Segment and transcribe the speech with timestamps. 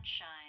[0.00, 0.39] sunshine.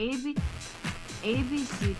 [0.00, 0.36] A B
[1.24, 1.96] A B C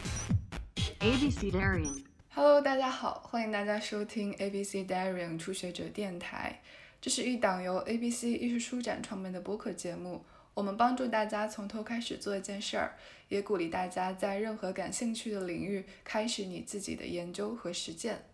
[1.01, 2.05] A B C Darian。
[2.33, 6.61] Hello，大家好，欢迎大家收听 ABC Darian 初学者电台。
[7.01, 10.25] 这是一档由 ABC 艺术书展创办的播客节目。
[10.55, 12.97] 我们帮助大家从头开始做一件事儿，
[13.31, 18.27] 也鼓励大家在任何感兴趣的领域开始你自己的研究和实践。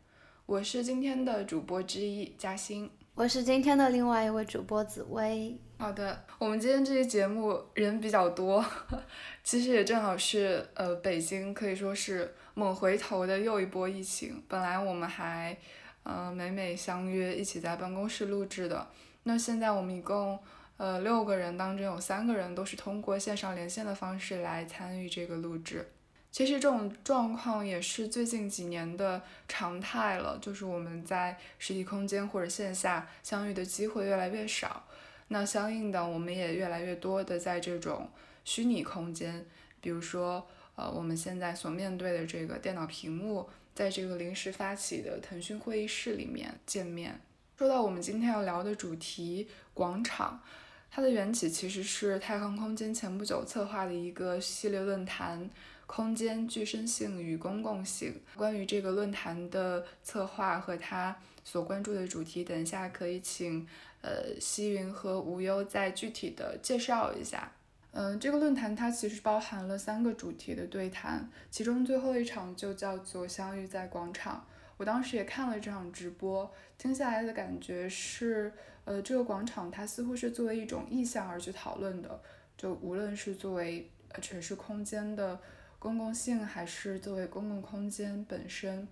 [0.44, 2.90] 我是今天的主播之一嘉欣。
[3.16, 5.56] 我是今天的另外一位主播紫薇。
[5.78, 8.64] 好的，我们今天这期节目人比较多，
[9.44, 14.42] 其实也正好是呃北京可以说是猛回头的又一波疫情。
[14.48, 15.56] 本来我们还
[16.02, 18.84] 呃每每相约一起在办公室录制的，
[19.22, 20.36] 那现在我们一共
[20.76, 25.88] 呃六个人当中有三个人都是通过线上连线的方式来参与这个录制。
[26.34, 34.82] 其实这种状况也是最近几年的常态了，就是我们在实体空间或者线下相遇的机会越来越少。
[35.28, 38.10] 那相应的，我们也越来越多的在这种
[38.44, 39.46] 虚拟空间，
[39.80, 47.20] 比如说，呃，我们现在所面对的这个电脑屏幕，在这个临时发起的腾讯会议室里面见面。
[47.56, 50.42] 说到我们今天要聊的主题——广场，
[50.90, 55.48] 它的缘起其实是太康空间前不久策划的一个系列论坛。
[55.86, 63.66] 空间具身性与公共性，关于这个论坛的策划和他所关注的主题，等一下可以请
[64.00, 67.52] 呃西云和无忧再具体的介绍一下。
[67.92, 74.44] 嗯，这个论坛它其实包含了三个主题的对谈，其中最后一场就叫做相遇在广场。
[74.78, 78.52] 我当时也看了这场直播，听下来的感觉是，
[78.84, 82.20] 呃，这个广场它似乎是作为一种意象而去讨论的，
[82.56, 85.38] 就无论是作为呃城市空间的。
[85.84, 88.88] 公共性还是作为公共空间本身，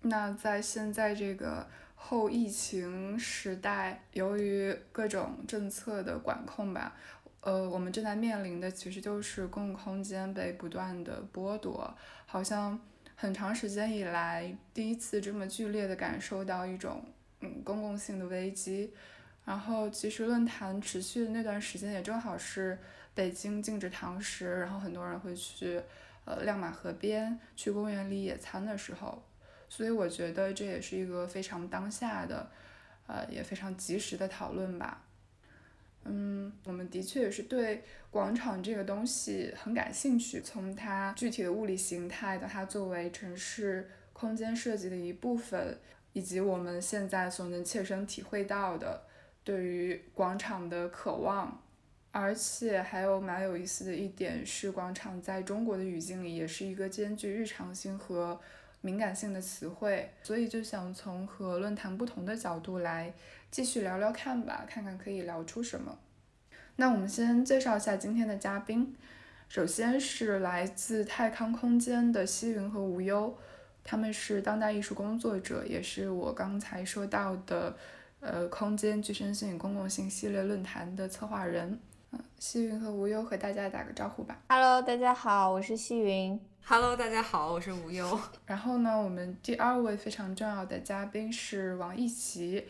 [0.00, 6.96] 那在现在这个后疫情时代，由于各种政策的管控吧，
[7.42, 11.94] 呃，我们正在面临的其实就是公共空间被不断的剥夺，
[12.24, 12.80] 好像
[13.14, 17.04] 很长时间以来第一次这么剧烈的感受到一种
[17.40, 18.90] 嗯公共性的危机。
[19.44, 22.78] 然后其实论坛持续的那段时间也正好是
[23.14, 25.78] 北京禁止堂食，然后很多人会去。
[26.26, 29.22] 呃，亮马河边去公园里野餐的时候，
[29.68, 32.50] 所以我觉得这也是一个非常当下的，
[33.06, 35.04] 呃，也非常及时的讨论吧。
[36.02, 45.78] 嗯，我们的确也是对广场这个东西很感兴趣，从它具体的物理形态到它作为城市空间设计的一部分，
[46.12, 49.04] 以及我们现在所能切身体会到的
[49.44, 51.62] 对于广场的渴望。
[52.18, 58.40] 而且还有蛮有意思的一点是，广场在中国的语境里也是一个兼具日常性和
[58.80, 63.12] 敏感性的词汇，所以就想从和论坛不同的角度来
[63.50, 65.98] 继续聊聊看吧，看看可以聊出什么。
[66.76, 68.96] 那我们先介绍一下今天的嘉宾，
[69.50, 73.36] 首先是来自泰康空间的西云和无忧，
[73.84, 77.76] 他们是当代艺术工作者，也是我刚才说到的
[78.20, 81.78] 呃空间具身性与公共性系列论坛的策划人。
[82.38, 84.38] 西云和无忧和大家打个招呼吧。
[84.48, 86.38] Hello，大家好，我是西云。
[86.64, 88.18] Hello，大家好，我是无忧。
[88.46, 92.66] 然后呢，我们第二位非常重要的嘉宾是王一奇，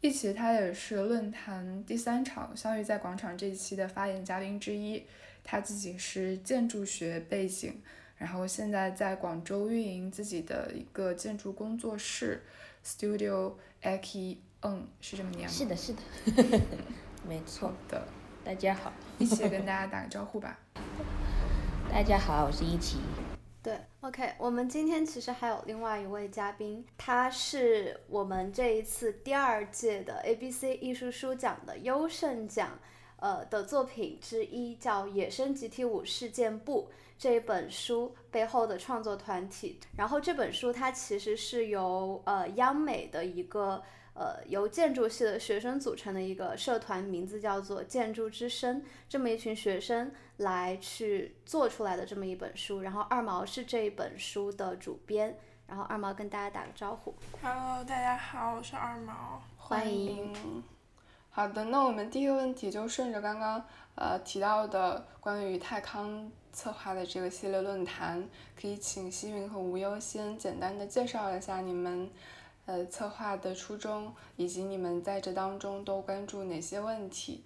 [0.00, 5.04] 一奇他也是论坛第三场相遇在广场这一期的发言嘉宾之一。
[5.46, 7.78] 他自己是建筑学背景，
[8.16, 12.42] 然后现在在广州运营自己的一个建筑工作室
[12.82, 13.52] Studio
[13.82, 15.48] Aki，嗯，是这么念吗？
[15.48, 16.00] 是的，是的，
[17.28, 17.70] 没错。
[17.90, 18.08] 的，
[18.44, 20.58] 大家好，一起跟大家打个招呼吧。
[21.90, 22.98] 大家好，我是一奇。
[23.62, 32.78] 对，OK，我们今天其实还有另外一位嘉宾，他是我们这一次第二届的 ABC 艺术书奖的优胜奖，
[33.16, 39.80] 呃的作品之一，叫《野生集体舞事件簿》这一本书背后的创作团体。
[39.96, 43.82] 然后这本书它其实是由呃央美的一个。
[44.14, 52.82] 呃，由建筑系的学生组成的一个社团，名字叫做“建筑之声”，这么一群学生来去做出来的这么一本书。
[52.82, 57.12] 然后二毛是这一本书的主编，然后二毛跟大家打个招呼。
[57.42, 59.42] Hello，大家好，我是二毛。
[59.56, 60.62] 欢迎。
[61.30, 63.64] 好的，那我们第一个问题就顺着刚刚
[63.96, 72.08] 呃提到的关于泰康策划的这个系列论坛，可以请西云和无忧先简单的介绍一下你们
[72.66, 77.42] 呃策划的初衷，以及你们在这当中都关注哪些问题。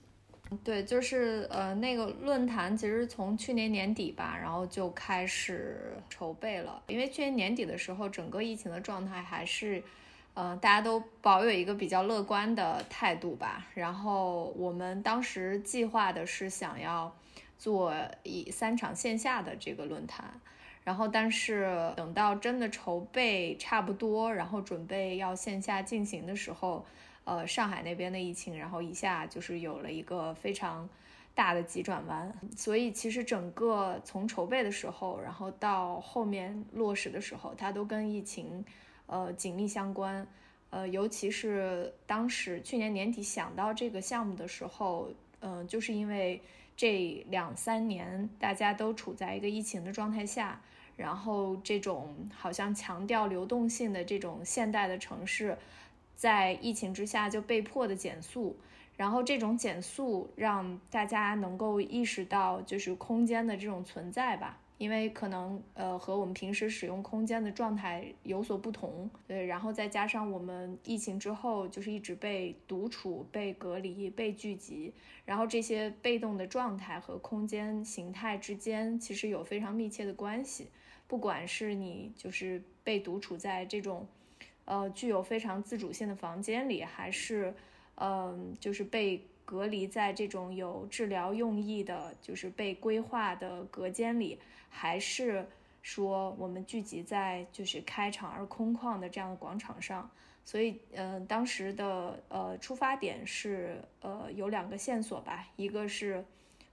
[0.65, 6.83] 对，就是呃，那个论坛其实从去年年底吧，然后就开始筹备了。
[6.87, 9.83] 因为去年年底的时候，整个疫情的状态还是，
[10.33, 13.67] 呃，大家都保有一个比较乐观的态度吧。
[13.75, 17.15] 然后我们当时计划的是想要
[17.59, 17.93] 做
[18.23, 20.41] 以三场线下的这个论坛，
[20.89, 26.87] 然后但是等到真的筹备差不多，然后准备要线下进行的时候。
[27.31, 30.89] 呃，上海那边的疫情，然后一下就是有了一个非常
[31.35, 38.65] 大的急转弯，所以其实整个从筹备的时候，然后到后面落实的时候，它都跟疫情
[39.05, 40.27] 呃紧密相关。
[40.71, 46.41] 呃，尤其是当时去年年底想到这个项目的时候，嗯，就是因为
[46.79, 50.59] 这两三年大家都处在一个疫情的状态下，
[50.99, 55.57] 然后这种好像强调流动性的这种现代的城市。
[56.15, 58.57] 在疫情之下就被迫的减速，
[58.97, 74.93] 然后这种减速让大家能够意识到就是空间的这种存在吧，因为可能呃和我们平时使用空间的状态有所不同，对，然后再加上我们疫情之后就是一直被独处、被隔离、被聚集，
[75.25, 80.67] 然后这些被动的状态和空间形态之间其实有非常密切的关系，
[81.09, 84.07] 不管是你就是被独处在这种。
[84.71, 87.55] 呃，具有非常自主性的房间里，还是，
[87.95, 94.39] 嗯，就是被隔离在这种有治疗用意的，就是被规划的隔间里，
[94.69, 95.47] 还是
[95.81, 100.11] 说我们聚集在就是开场而空旷的这样的广场上？
[100.45, 106.23] 所以，嗯，当时的呃出发点是呃有两个线索吧，一个是，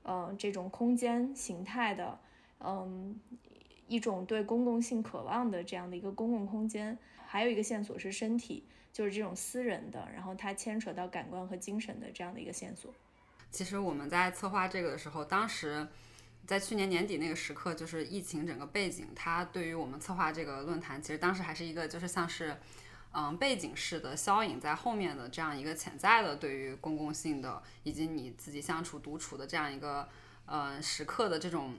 [0.04, 2.20] 嗯，这种空间形态的，
[2.60, 3.18] 嗯，
[3.88, 6.98] 一种对公共性渴望的这样的一个公共空间。
[7.28, 12.94] 还有一个线索是身体，就是这种私人的，然后它牵扯到感官和精神的这样的一个线索。
[13.52, 15.86] 其实我们在策划这个的时候，当时
[16.46, 22.56] 在去年年底那个时刻，就是疫情整个背景，它对于我们策划这个论坛，其实当时还是一个就是像是
[23.12, 30.08] 嗯背景式的消隐在后面的这样一个潜在的对于公共性的以及你自己相处独处的这样一个
[30.46, 31.76] 呃时刻的这种。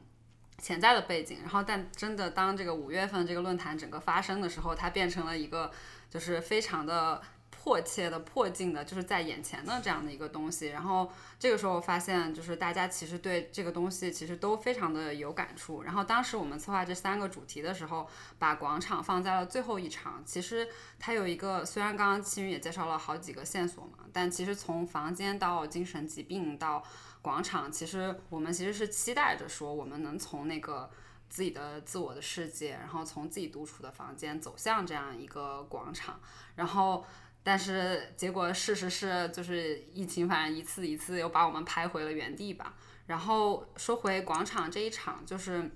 [0.59, 5.71] 潜在的背景，然后但真的当这个五月份这个论坛整个发生的时候，它变成了一个
[6.09, 7.21] 就是非常的
[7.51, 10.69] 迫切的迫近的，就是在眼前的这样的一个东西。
[10.69, 15.83] 然后这个时候发现，就是大家其实对这个东西其实都非常的有感触。
[15.83, 20.23] 然后当时我们策划这三个主题的时候，把广场放在了最后一场。
[20.25, 20.67] 其实
[20.99, 26.83] 它有一个，虽然刚刚青云也介绍了好几个线索嘛，但其实从房间到精神疾病到。
[27.27, 30.89] 广场其实我们其实是期待着说，我们能从那个
[31.29, 36.21] 自己的自我的世界，然后从自己独处的房间走向这样一个广场。
[36.55, 37.05] 然后，
[37.43, 42.77] 但是结果事实是，就是疫情反正一次一次又把我们拍回了原地吧。
[43.07, 45.69] 然后说回广场这一场，就是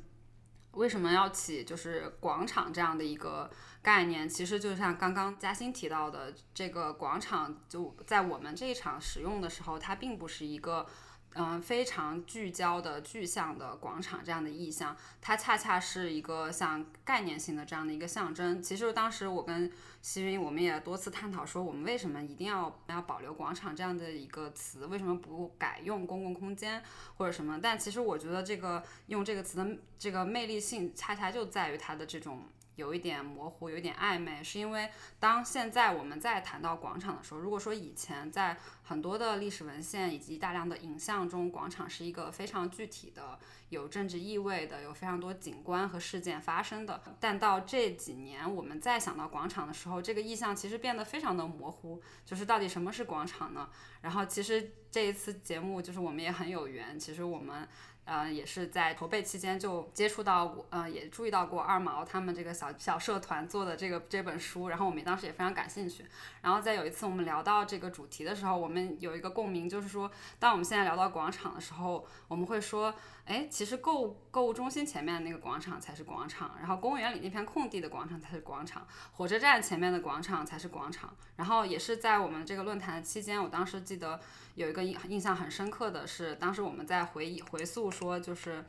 [0.74, 3.50] 为什么要起就是广场这样的一个
[3.82, 4.28] 概念？
[4.28, 10.86] 其实就像刚刚嘉欣提到的，这个广场就在我们这一场使用的时候，它并不是一个。
[11.34, 18.60] 嗯，非常聚焦的具象的广场这样的意象，它恰恰是一个像概念性的这样的一个象征。
[18.60, 19.70] 其实当时我跟
[20.02, 26.82] 西云，我们也多次探讨说，我们为什么一定要要保留广场这样的一个词，为什么不改用公共空间
[27.16, 27.60] 或者什么？
[27.62, 32.42] 但其实我觉得这个用这个词的这个魅力性，恰恰就在于它的这种。
[32.80, 47.00] 有一点模糊，有一点暧昧，是因为当现在我们在谈到广场的时候，如果说以前在很多的历史文献以及大量的影像中，广场是一个非常具体的、有政治意味的、有非常多景观和事件发生的。
[47.20, 53.68] 但到这几年，我们再想到广场的时候，这个意象其实变得非常的模糊，就是到底什么是广场呢？
[54.00, 57.68] 然后其实这一次节目，就是我们也很有缘，其实我们。
[58.10, 66.04] 呃，也是在筹备期间就接触到，呃，也注意到过二毛他们这个小小社团做的这个这本书，然后我们当时也非常感兴趣。
[66.42, 72.92] 然后在有一次我们聊到这个主题的时候，我们有一个共鸣，就是说，当我们现在聊到广场的时候，我们会说。
[73.26, 81.14] 哎，其实购购物中心前面的那个广场才是广场，然后公园里那片空地的广场才是广场，火车站前面的广场才是广场。
[81.36, 84.18] 然后也是在我们这个论坛的期间，我当时记得
[84.54, 88.64] 有一个印印象很深刻的是，当时我们在回忆回溯说，就是，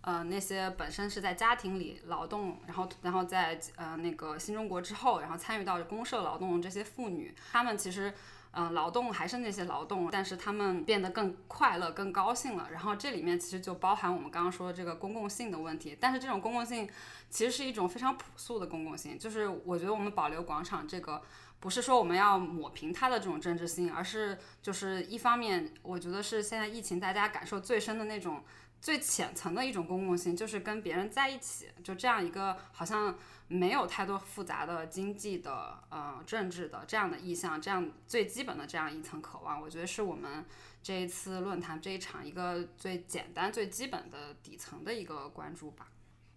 [0.00, 8.12] 呃，那些本身是在家庭里劳动，然后然后在呃那个新中国之后，然后参与到公社劳动这些妇女，她们其实。
[8.56, 12.68] 嗯、劳动还是那些劳动，但是他们变得更快乐、更高兴了。
[12.70, 16.88] 然后这里面其实就包含我们刚刚说的这个公共性的问题，但是这种公共性
[17.28, 21.20] 其实是一种非常朴素的公共性，就是我觉得我们保留广场这个。
[21.64, 28.44] 不是说我们要抹平它的这种政治性，而是就是一方面，我觉得是现在疫情大家感受最深的那种
[28.82, 33.16] 最浅层的一种公共性，就是跟别人在一起，就这样一个好像
[33.48, 40.44] 没有太多复杂的经济的、呃政治的这样的意向，这样最基本的这样一层渴望，我觉得是我们
[40.82, 45.88] 这一次论坛这一场一个最简单、最基本的底层的一个关注吧。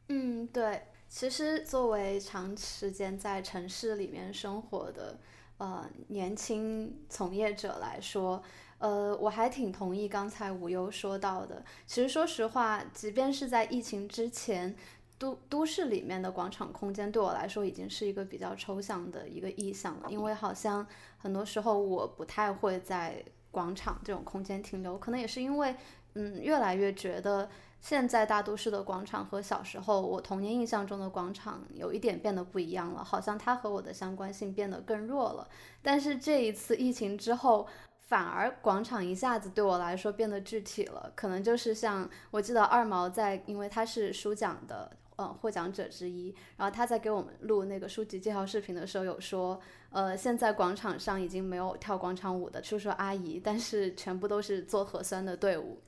[0.08, 0.84] 嗯，对。
[1.10, 5.18] 其实作为长时间在城市里面生活的
[5.58, 8.44] 呃年轻从业者来说，
[8.80, 11.64] 呃，我还挺同意刚才无忧说到的。
[11.86, 14.76] 其实说实话，即便是在疫情之前，
[15.18, 20.86] 都都市里面的广场空间对我来说已经是一个比较抽象的一个意象了，因为好像
[21.18, 25.74] 很多时候我不太会在广场这种空间停留，可能也是因为
[26.16, 27.50] 嗯越来越觉得。
[27.88, 35.48] 现在大都市的广场和小时候我童年印象中的广场有一点变得不一样了，好像它和我的相关性变得更弱了。
[35.82, 37.66] 但是这一次疫情之后，
[38.10, 49.58] 反而广场一下子对我来说变得具体了，可能就是像我记得二毛在，因为他是书奖的嗯获奖者之一，然后他在给我们录那个书籍介绍视频的时候有说，
[49.92, 55.80] 呃，现在广场上已经没有跳广场舞的叔叔阿姨，但是全部都是做核酸的队伍。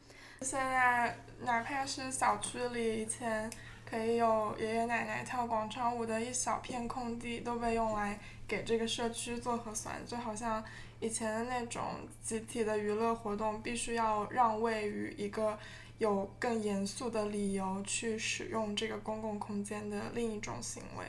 [0.42, 3.52] 现在哪怕是小区里以前
[3.86, 8.18] 可以有爷爷奶奶跳广场舞的一小片空地，都被用来
[8.48, 10.64] 给这个社区做核酸，就好像
[11.02, 11.84] 以前的那种
[12.24, 15.60] 集体的娱乐活动，必须要让位于一个
[15.98, 21.06] 有更严肃的理由去使用这个公共空间的另一种行为。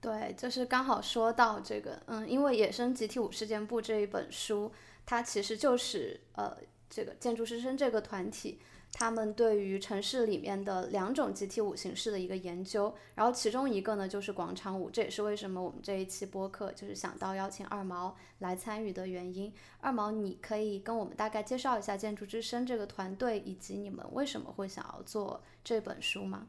[0.00, 4.72] 对，就是刚好说到这个，嗯，因为《野生集体舞事件簿》这一本书，
[5.06, 6.56] 它其实就是呃。
[6.90, 8.60] 这个建筑师生这个团体，
[8.92, 19.52] 他们对于城市里面的两种集体舞形式的一个研究，然后其中一个呢就是广场舞，这也是为什么我们这一期播客就是想到邀请二毛来参与的原因。
[19.80, 26.48] 二毛，你可以跟我们大概介绍一下建筑之声这个团队，以及你们为什么会想要做这本书吗？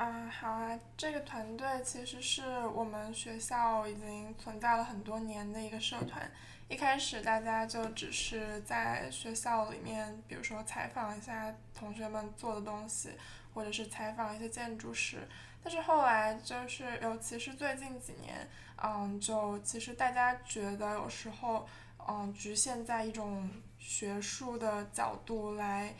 [0.00, 6.32] 啊，好啊，这个团队其实是我们学校已经存在了很多年的一个社团。
[6.70, 13.10] 一开始大家就只是在学校里面，比如说采访一下同学们做的东西，
[13.52, 15.28] 或者是采访一些建筑师。
[15.62, 18.48] 但是后来就是，尤其是最近几年，
[18.82, 21.68] 嗯，就其实大家觉得有时候，
[22.08, 25.92] 嗯，局限在一种学术的角度来，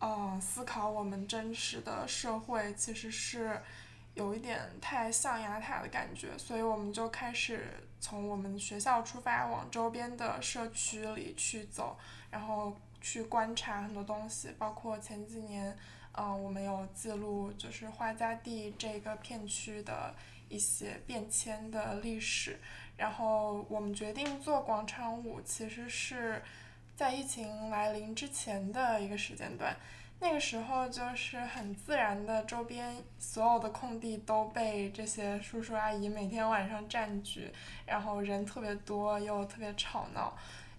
[0.00, 3.60] 嗯，思考我们真实的社会，其实是
[4.14, 7.66] 有一点太象牙塔的感觉，所以我们就开始。
[8.02, 11.98] 从我们学校出发，往周边的社区里去走，
[12.30, 15.76] 然后去观察很多东西，包括前几年，
[16.12, 20.14] 嗯，我们有记录就是花家地这个片区的
[20.48, 22.58] 一些变迁的历史。
[22.96, 26.42] 然后我们决定做广场舞，其实是
[27.00, 29.74] 在疫情来临之前的一个时间段。
[30.18, 37.50] 那个时候就是很自然的，周边所有的空地都被这些叔叔阿姨每天晚上占据，
[37.86, 40.36] 然后人特别多又特别吵闹，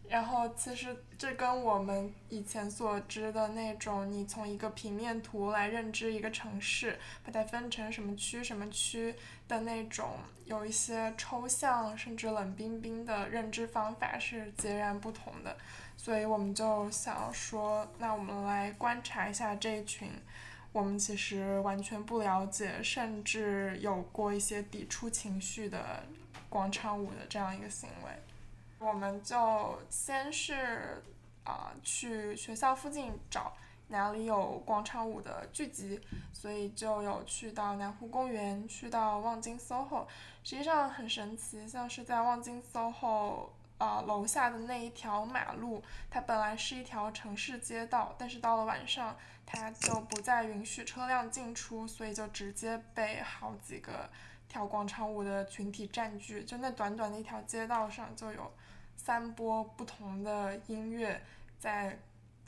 [0.08, 9.16] 然后其实这跟我们以前所知的那种，你从一个平面图来认知一个城市，把它分成什么区什么区
[9.48, 15.58] 的那种，有一些抽象甚至冷冰冰的认知方法是截然不同的。
[16.04, 20.12] 所以我们就想说，那我们来观察一下这一群，
[20.72, 26.02] 我们其实完全不了解，甚至有过一些抵触情绪的
[26.50, 28.12] 广场舞的这样一个行为。
[28.80, 31.04] 我们就先是
[31.44, 33.54] 啊去学校附近找
[33.90, 36.02] 哪里有广场舞的聚集，
[36.34, 40.08] 所以就有去到南湖公园，去到望京 SOHO。
[40.44, 43.50] 实际上很神奇，像是在望京 SOHO。
[43.82, 54.08] 啊，楼下的那一条马路，它本来是一条城市街道，但是到了晚上，它就不再允许车辆进出，所以就直接被好几个
[54.48, 56.44] 跳广场舞的群体占据。
[56.44, 58.52] 就那短短的一条街道上，就有
[58.96, 61.20] 三波不同的音乐
[61.58, 61.98] 在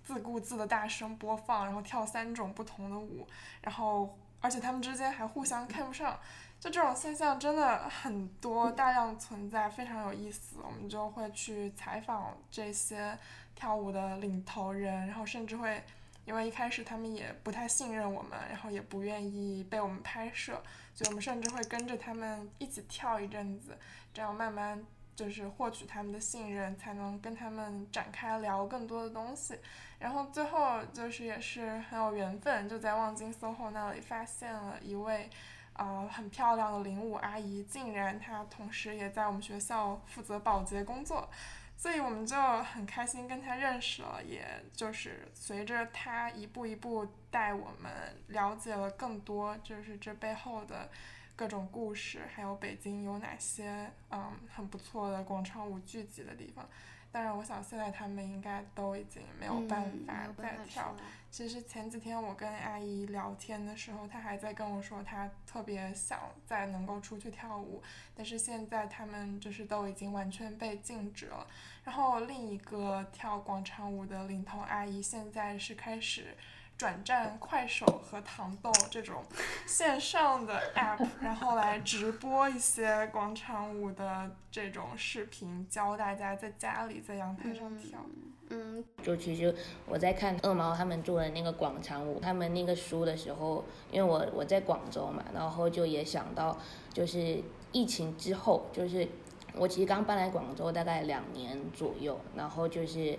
[0.03, 3.27] 自顾自的大声播放，然后跳三种不同的舞，
[3.63, 6.19] 然后而且他们之间还互相看不上。
[6.63, 10.55] 就这种现象真的很多，大量存在，非常有意思。
[10.63, 13.19] 我们就会去采访这些
[13.53, 15.83] 跳舞的领头人，然后甚至会，
[16.23, 20.53] 因为一开始他们也不太信任我们，然后也不愿意被我们拍摄，
[20.95, 23.77] 所以我们甚至会跟着他们一起跳一阵子，
[24.13, 24.81] 这样慢慢
[25.17, 29.59] 就是获取他们的信任，才能跟他们展开聊更多的东西。
[29.99, 35.29] 然后最后就是也是很有缘分，就在望京 SOHO 那里发现了一位，
[35.73, 41.27] 呃，很漂亮的领舞阿姨，竟然她同时也在我们学校负责保洁工作，
[41.75, 47.91] 所以我们就很开心跟她认识了，也就是随着她一步一步带我们
[48.27, 50.89] 了解了更多，就是这背后的
[51.35, 56.69] 各种故事，还有北京有哪些嗯很不错的广场舞聚集的地方。
[57.13, 60.95] 当然，我想现在他们应该都已经没有办嗯法没有办法再跳。
[60.97, 67.81] 嗯其实前几天我跟阿姨聊天的时候，她还在跟我说，她特别想再能够出去跳舞，
[68.13, 71.47] 但是现在他们就是都已经完全被禁止了。
[71.83, 76.37] 然后另一个跳广场舞的领头阿姨，现在是开始
[76.83, 79.23] 转战快手和糖豆这种
[79.65, 88.01] 线上的 app， 然后来直播一些广场舞的这种视频，教大家在家里在阳台上跳。
[88.49, 96.57] 嗯，就其实我在看二毛他们做的那个广场舞，他们那个书的时候，因为我我在广州嘛，然后就也想到，
[96.91, 99.07] 就是疫情之后，就是
[99.55, 103.17] 我其实刚搬来广州大概两年左右，然后就是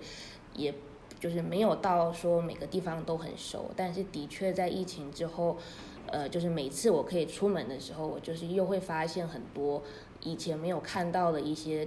[0.52, 0.74] 也
[1.18, 5.56] 就是没有到说每个地方都很熟，但是的确在疫情之后，
[6.06, 9.82] 呃，就是每次我可以出门的时候，我就是又会发现很多
[10.22, 11.86] 以前没有看到的一些。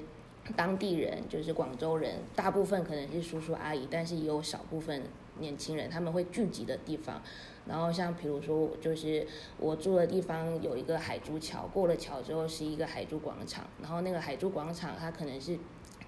[0.56, 5.04] 当地人就是广州人，大部分可能是叔叔阿姨，但是也有少部分
[5.40, 7.22] 年轻人他们会聚集的地方。
[7.68, 15.58] 然后像比如说，就是我住的地方有一个海珠桥，过了桥之后是一个海珠广场，然后那个海珠广场它可能是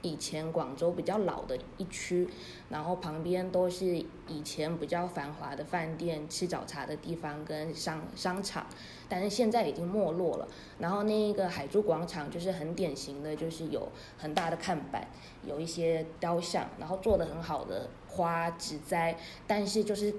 [0.02, 2.28] 以前广州比较老的一区，
[2.70, 3.86] 然后旁边都是
[4.28, 8.66] 以前比较繁华的饭店、吃早茶的地方跟商商场，
[9.10, 10.48] 但是现在已经没落了。
[10.80, 15.06] 然后那个海珠广场就是很典型的，就是有很大的看板，
[15.46, 20.14] 有一些雕像，然后做的很好的花植栽，但是就是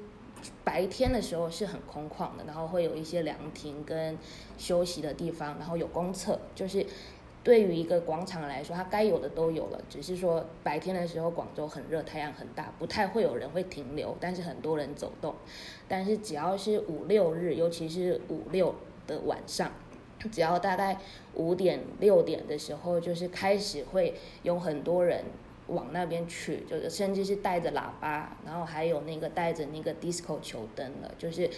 [0.63, 4.19] 白天的时候是很空旷的，然后会有一些凉亭跟
[4.59, 6.85] 休息的地方，然后有公厕，就是。
[7.43, 15.35] 对于一个广场来说，它该有的都有了，只是说白天的时候广州很热，太阳很大，不太会有人会停留，但是很多人走动。
[15.89, 18.75] 但是只要是五六日，尤其是五六
[19.07, 19.73] 的晚上，
[20.31, 20.99] 只要大概
[21.35, 25.25] 五点六点的时候，就是开始会有很多人
[25.69, 31.49] 往那边去，就是甚至是带着喇叭，然后还有那个带着那个 disco 球灯的，就是。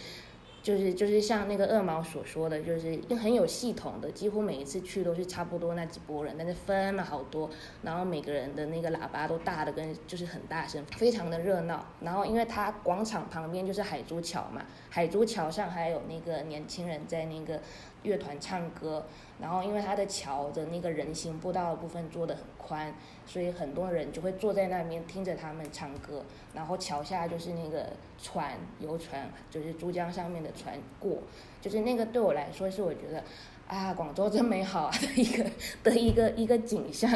[0.62, 7.51] 就是就是像那个二毛所说的，就是很有系统的，几乎每一次去都是差不多那几波人，但是分了好多，
[7.83, 11.85] 然后每个人的那个喇叭都大的跟就是很大声，非常的热闹。
[12.01, 17.61] 然后因为它广场旁边就是海珠桥嘛，海珠桥上还有那个年轻人在那个
[18.05, 19.05] 乐团唱歌，
[19.42, 22.94] 然后因为它的桥的那个人行步道的部分做的很宽，
[23.26, 26.24] 所以很多人就会坐在那边听着他们唱歌，
[26.55, 27.88] 然后桥下就是那个
[28.22, 31.18] 船游船，就是珠江上面的船过，
[31.61, 33.24] 就是那个对我来说是我觉得
[33.66, 35.50] 啊，广州真美好啊的一个
[35.83, 37.11] 的一个一个景象，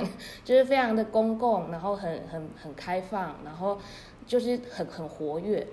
[0.45, 3.79] 就是非常的公共，然后很很很开放，然后
[4.27, 5.65] 就是很很活跃。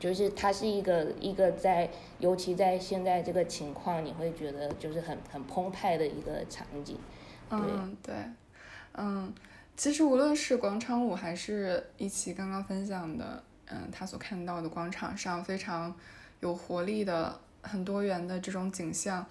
[0.00, 6.98] 就是它是一个一个在，尤其在现在这个情况，你会觉得就是很很澎湃的一个场景。
[7.50, 8.14] 嗯，对，
[8.94, 9.32] 嗯，
[9.76, 15.94] 其实无论是广场舞还是一起刚刚分享的，嗯，他所看到的广场上非常
[16.40, 19.24] 有活力的、很多元的这种景象，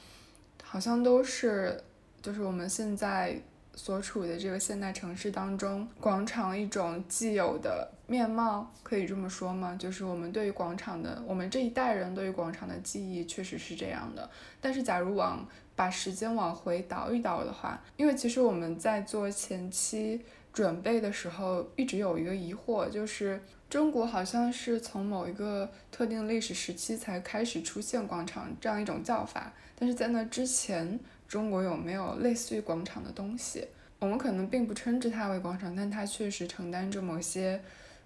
[0.63, 1.83] 好像都是
[2.21, 3.35] 就是我们现在
[3.75, 9.75] 所处的这个现代城市当中，广场一种既有的面貌，可以这么说吗？
[9.79, 14.29] 就是我们对于广场的，我们这一代人对于广场的记忆确实是这样的。
[14.61, 15.43] 但是假如往
[15.75, 20.21] 把时间往回倒一倒的话，因为其实我们在做前期
[20.53, 33.65] 准备的时候，一直有一个疑惑，就是中国好像是从某一个特定历史时期才开始出现广场这样一种叫法，但是在那之前，中国有没有类似于广场的东西？
[33.97, 37.59] 我们可能并不称之它为广场，但它确实承担着某些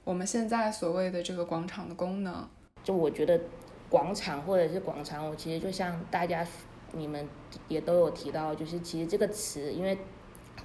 [0.08, 2.48] 我们现在所谓的这个广场的功能。
[2.82, 3.38] 就我觉得
[3.90, 6.48] 广场或者是广场舞，其实就像大家
[6.94, 7.28] 你们
[7.68, 9.98] 也都有提到，就是其实这个词，因为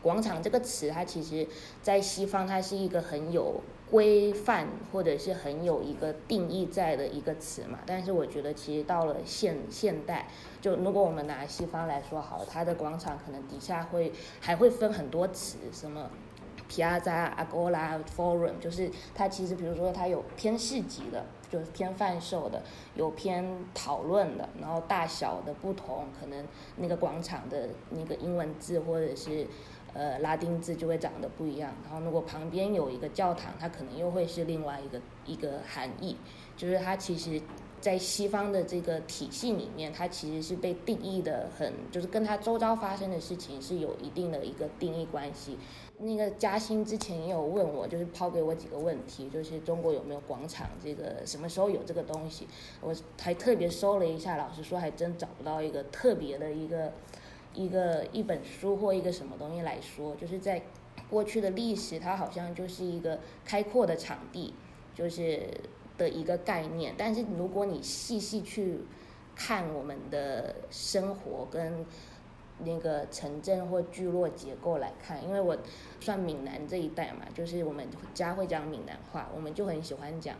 [0.00, 1.44] 广场这个词，它其实
[1.82, 7.80] 在西方它是一个很有规范或者是很有一个定义在的一个词嘛。
[7.84, 10.28] 但是我觉得其实到了现现代，
[10.60, 16.08] 就如果我们拿西方来说好了，它的广场可能底下会还会分很多词，什么。
[16.72, 22.62] Piazza、a la、Forum，就是它其实，比如说它有偏市集的，就是偏贩售的，
[22.94, 29.46] 有偏讨论的，然后大小的不同，可能那个广场的那个英文字或者是
[29.92, 31.74] 呃拉丁字就会长得不一样。
[31.84, 36.16] 然后如果旁边有一个教堂，它可能又会是另外一个一个含义，
[36.56, 37.38] 就是它其实。
[37.82, 45.58] 在西方的这个体系里面，它其实是被定义的很，就是跟它周遭发生的事情是有一定的一个定义关系。
[45.98, 52.46] 那个嘉兴之前也有问我，就是抛给我几个问题，就是中国有没有广场，这个什么时候有这个东西？
[52.80, 56.92] 我还特别搜了一下，老实说还真找不到一个特别的一个
[57.54, 60.62] 一个一本书或一个什么东西来说，就是在
[61.08, 64.54] 过去的历史，它好像就是一个开阔的场地，
[64.94, 65.40] 就是。
[65.98, 68.78] 的一个概念，但是如果你细细去
[69.36, 71.84] 看我们的生活跟
[72.64, 75.56] 那个城镇或聚落结构来看，因为我
[76.00, 80.36] 算闽南这一代嘛，就是我们家会讲闽南话，我们就很喜欢讲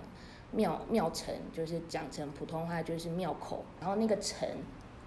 [0.51, 4.49] 庙庙城，就是讲成普通话就是庙口，然后那个城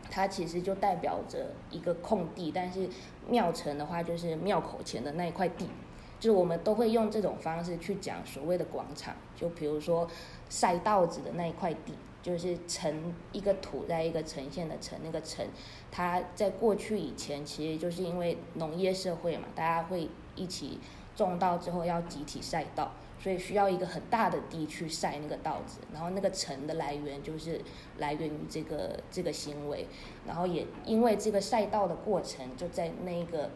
[0.09, 2.87] 它其实就代表着一个空地，但是
[3.27, 5.67] 庙城的话就是庙口前的那一块地。
[6.17, 10.07] 就是我们都会用这种方式去讲所谓的广场，就比如说
[10.49, 11.93] 晒稻子的那一块地，
[12.25, 15.45] 就是呈一个土在一个呈现的呈那个呈，
[15.91, 20.79] 它在过去以前其实就是因为农业社会嘛，大家会一起
[21.15, 27.61] 种稻之后要集体晒稻，所以需要一个很大的地去晒那个稻子，然后那个呈的来源就是
[27.99, 29.85] 来源于这个这个行为，
[30.25, 33.51] 然后也因为这个晒稻的过程就在那个。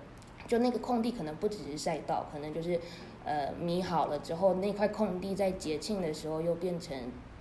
[0.47, 2.79] 就那个空地可能不只是赛道，可能就是，
[3.23, 6.97] 呃，米好了之后，那块空地在节庆的时候又变成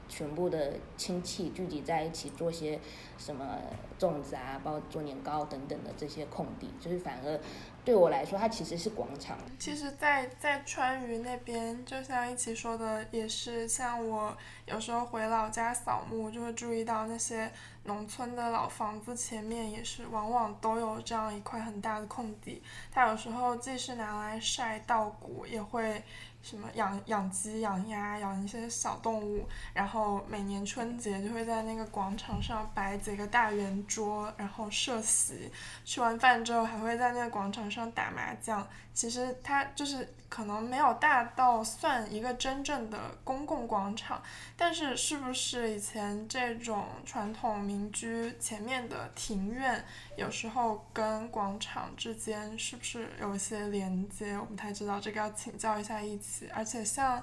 [0.08, 2.80] 全部的亲戚聚集在一起做些
[3.18, 3.58] 什么
[3.98, 7.40] 粽子啊，包括做年糕等等的这些空地，就是反而
[7.84, 9.38] 对我来说，它其实是广场。
[9.58, 17.50] 其实，在在川渝那边，就像一起说的，也是像我有时候回老家扫墓，就会注意到那些。
[17.88, 26.00] 农村的老房子前面也是往往都有这样一块很大的空地，它有时候既是拿来晒稻谷，也会。
[26.40, 35.50] 什么养养鸡、养鸭、养一些小动物，然后每年春节就会在那个广场上摆几个大圆桌，然后设席。
[35.84, 38.66] 吃完饭之后还会在那个广场上打麻将。
[38.98, 44.20] 其实它就是可能没有大到算一个真正的公共广场，
[44.56, 49.84] 但是是不是以前这种传统民居前面的庭院，
[50.16, 54.36] 有时候跟广场之间是不是有一些连接？
[54.36, 56.48] 我不太知道，这个要请教一下一起。
[56.52, 57.22] 而且像，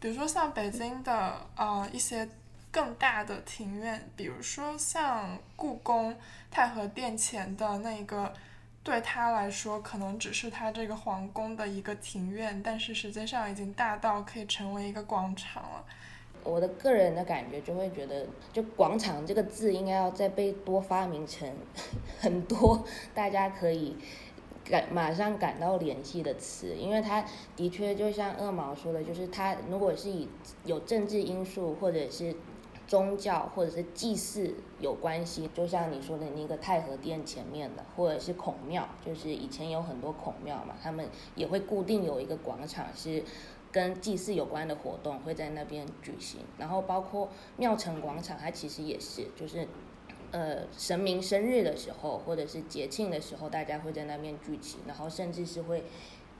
[0.00, 2.28] 比如说像北京的呃一些
[2.72, 6.18] 更大的庭院，比如说像故宫
[6.50, 8.34] 太和殿前的那个，
[8.82, 15.84] 对他来说可能只是他这个皇宫的一个庭院，但是实际上已经大到可以成为一个广场了。
[16.44, 21.48] 我的个人的感觉就会觉得，就广场这个字应该要再被多发明成
[22.20, 23.96] 很多，大家可以。
[24.64, 27.22] 感马上感到联系的词，因为它
[27.56, 30.28] 的确就像二毛说的，就是它如果是以
[30.64, 32.32] 有政治因素或者是
[32.92, 43.24] 宗教或者是祭祀有关系，就像你说的那个太和殿前面的，或者是孔庙，就是以前有很多孔庙嘛，他们也会固定有一个广场是
[43.70, 49.66] 跟祭祀有关的活动会在那边举行，然后包括庙城广场，它其实也是就是。
[50.30, 55.84] 呃，神明生日的时候，或者是节庆的时候，大家会在那边聚集，然后甚至是会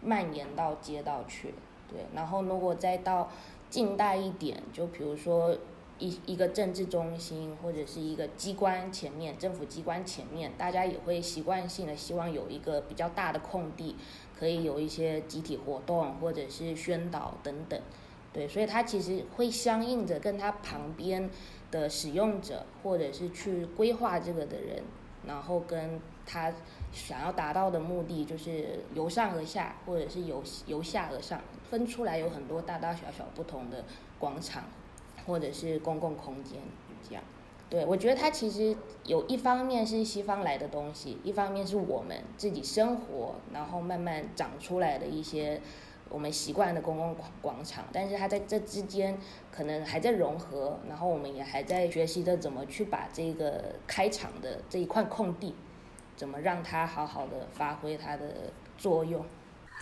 [0.01, 1.53] 蔓延到街道去。
[1.91, 3.29] 对，然后如果再到
[3.69, 5.55] 近代一点，就比如说
[6.03, 13.97] 一一个政治中心或者是一个机关前面，政府机关前面，大家也会习惯性的希望有一个比较大的空地，
[14.39, 17.81] 可以有一些集体活动或者是宣导等等。
[18.33, 21.31] 对，所以它其实会相应着跟它旁边。
[21.73, 24.83] 的使用者，或者是去规划这个的人，
[25.27, 26.53] 然后跟他
[26.93, 33.83] 想要达到的目的，就是由上而下，或者是由由下而上，分出来有很多大大小小不同的
[34.19, 34.65] 广场，
[35.27, 36.61] 或者是公共空间，
[37.09, 37.23] 这样。
[37.69, 45.61] 对我觉得它其实有一方面是西方来的东西，一方面是我们自己生活，然后慢慢长出来的一些。
[46.11, 49.19] 我们习惯的公共广广场，但是它在这之间
[49.51, 55.55] 可能还在融合，然后我们也还在学习着怎么去把这个开场的这一块空地，
[56.15, 59.25] 怎么让它好好的发挥它的作用。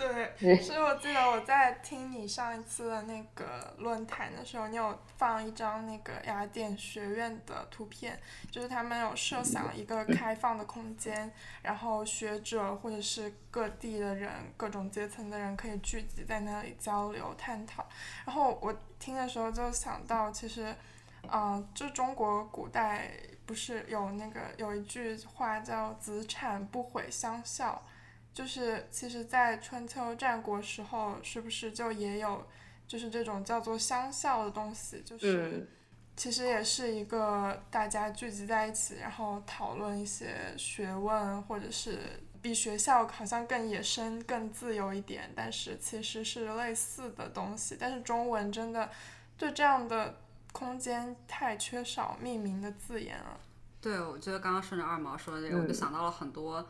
[0.00, 8.18] 对，所以我记得我在听你上一次的那个论坛的时候，你有放一张那个雅典学院的图片，
[8.50, 17.86] 就是他们有设想一个开放的空间，然后学者或者是各地的人、各种阶层的人可以聚集在那里交流探讨。
[18.24, 20.74] 然后我听的时候就想到，其实，
[21.30, 23.10] 嗯，就中国古代
[23.44, 27.82] 不是有那个有一句话叫“子产不毁乡校”。
[28.32, 32.46] 就是其实，在春秋战国时候，是不是就也有
[32.86, 35.02] 就是这种叫做乡校的东西？
[35.04, 35.68] 就是嗯
[36.16, 41.98] 其实也是一个大家聚集在一起，然后讨论一些学问，或者是
[42.42, 47.74] 比学校好像更野生、更自由一点，但是其实是类似的东西。
[47.80, 48.90] 但是中文真的
[49.38, 50.20] 对这样的
[50.52, 53.40] 空间太缺少命名的字眼了。
[53.80, 56.68] 对，我觉得刚刚顺着二毛说的这个，我就嗯想到了很多，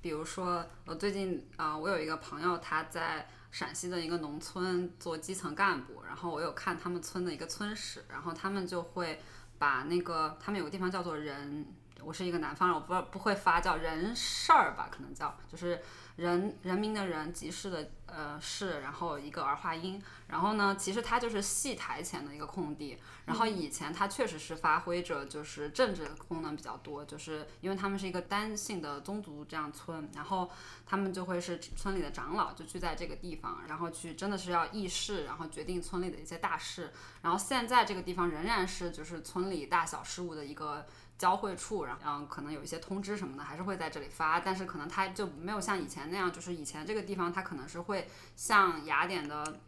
[0.00, 9.20] 比如说我最近啊、我有一个朋友他在陕西的一个农村做基层干部，然后我有看他们村的一个村史，然后他们就会
[9.58, 11.66] 把那个他们有个地方叫做人，
[12.02, 15.80] 我是一个南方人，我不知道不会发叫人事儿吧，可能叫就是
[16.18, 30.50] 人人民的人，集市的呃市，然后一个儿化音，然后呢，其实它就是戏台前的一个空地，然后以前它确实是发挥着就是政治功能比较多，就是因为他们是一个单姓的宗族这样村，然后
[30.84, 36.92] 他们就会是村里的长老就聚在这个地方，然后去真的是要议事，然后决定村里的一些大事。
[37.22, 40.84] 然后现在这个地方仍然是就是村里大小事务的一个
[41.18, 49.60] 交汇处，然后嗯可能有一些通知什么的还是会在这里发，但是可能它就没有像以前那样，就是以前这个地方它可能是会像雅典的。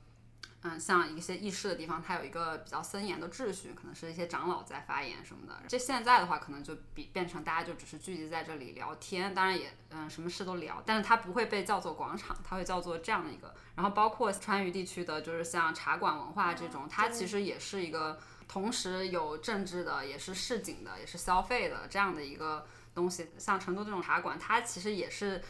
[0.62, 5.54] 嗯，像一些议事的地方，它有一个比较森严的秩序，可能是一些长老在发言什么的。
[5.66, 13.54] 这现在的话，可能就比变成大家就只是聚集在这里聊天，当然也嗯什么事都聊，但是它不会被叫做广场，它会叫做这样的一个。
[13.74, 23.30] 然后包括川渝地区的，就是像茶馆文化这种，它其实也是一个同时有政治的，也是市井的，也是消费的这样的一个东西。
[23.38, 25.40] 像成都这种茶馆，它其实也是。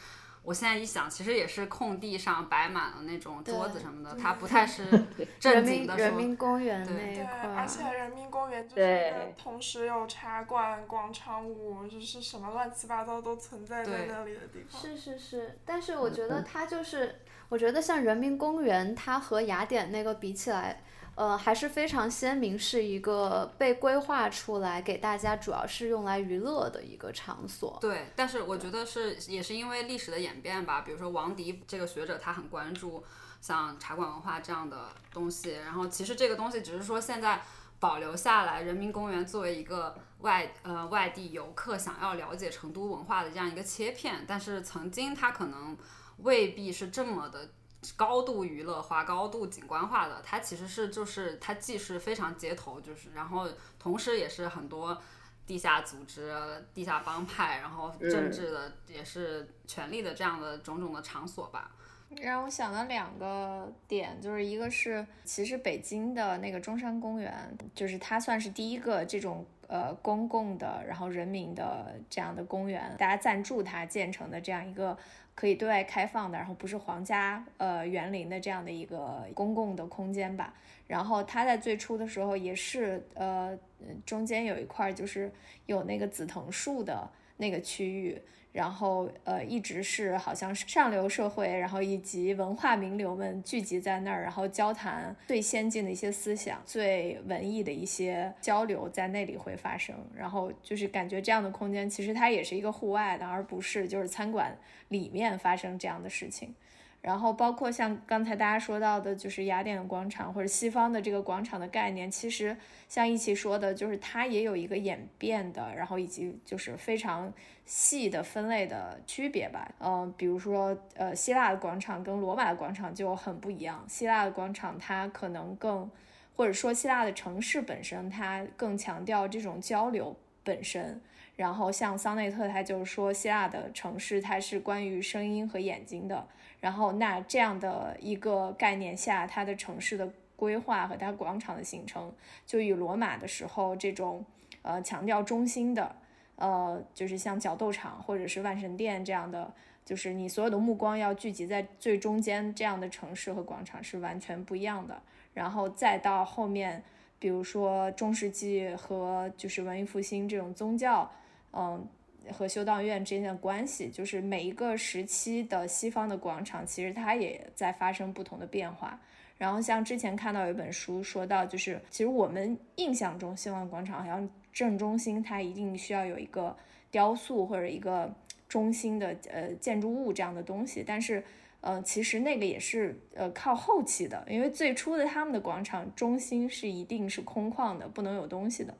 [0.43, 4.85] 我现在一想，其实也是空地上摆满了那种桌子什么的，它不太是
[5.17, 6.17] 人正经民人的说。
[6.17, 14.81] 民公园对对，那一块儿，而且人民公园就是同时有茶馆、广场舞，就是什么乱七八糟都存在在那里的地方。
[14.81, 20.81] 是是是，但是我觉得它就是，我觉得像人民公园，它和雅典那个比起来，
[21.15, 27.77] 呃，还是非常鲜明，是一个被规划出来给大家主要是用来娱乐的一个场所。
[27.81, 30.81] 对，但是我觉得是也是因为历史的演变吧。
[30.81, 33.03] 比如说王迪这个学者，他很关注
[33.41, 35.51] 像茶馆文化这样的东西。
[35.51, 37.41] 然后其实这个东西只是说现在
[37.79, 45.77] 保留下来，人民公园作为一个外呃外地游客想要了解成都文化的这样一个切片，但是曾经它可能
[46.19, 47.49] 未必是这么的。
[47.95, 53.47] 高度娱乐化、高度景观化的，它其实是就是它既是非常街头，就是然后
[53.79, 54.99] 同时也是很多
[55.47, 56.33] 地下组织、
[56.73, 61.71] 地下帮派，然后政治的也是权力的这样的种种的场所吧。
[62.17, 74.97] 让我想了两个点，就是一个是，其实北京的那个中山公园，就是它算是第一个这种呃公共的，然后人民的这样的公园，大家赞助它建成的这样一个
[75.33, 80.53] 可以对外开放的，然后不是皇家呃园林的这样的一个公共的空间吧。
[80.87, 83.57] 然后它在最初的时候也是呃
[84.05, 85.31] 中间有一块就是
[85.65, 88.21] 有那个紫藤树的那个区域。
[88.51, 99.95] 然后呃，一直是好像是上流社会，然后以及文化名流们聚集在那儿，然后交谈最先进的一些思想、最文艺的一些交流在那里会发生。
[100.15, 104.57] 然后就是感觉这样的空间其实它也是一个户外的，而不是就是餐馆
[104.89, 106.53] 里面发生这样的事情。
[107.01, 112.55] 然后包括像刚才大家说到的，就是雅典的广场或者西方的这个广场的概念，其实
[112.87, 117.33] 像一起说的，就是它也有一个演变的，然后以及就是非常
[117.65, 119.73] 细的分类的区别吧。
[119.79, 123.83] 嗯、比如说呃，希腊的广场跟罗马的广场就很不一样。
[123.87, 125.89] 希腊的广场它可能更，
[126.35, 131.01] 或者说希腊的城市本身它更强调这种交流本身。
[131.35, 136.27] 然后像桑内特，他就说希腊的城市它是关于声音和眼睛的。
[136.61, 142.13] 然后那这样的一个概念下，它的城市的规划和它广场的形成，
[142.45, 144.23] 就与罗马的时候这种
[144.61, 145.95] 呃强调中心的，
[146.35, 149.51] 呃就是像角斗场或者是万神殿这样的，
[149.83, 155.01] 就是你所有的目光要聚集在最中间这样的城市和广场是完全不一样的。
[155.33, 156.83] 然后再到后面，
[157.17, 161.11] 比如说中世纪和就是文艺复兴这种宗教，
[161.53, 161.87] 嗯。
[162.31, 168.99] 和修道院之间的关系，就是每一个时期的西方的广场，其实它也在发生不同的变化。
[169.37, 176.55] 然后像之前看到有一本书说到，就是其实我们印象中西方广场好像正中心它一定需要有一个
[176.91, 178.13] 雕塑或者一个
[178.47, 181.23] 中心的呃建筑物这样的东西，但是
[181.61, 188.71] 呃其实那个也是呃靠后期的，因为最初的他们的广场中心是一定是空旷的，不能有东西的。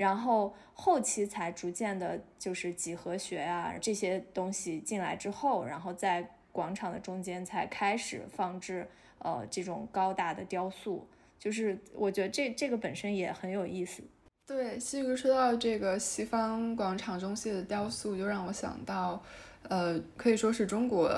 [0.00, 11.06] 然后后期才逐渐的，就是几何学啊这些东西进来之后，然后在广场的中间才开始放置呃这种高大的雕塑，
[11.38, 14.02] 就是我觉得这这个本身也很有意思。
[14.46, 19.22] 对，西格说到这个西方广场中心的雕塑，就让我想到，
[19.68, 21.10] 呃，可以说是中国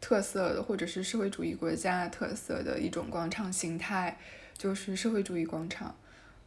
[0.00, 4.16] 特色的，或者是社会主义国家特色的一种广场形态，
[4.56, 5.94] 就是社会主义广场。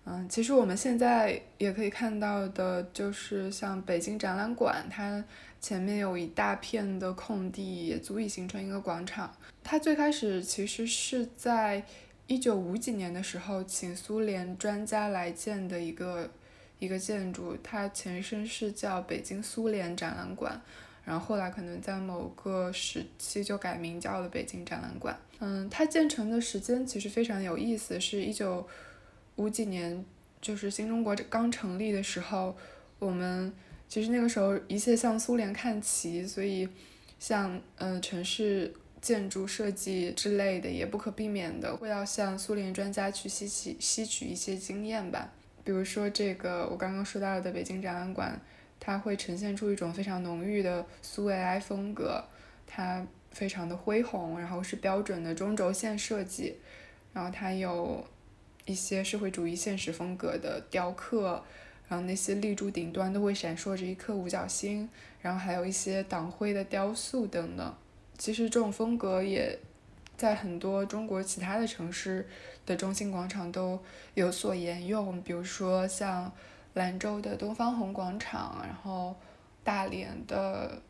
[0.08, 5.24] 嗯，其实我们现在也可以看到的，就是像北京展览馆，它
[5.60, 9.36] 前面有一大片的空地，也足以形成一个广场。
[9.64, 11.84] 它最开始其实是在
[12.28, 16.30] 一九五几年的时候，请苏联专家来建的一个
[16.78, 20.62] 一个建筑，它前身是叫北京苏联展览馆，
[21.04, 25.18] 然后后来可能在某个时期就改名叫了北京展览馆。
[25.40, 28.68] 嗯，它建成的时间其实非常有意思，是一九。
[29.38, 30.04] 五几年
[30.42, 32.56] 就是新中国刚成立的时候，
[33.00, 33.52] 我们
[33.90, 36.70] 其实那个时候一切向苏联看齐，所以
[37.20, 45.32] 像嗯城市建筑设计之类的也不可避免的会要向苏联专家去吸取吸取一些经验吧。
[45.64, 48.40] 比如说这个我刚刚说到的北京展览馆，
[48.80, 52.24] 它会呈现出一种非常浓郁的苏维埃风格，
[52.66, 56.56] 它非常的恢宏，然后是标准的中轴线设计，
[57.12, 58.06] 然后它有。
[58.66, 61.44] 一些社会主义现实风格的雕刻，
[61.88, 64.90] 然后那些立柱顶端都会闪烁着一颗五角星，
[65.22, 67.76] 然后还有一些党徽的雕塑等等。
[68.18, 69.60] 其实这种风格也
[70.18, 72.28] 在很多中国其他的城市
[72.66, 73.80] 的中心广场都
[74.14, 76.32] 有所沿用，比如说像
[76.74, 79.16] 兰州的东方红广场，然后
[79.64, 80.82] 大连的，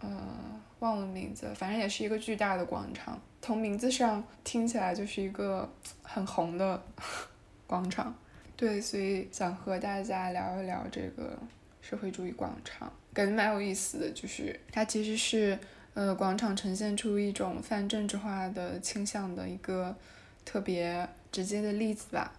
[0.00, 3.20] 嗯，忘了名字，反正也是一个巨大的广场。
[3.42, 5.68] 从名字上听起来就是一个
[6.02, 6.82] 很红的
[7.66, 8.14] 广场，
[8.56, 11.38] 对，所以想和大家聊一聊这个
[11.80, 15.58] 社会主义广场，感觉蛮有意思的，就是它其实是
[15.94, 19.96] 呃广场呈现出一种泛政治化的倾向的一个
[20.44, 22.32] 特别直接的例子吧，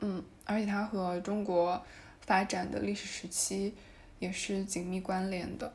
[0.00, 1.84] 嗯，而且它和中国
[2.20, 3.74] 发展的历史时期
[4.18, 5.72] 也是紧密关联的。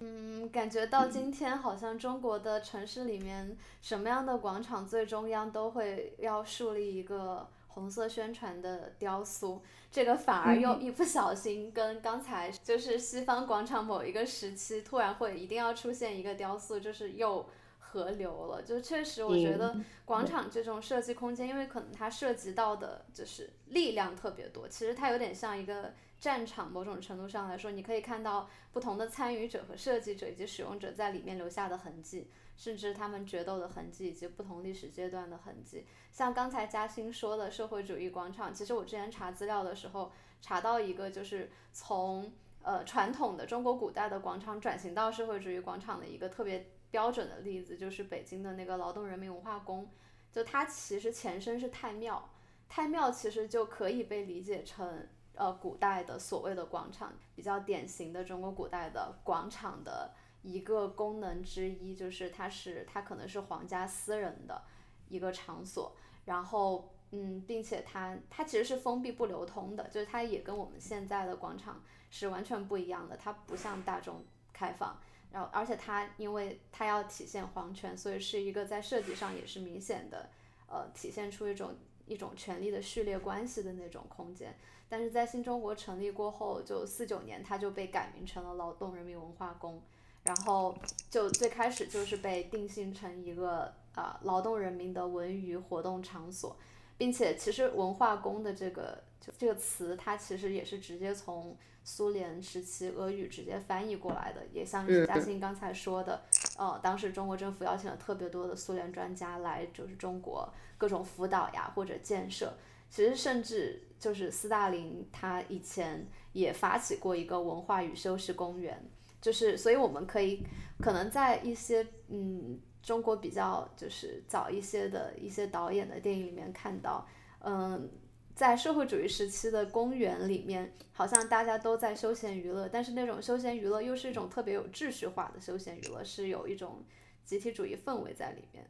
[0.00, 18.60] 嗯，感觉到今天好像中国的城市里面，什么样的广场最中央都会要树立一个红色宣传的雕塑，这个反而又一不小心跟刚才就是西方广场某一个时期突然会一定要出现一个雕塑，就是又合流了。
[18.60, 25.94] 就确实，我觉得广场这种设计空间，因为可能它涉及到的就是力量特别多，其实它有点像一个。
[26.18, 35.86] 战场某种程度上来说，你可以看到不同的参与者和设计者以及使用者在里面留下的痕迹，甚至他们决斗的痕迹以及不同历史阶段的痕迹。
[36.10, 49.90] 像刚才嘉兴说的社会主义广场，其实我之前查资料的时候查到一个，就是从呃传统的中国古代的广场转型到社会主义广场的一个特别标准的例子，就是北京的那个劳动人民文化宫，
[50.32, 52.30] 就它其实前身是太庙，
[52.68, 55.06] 太庙其实就可以被理解成。
[55.36, 60.10] 呃，古代的所谓的广场，比较典型的中国古代的广场的
[60.42, 64.62] 一个功能之一，就是它是它可能是皇家私人的
[65.08, 65.94] 一个场所，
[66.24, 74.98] 然后嗯，并且它它其实是封闭不流通的，就是它也跟我们现在的广场是完全不一样的，它不向大众开放，
[75.30, 80.30] 然后而且它因为它要体现皇权，所以是一个在设计上也是明显的，
[80.66, 81.74] 呃，体现出一种
[82.06, 84.56] 一种权力的序列关系的那种空间。
[84.88, 89.82] 但是在新中国成立过后，就四九年，它就被改名成了劳动人民文化宫，
[90.22, 90.76] 然后
[91.10, 96.56] 就最开始就是被定性成一个啊劳动人民的文娱活动场所，
[96.96, 106.22] 并且其实文化宫的这个就这个词，它其实也是直接从苏联时期俄语直接翻译过来的，也像嘉欣刚才说的，
[106.56, 112.52] 呃，当时中国政府邀请了特别多的苏联专家来，就是中国各种辅导呀或者建设。
[112.88, 118.88] 其实，甚至就是斯大林他以前也发起过一个文化与修饰公园，
[119.20, 120.42] 就是所以我们可以
[120.78, 127.06] 可能在一些嗯中国比较就是早一些的一些导演的电影里面看到，
[127.40, 127.90] 嗯，
[128.34, 136.84] 在社会主义时期的公园里面，好像大家都在休闲娱乐，但是那种休闲娱乐又是一种特别有秩序化的休闲娱乐，是有一种
[137.24, 138.66] 集体主义氛围在里面。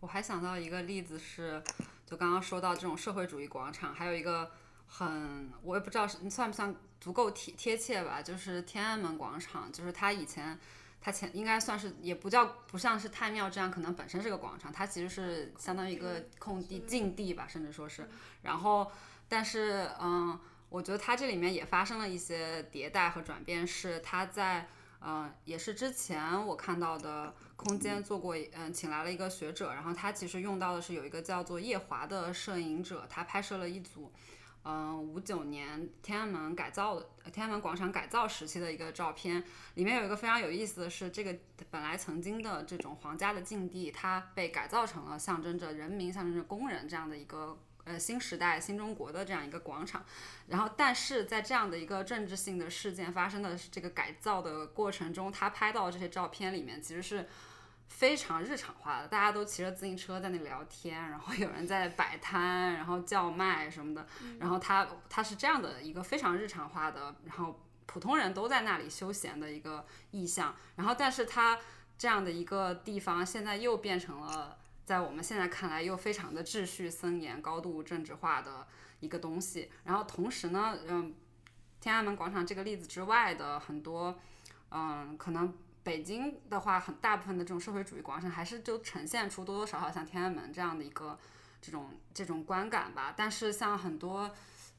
[0.00, 1.62] 我还想到一个例子是。
[2.10, 4.50] 就刚刚说到这种社会主义广场，还有一个
[4.88, 10.58] 很我也不知道是算不算足够贴贴切吧，就是天安门广场，就是它以前
[11.00, 18.08] 它前应该算是也不叫不像是太庙这样，可能本身是个广场，它其实是相当于一个空地禁地吧，甚至说是。
[18.42, 18.90] 然后，
[19.28, 20.36] 但是嗯，
[20.68, 24.68] 我觉得它这里面也发生了一些迭代和转变，是它在
[25.00, 34.12] 嗯、也是之前我看到的空间做过，嗯、请来了一个学者，然后他其实用到的是有一个叫做叶华的摄影者，他拍摄了一组。
[34.62, 39.42] 嗯，五九年天安门改造的天安门广场改造时期的一个照片，
[39.72, 41.34] 里面有一个非常有意思的是，这个
[41.70, 47.58] 本来曾经的这种皇家的禁地，它被改造成了象征着人民、象征着工人这样的一个
[47.90, 50.04] 呃新时代、新中国的这样一个广场。
[50.46, 57.28] 然后，但是在这样的一个政治性的事件发生的这个改造的过程中，他拍到的这些照片里面其实是。
[57.90, 64.06] 非常日常化的，大家都骑着自行车在那里聊天，然后有人在摆摊，然后叫卖什么的，
[64.38, 71.58] 然后他他是这样的一个非常日常化的，然后普通人都在那里休闲的一个意象，然后但是他
[71.98, 74.56] 这样的一个地方现在又变成了
[74.90, 78.66] 在我们现在看来又非常的秩序森严、高度政治化的
[78.98, 81.14] 一个东西，然后同时呢，嗯，
[81.80, 84.18] 天安门广场这个例子之外的很多，
[84.70, 85.54] 嗯，可能。
[85.82, 91.18] 北京的话，很大部分的这种社会主义广场还是就呈现出多多少少像天安门这样的一个
[91.62, 93.14] 这种这种观感吧。
[93.16, 94.30] 但是像很多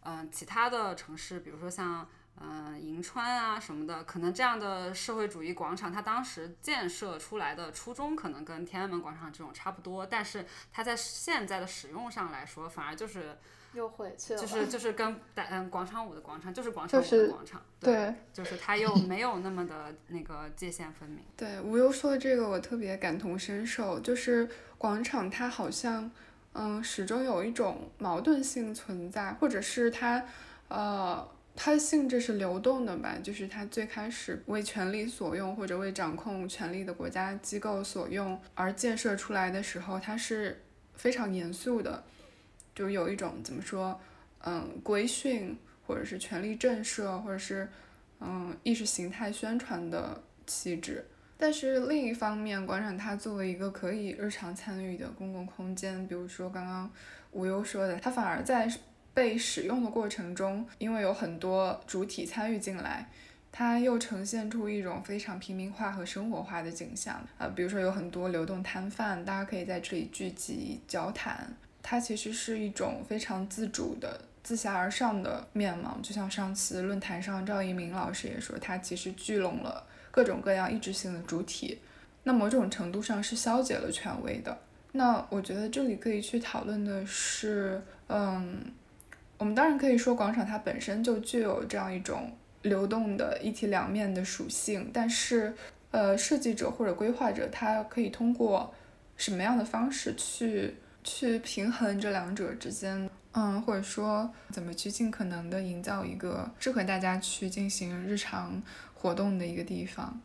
[0.02, 2.08] 嗯、其他的城市，比如说像
[2.40, 13.38] 嗯、呃银川啊什么的，可能这样的社会主义广场，它当时建设出来的初衷可能跟天安门广场这种差不多，但是它在现在的使用上来说，反而就是
[13.74, 14.40] 又回去了。
[14.42, 21.24] 就是就是跟大嗯广场舞的广场就是广场舞的广场，对就是它又没有那么的那个界限分明。
[21.38, 26.10] 对，无忧说的这个我特别感同身受，就是广场它好像，
[26.54, 30.26] 嗯，始终有一种矛盾性存在，或者是它，
[30.68, 31.26] 呃，
[31.56, 40.62] 它的性质是流动的吧，就是它最开始为权力所用，或者为掌控权力的国家机构所用而建设出来的时候，它是
[40.96, 42.04] 非常严肃的，
[42.74, 44.00] 就有一种怎么说，
[44.44, 47.68] 嗯，规训或者是权力震慑，或者是
[48.22, 51.06] 嗯意识形态宣传的气质。
[51.38, 56.90] 但是另一方面，广场它作为一个可以日常参与的公共空间，比如说刚刚
[57.32, 58.72] 无忧说的，它反而在
[59.14, 63.10] 被使用的过程中，因为有很多主体参与进来，
[63.52, 67.22] 它又呈现出一种非常平民化和生活化的景象。
[67.38, 74.22] 呃，比如说有很多流动摊贩，大家可以在这里聚集交谈，它其实是一种非常自主的。
[74.44, 81.78] 自下而上的面貌，就像上次论坛上赵一鸣老师也说，它其实聚拢了各种各样意志性的主体，
[82.24, 84.58] 那某种程度上是消解了权威的。
[84.94, 88.64] 那我觉得这里可以去讨论的是，嗯，
[89.42, 92.32] 我们当然可以说广场它本身就具有这样一种
[92.62, 95.52] 流动的一体两面的属性，但是，
[95.90, 98.72] 呃，设计者或者规划者他可以通过
[99.18, 108.62] 什么样的方式去去平衡这两者之间，嗯，或者说怎么去尽可能的营造一个适合大家去进行日常
[108.94, 110.22] 活动的一个地方。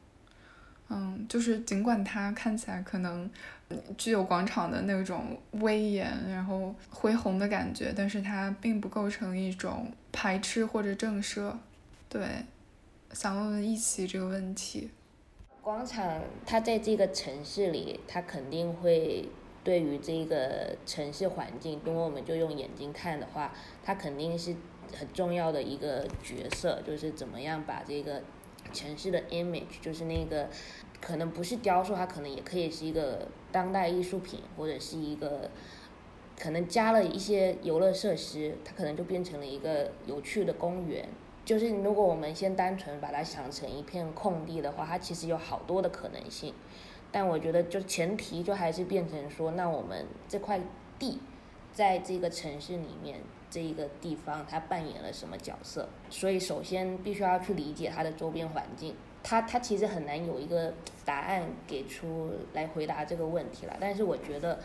[0.91, 3.31] 嗯，就是尽管它看起来可能
[3.99, 11.53] 具有广场的那种威严，然后恢宏的感觉，但是它并不构成一种排斥或者震慑。
[12.09, 12.27] 对，
[13.13, 14.91] 想问问一起这个问题。
[15.61, 19.29] 广场它在这个城市里，它肯定会
[19.65, 23.53] 对于这个城市环境，如果我们就用眼睛看的话，
[23.83, 24.55] 它肯定是
[24.97, 28.23] 很重要的一个角色，就是怎么样把这个
[28.73, 30.49] 城市的 image，就是那个
[31.07, 35.49] 可能不是雕塑，它可能也可以是一个当代艺术品，或者是一个
[36.37, 41.09] 可能加了一些游乐设施，它可能就变成了一个有趣的公园。
[41.45, 46.53] 就是如果我们先单纯把它想成一片空地的话，它其实有好多的可能性。
[47.13, 50.61] 但我觉得，就前提就还是变成说，那我们这块
[50.99, 51.21] 地，
[51.73, 55.89] 在这个城市里面，这一个地方它扮演了什么角色？
[56.11, 58.97] 所以首先必须要去理解它的周边环境。
[59.27, 60.73] 它它其实很难有一个
[61.05, 63.77] 答案给出来回答这个问题了。
[63.81, 64.61] 但是我觉得，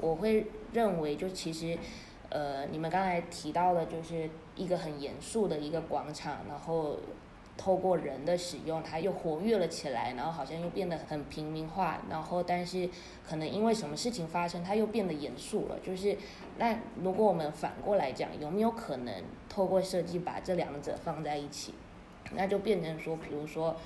[0.00, 1.76] 我会认为，就其实。
[2.28, 6.96] 呃，你们刚才提到的，就是一个很严肃的一个广场，然后
[7.56, 12.90] 透过人的使用，它又活跃了起来，然后好像又变得很平民化，然后但是
[13.24, 15.78] 可能因为什么事情发生，它又变得严肃了。
[15.78, 16.18] 就是
[16.58, 21.74] 那如果我们反过来讲，有没有可能透过设计把这两者放在一起，
[22.32, 23.76] 那就变成说，比如说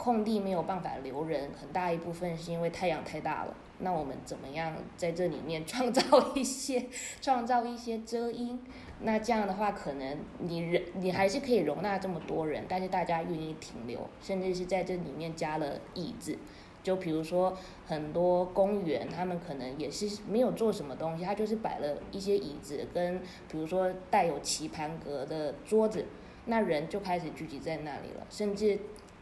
[0.00, 3.54] 空地没有办法留人，很大一部分是因为太阳太大了。
[3.80, 6.86] 那我们怎么样在这里面创造一些
[7.20, 8.58] 创造一些遮阴？
[9.00, 16.38] 那这样的话，可能你人你还是可以容纳这么多人，但是大家愿意停留，甚至是在这里面加了椅子。
[16.82, 17.54] 就比如说
[17.86, 23.20] 很多公园，他们可能也是没有做什么东西，他就是摆了一些椅子跟
[23.50, 26.06] 比如说带有棋盘格的桌子，
[26.46, 28.78] 那人就开始聚集在那里了，甚至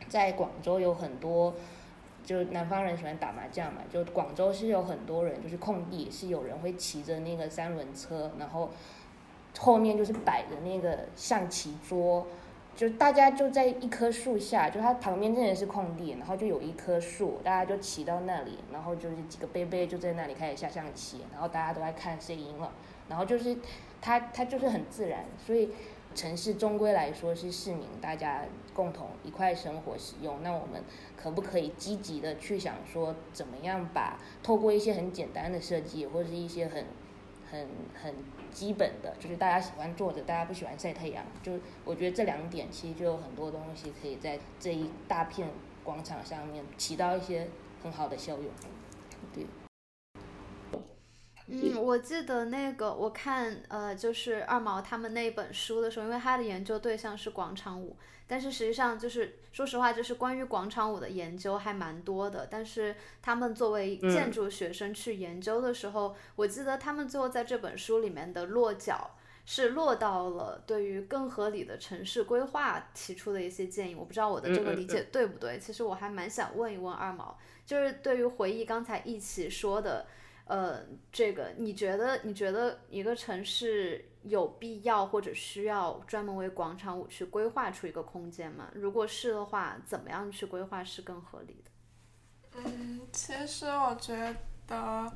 [0.09, 1.54] 在广州有很多，
[2.24, 8.70] 就南方人喜欢打麻将嘛，就广州是有很多人，就是空地是有人会骑着那个三轮车，然后
[9.59, 12.26] 后面就是摆着那个象棋桌，
[12.76, 22.70] 就大家就在一棵树下，就它旁边真的是空地，然后就有一棵树，大家就骑到那里，然后就是几个贝贝就在那里开始下象棋，然后大家都在看谁赢了，
[23.09, 23.56] 然后就是
[24.00, 25.70] 它它就是很自然，所以
[26.14, 28.44] 城市终归来说是市民大家
[28.74, 30.82] 共同一块生活使用，那我们
[31.16, 36.84] 可不可以积极的去想说，怎么样把透过一些很简单的设计，或者是一些很
[37.50, 37.68] 很
[38.02, 38.14] 很
[38.50, 41.52] 基本的，就是大家喜欢坐着，大家不喜欢晒太阳，就
[41.84, 45.48] 我觉得这两点其实就有很多东西可以在这一大片
[45.84, 47.48] 广场上面起到一些
[47.82, 48.46] 很好的效用。
[49.32, 49.46] 对，
[51.51, 57.96] 嗯，我记得那个我看呃，就是二毛他们那本书的时候，因为他的研究对象是广场舞，
[58.26, 62.46] 但是实际上就是说实话，就是关于广场舞的研究还蛮多的。
[62.51, 69.12] 但是他们作为建筑学生去研究的时候，我记得他们最后在这本书里面的落脚
[69.46, 73.94] 是落到了对于更合理的城市规划提出的一些建议。
[73.94, 75.59] 我不知道我的这个理解对不对？
[75.59, 80.07] 其实我还蛮想问一问二毛，就是对于回忆刚才一起说的。
[80.49, 80.80] 呃，
[81.12, 88.70] 这个你觉得你觉得一个城市有必要或者需要专门为广场舞去规划出一个空间吗？
[88.72, 91.70] 如果是的话，怎么样去规划是更合理的？
[92.64, 94.34] 嗯，其实我觉
[94.66, 95.12] 得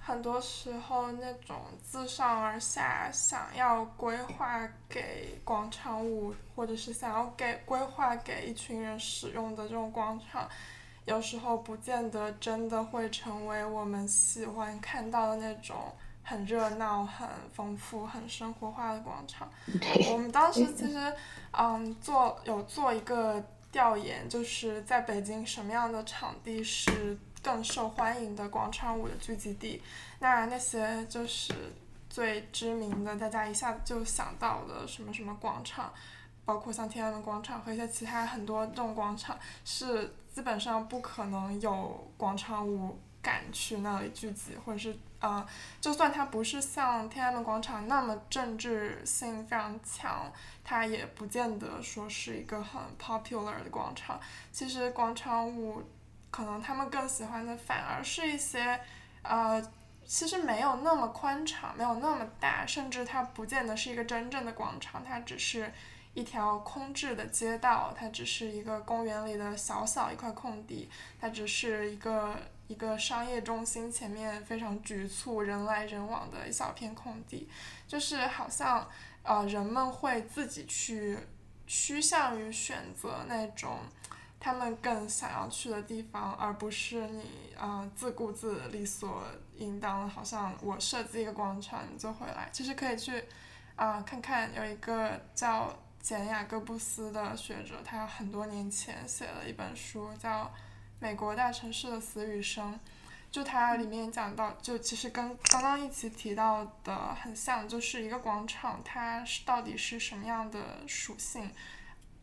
[0.00, 10.48] 很多时候那种自上而下想要规划给广场舞，或者是想要给规划给一群人使用的这种广场。
[11.04, 15.92] 有时候不见得真的会成为我们喜欢看到的那种
[16.22, 19.50] 很热闹、很丰富、很生活化的广场。
[20.12, 21.12] 我们当时其实，
[21.50, 29.82] 嗯，做有做一个调研，就是在北京什么样的场地是更受欢迎的广场舞的聚集地。
[30.20, 31.52] 那那些就是
[32.08, 35.92] 最知名的，大家一下子就想到的什么什么广场，
[36.44, 40.14] 包括像天安门广场和一些其他很多这种广场是。
[40.32, 45.46] 基本上不可能有广场舞敢去那里聚集，或者是呃，
[45.80, 50.32] 就算它不是像天安门广场那么政治性非常强，
[50.64, 54.18] 它也不见得说是一个很 popular 的广场。
[54.50, 55.82] 其实广场舞
[56.30, 58.80] 可能他们更喜欢的反而是一些
[59.22, 59.62] 呃，
[60.04, 65.70] 其实没有那么宽敞，没有那么大，甚至它不见得是一个真正的广场，它只是。
[66.14, 70.88] 一条空置的街道，它只是一个公园里的小小一块空地，
[71.18, 72.36] 它只是一个
[72.68, 77.48] 一个商业中心前面非常局促、人来人往的一小片空地，
[77.88, 78.86] 就是好像
[79.22, 81.18] 呃人们会自己去
[81.66, 83.78] 趋向于选择那种
[84.38, 89.22] 他们更想要去的地方，而不是你啊自顾自理所
[89.56, 92.50] 应当，好像我设计一个广场你就回来。
[92.52, 93.24] 其实可以去
[93.76, 95.74] 啊看看有一个叫。
[96.02, 100.44] 简·雅各布斯的学者，他很多年前写了一本书，叫
[100.98, 102.74] 《美国大城市的死与生》，
[103.30, 111.48] 就它里面讲到，就其实跟刚刚一起提到的很像，就是一个广场，它是到底是什么样的属性，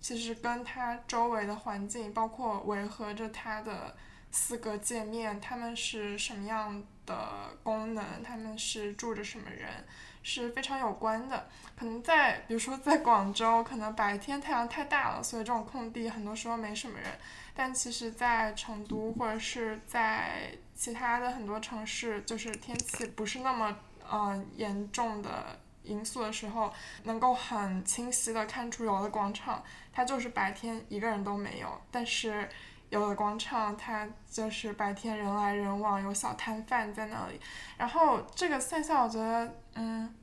[0.02, 3.96] 其实跟它周围的环境，包括维和着它的
[4.30, 9.86] 四个界面，他们是什么样的功能，他们是住着什么人。
[10.22, 11.48] 是非常有关的，
[11.78, 17.08] 可能在比如说在广州，可能白天太阳太大了，所以这种空地很多时候没什么人。
[17.56, 23.78] 但其实，在成都或者是在其他的很多城市，就是天气不是那么
[24.10, 26.72] 呃严重的因素的时候，
[27.04, 29.62] 能够很清晰的看出有的广场
[29.92, 32.48] 它就是白天一个人都没有，但是
[32.90, 37.40] 有的广场它就是白天人来人往，有小摊贩在那里。
[37.78, 39.56] 然后这个现象，我觉得。
[39.76, 40.14] 嗯，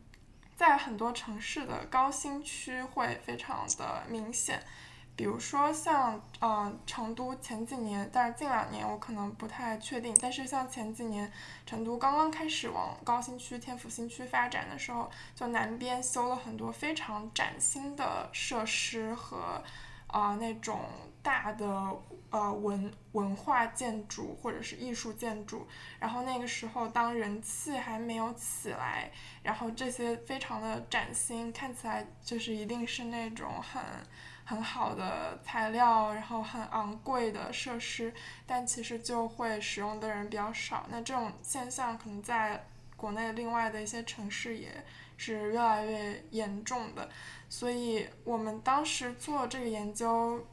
[0.55, 4.62] 在很多城市的高新区会非常的明显，
[5.14, 11.33] 比如说像嗯成都前几年，但是近两年我可能不太确定，但是像前几年
[11.64, 19.62] 成都刚刚开始往高新区、天府新区发展的时候，就南边修了很多非常崭新的设施和
[20.09, 20.81] 啊那种。
[21.23, 21.67] 大的
[22.37, 25.66] 呃文文化建筑或者是艺术建筑，
[25.99, 29.11] 然后那个时候当人气还没有起来，
[29.43, 33.82] 然后这些非常的崭新，看起来就是一定是那种很
[34.45, 38.12] 很好的材料，然后很昂贵的设施，
[38.47, 40.87] 但其实就会使用的人比较少。
[40.91, 42.66] 那这种现象可能在
[42.97, 44.84] 国内另外的一些城市也
[45.16, 47.09] 是越来越严重的，
[47.49, 50.47] 所以我们当时做这个研究。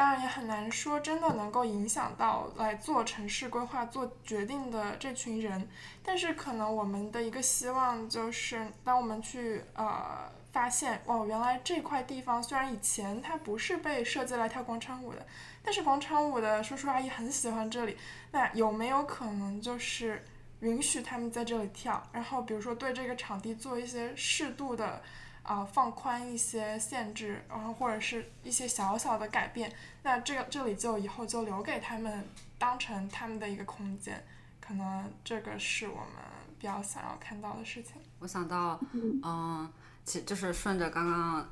[0.00, 5.68] 当然也很难说真的能够影响到来做城市规划、做决定的这群人。
[6.02, 15.26] 但是可能我们的一个希望就是，当我们去呃发现，哦，原来这块地方虽然以前它不是被设计来跳广场舞的，
[15.62, 17.94] 但是广场舞的叔叔阿姨很喜欢这里，
[18.30, 20.24] 那有没有可能就是
[20.60, 22.02] 允许他们在这里跳？
[22.10, 25.02] 然后比如说对这个场地做一些适度的。
[25.42, 29.72] 啊、放宽一些限制，然后或者是一些小小的改变，
[30.02, 32.24] 那这个这里就以后就留给他们，
[32.58, 34.24] 当成他们的一个空间，
[34.60, 36.14] 可能这个是我们
[36.58, 37.94] 比较想要看到的事情。
[38.18, 38.80] 我想到，
[39.22, 39.70] 嗯，
[40.04, 41.48] 其就是顺着刚刚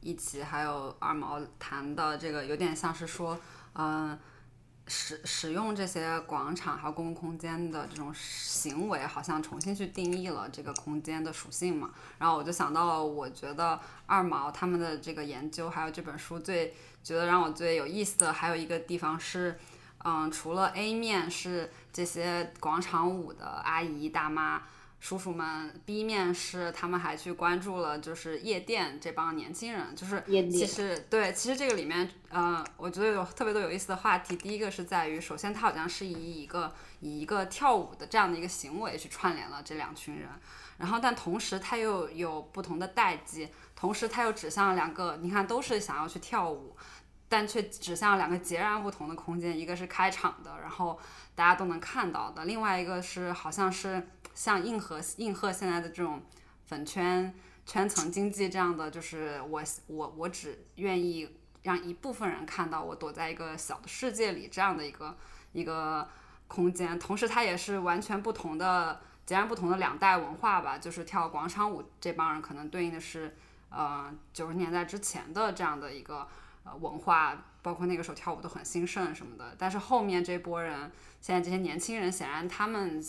[0.00, 3.38] 一起还有二毛谈的这个，有点像是说，
[3.74, 4.18] 嗯、
[4.88, 11.90] 使使用这些广场还有公共空间的这种行为，好像重新去定义了这个空间的属性嘛。
[12.18, 16.74] 然后我就想到了，我觉得二毛他们的这个研究，还有这本书最
[17.04, 19.58] 觉得让我最有意思的，还有一个地方是，
[20.04, 24.62] 嗯，除了 A 面是这些广场舞的阿姨大妈。
[25.00, 34.36] 叔叔们，B 面是他们还去关注了，就是夜店这帮年轻人，就是其实对，其实这个里面，呃，我觉得有特别多有意思的话题。
[34.36, 40.28] 第一个是在于，首先他好像是以一个以一个跳舞的这样的一个行为去串联了这两群人，
[40.78, 46.76] 然后但同时他又有不同的代际，同时他又指向了两个，你看都是想要去跳舞，
[47.28, 50.98] 但却指向两个截然不同的空间，一个是开场的，然后
[51.34, 56.22] 大家都能看到的，另外一个是好像是像硬核硬核现在的这种
[56.66, 57.34] 粉圈
[57.66, 65.16] 圈层经济这样的，就是我我我只愿意让一部分人看到我躲在一个小的世界里这样的一个
[65.52, 66.08] 一个
[66.46, 69.00] 空间，同时它也是完全不同的。
[69.28, 73.36] 截然不同的两代文化吧，就是跳广场舞这帮人可能对应的是，
[73.68, 76.26] 呃，九十年代之前的这样的一个
[76.64, 79.54] 呃文化，包括那个时候跳舞都很兴盛什么的。
[79.58, 80.90] 但是后面这波人，
[81.20, 83.02] 现在这些年轻人，显然他们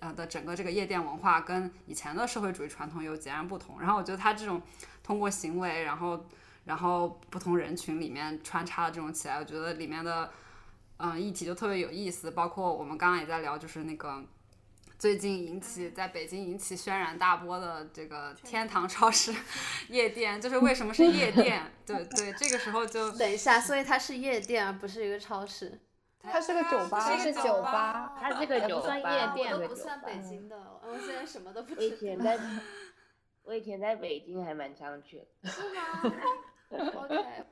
[0.00, 3.80] 呃的整个这个夜店文化跟以前的社会主义传统又截然不同。
[3.80, 4.60] 然后我觉得他这种
[5.02, 6.24] 通过行为，然后
[6.64, 10.30] 然后不同人群里面穿插的这种起来，我觉得里面的
[10.98, 12.30] 嗯、议题就特别有意思。
[12.30, 14.24] 包括我们刚刚也在聊，就是那个。
[15.02, 19.34] 最近引起在北京引起轩然大波的这个天堂超市
[19.90, 21.60] 夜店，就是为什么是夜店？
[21.84, 25.80] 对对，这个时候就 等一下，所以它是夜店，而不是一个超市。
[26.20, 32.16] 它是个酒吧，它是酒吧它这个酒也不算吧夜店不算北京的，我现在什么都不我以前。
[32.16, 32.38] 在，
[33.42, 35.50] 我以前在北京还蛮常去的。
[35.50, 36.14] 是吗
[36.70, 37.44] ？OK，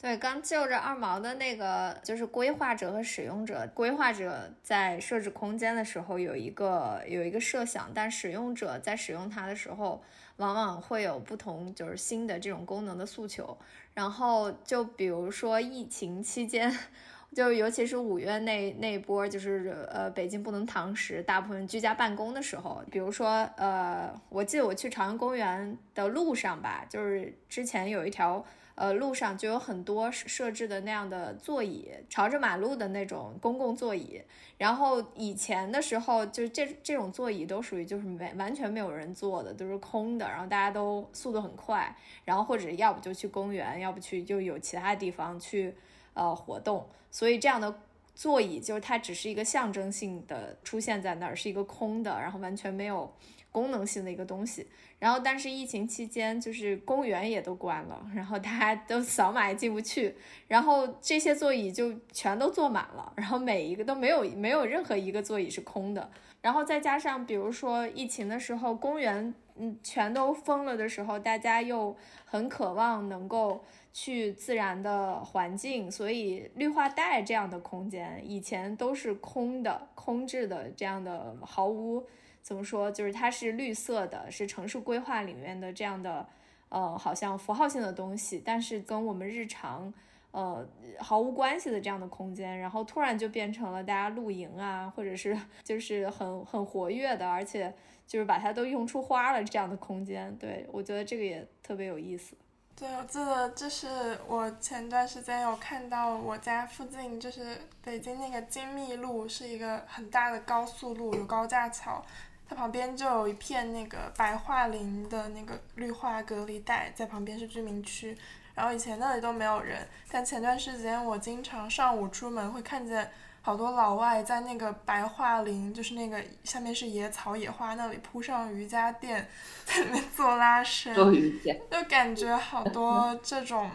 [0.00, 3.68] 对，刚就着二毛的那个，就是规划者和使用者。
[3.74, 10.00] 规划者在设置空间的时候有一个有一个设想，但使用者在使用它的时候，
[10.36, 13.58] 往往会有不同，就是新的这种功能的诉求。
[13.92, 16.72] 然后就比如说疫情期间，
[17.34, 28.46] 就尤其是五月那那一波，就是呃北京不能堂食，大部分居家办公的时候，比如说呃，我记得我去朝阳公园的路上吧，就是之前有一条。
[28.80, 34.22] 呃，路上就有很多设置的那样的座椅，朝着马路的那种公共座椅。
[34.56, 41.92] 然后以前的时候，就是这这种座椅都属于就是没完全没有人坐的，都是空的，然后大家都速度很快，
[42.24, 45.74] 然后或者要不就去公园，要不去就有其他地方去
[46.14, 46.86] 呃活动。
[47.10, 47.80] 所以这样的
[48.14, 53.12] 座椅就是它只是一个象征性的出现在那儿，是一个空的，然后完全没有
[53.52, 54.66] 功能性的一个东西。
[54.98, 60.14] 然后，但是疫情期间，就是公园也都关了， 然后大家都扫码也进不去，
[60.48, 66.10] 然后这些座椅就全都坐满了， 然后每一个都没有没有任何一个座椅是空的。
[66.40, 82.04] 然后再加上，比如说疫情的时候，公园嗯全都封了的时候，大家又很渴望能够去自然的环境，所以绿化带这样的空间以前都是空的、空置的，这样的毫无。
[82.48, 82.90] 怎么说？
[82.90, 86.26] 就是它是绿色的，是城市规划里面的这样的，
[86.70, 89.92] 呃，好像符号性的东西，但是跟我们日常，
[90.30, 90.66] 呃，
[90.98, 97.70] 毫无关系的这样的空间，然后突然就变成了大家露营啊，或者是就是很很活跃的，而且
[98.06, 100.34] 就是把它都用出花了这样的空间。
[100.38, 102.34] 对我觉得这个也特别有意思。
[102.74, 112.00] 对，我记得就是我前段时间有看到我家附近，就是北京那个金密路是一个很大的高速路，有高架桥，
[112.48, 118.16] 它旁边就有一片那个白桦林的那个绿化隔离带，在旁边是居民区。
[118.54, 123.08] 然后以前那里都没有人，但前段时间我经常上午出门会看见
[123.40, 129.28] 好多老外在那个白桦林，就是那个下面是野草野花那里铺上瑜伽垫，
[129.64, 130.92] 在里面做拉伸。
[130.92, 133.70] 做瑜伽，就感觉好多这种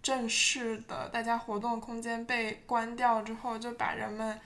[0.00, 4.38] 正式的大家活动空间被关掉之后，就把人们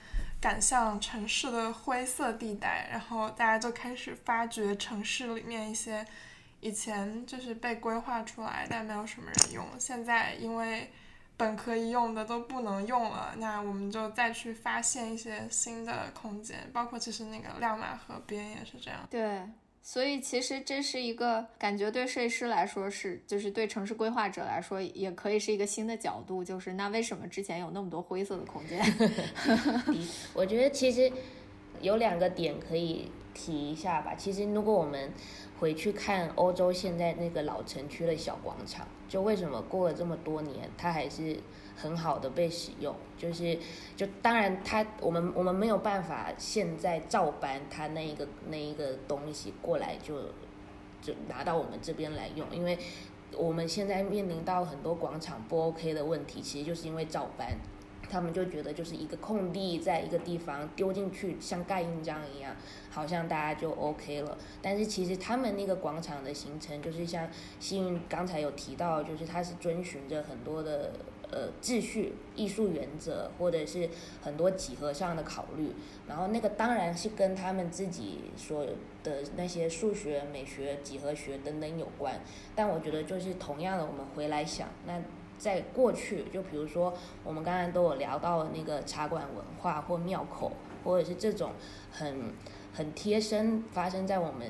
[0.43, 6.05] 赶向城市的灰色地带，然后大家就开始发掘城市里面一些
[6.59, 10.91] 以前就是被规划出来但没有什么人用，现在因为
[11.37, 18.99] 本可以用的都不能用了，那我们就再去发现一些新的空间，包括其实那个亮马河边也是这样。
[19.09, 19.41] 对，
[19.85, 28.81] 所以其实这是一个感觉对设计师来说是，就是对城市规划者来说也可以是一个新的角度，就是那为什么之前有那么多灰色的空间？
[30.33, 31.11] 我觉得其实
[31.81, 34.15] 有两个点可以提一下吧。
[34.15, 35.11] 其实如果我们
[35.59, 41.37] 回去看欧洲现在那个老城区的小广场，就为什么过了这么多年，它还是
[41.75, 42.95] 很好的被使用？
[43.15, 43.55] 就是
[43.95, 50.15] 就当然它我们我们没有办法现在照搬它那一个那一个东西过来就
[50.99, 52.75] 就拿到我们这边来用，因为
[53.37, 57.55] 我们现在面临到很多广场不 OK 的问题，其实就是因为照搬。
[58.13, 62.55] 他们就觉得就是一个空地，在一个地方丢进去，像盖印章一样，
[62.91, 64.37] 好像大家就 OK 了。
[64.61, 67.27] 但是其实他们那个广场的形成，就是像
[67.59, 70.93] 幸运刚才有提到，就是它是遵循着很多的
[71.31, 73.89] 呃秩序、艺术原则，或者是
[74.21, 75.71] 很多几何上的考虑。
[76.07, 78.63] 然后那个当然是跟他们自己所
[79.01, 82.21] 的那些数学、美学、几何学等等有关。
[82.55, 85.01] 但我觉得就是同样的，我们回来想那。
[85.43, 90.49] 在过去，就比如说我们刚才都有聊到那个茶馆文化或庙口，
[90.85, 91.51] 或者是这种
[91.91, 92.31] 很
[92.73, 94.49] 很贴身发生在我们，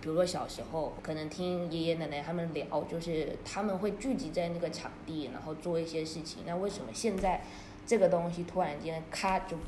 [0.00, 6.44] 比如说小时候，可能听爷爷奶奶他们聊，就是他们会聚集在那个场地，然后做一些事情。
[6.46, 7.42] 那为什么现在
[7.84, 9.58] 这个东西突然间咔就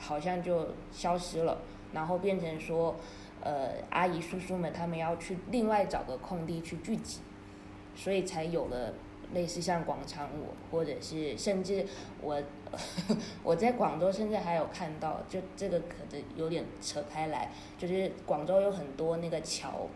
[0.00, 1.58] 好像就消失了，
[1.92, 2.96] 然后变成说，
[3.42, 7.20] 呃，阿姨叔叔们他们要去另外找个空地去聚集，
[7.94, 8.94] 所以才有了。
[9.34, 11.86] 类似像广场舞，或者是甚至
[12.20, 12.42] 我
[13.42, 19.86] 我在广州甚至还有看到，就这个可能有点扯开来，就是广州有很多那个桥，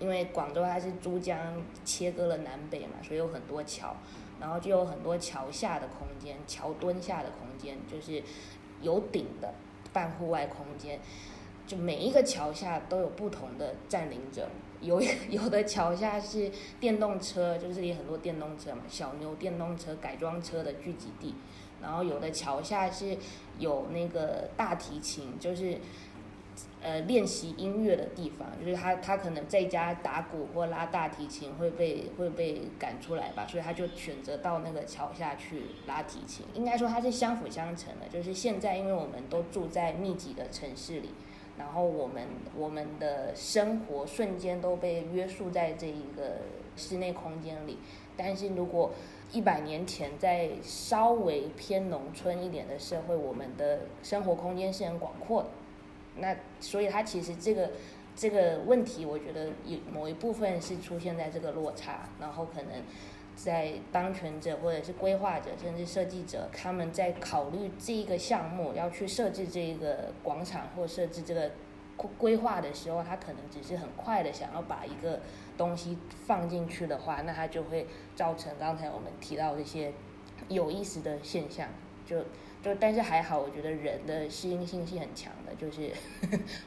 [0.00, 3.96] 因为广州它是珠江切割了南北嘛，所以有很多桥，
[4.40, 8.22] 然后就有很多桥下的空间，桥墩下的空间，就是
[8.80, 9.52] 有顶的
[9.92, 11.00] 半户外空间，
[11.66, 14.48] 就每一个桥下都有不同的占领者。
[14.84, 21.34] 有 有的桥下是电动车，就是这里很多电动车嘛，小牛电动车改装车的聚集地。
[21.82, 23.16] 然后有的桥下是
[23.58, 25.78] 有那个大提琴，就是
[26.80, 36.46] 呃练习音乐的地方，就是他他可能在家打鼓或拉大提琴会被会被赶出来吧，所以他就选择到那个桥下去拉提琴。
[36.54, 41.10] 应该说它是相辅相成的，就是现在因为我们都住在密集的城市里。
[41.58, 42.26] 然后我们
[42.56, 46.38] 我们的生活瞬间都被约束在这一个
[46.76, 47.78] 室内空间里，
[48.16, 48.90] 但是如果
[49.32, 55.48] 一百年前在稍微偏农村一点的社会，我们的生活空间是很广阔的，
[56.16, 57.70] 那所以它其实这个
[58.16, 62.82] 这个问题，我觉得有某一部分是出现在这个落差，然后可能。
[63.36, 71.50] 在当权者或者是规划者，甚至设计者，他们在考虑这一个项目要去设置这一个广场或设置这个
[72.18, 75.20] 规划的时候，他可能只是很快的想要把一个
[75.56, 79.92] 东西放进去的话，那他就会造成刚才我们提到这些
[80.48, 81.68] 有意思的现象。
[82.06, 82.18] 就
[82.62, 85.90] 就但是还好，我觉得人的适应性是很强的，就是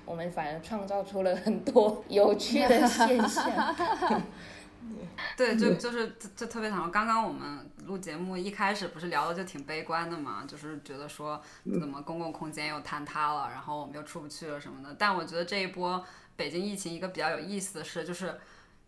[0.03, 3.76] 我们反而创造出了很多有趣的现象。
[5.36, 14.95] 对，就就是就特别想说，刚刚我们录节目一开始不是聊的就挺悲观的嘛，就是觉得说怎么公共空间又坍塌了，然后我们又出不去了什么的。
[14.97, 16.03] 但我觉得这一波
[16.36, 18.39] 北京疫情一个比较有意思的事，就是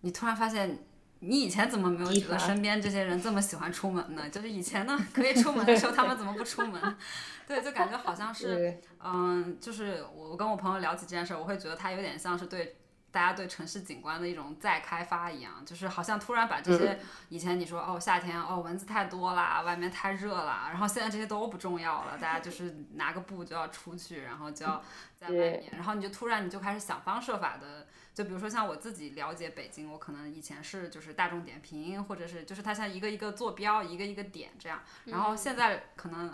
[0.01, 0.83] 你突然发现，
[1.19, 4.29] 你以前怎么没有觉得身边这些人这么喜欢出门呢？
[4.29, 6.97] 就是以前呢可以出门的时候，他们怎么不出门？
[7.47, 12.77] 对，就感觉好像是，嗯，就是我跟我朋友聊起这件事儿，我会觉得他有点像是对。
[13.11, 16.99] 大家对城市景观的一种再开发一样，就是好像突然把这些
[17.29, 24.83] 以前你说哦夏天哦蚊子太多啦，外面太热啦，然后现在这些都不重要了，大家就是拿个布就要出去，然后就要
[25.17, 36.33] 在外面，然后你就突然你就开始想方设法的，就比如说像我自己了解北京，我可能以前是就是大众点评，或者是就是它像一个一个坐标，一个一个点这样，然后现在可能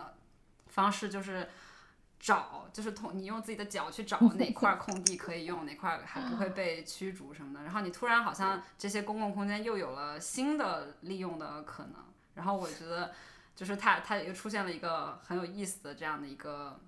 [0.68, 1.48] 方式就是。
[2.26, 7.64] 找就是同，你用自己的脚去找哪块空地可以用，哪块还不会被驱逐什么的。
[7.64, 11.94] 然后你突然好像这些公共空间又有了新的利用的可能。
[12.34, 13.14] 然后我觉得，
[13.56, 16.80] 就是它它又出现了一个很有意思的这样的一个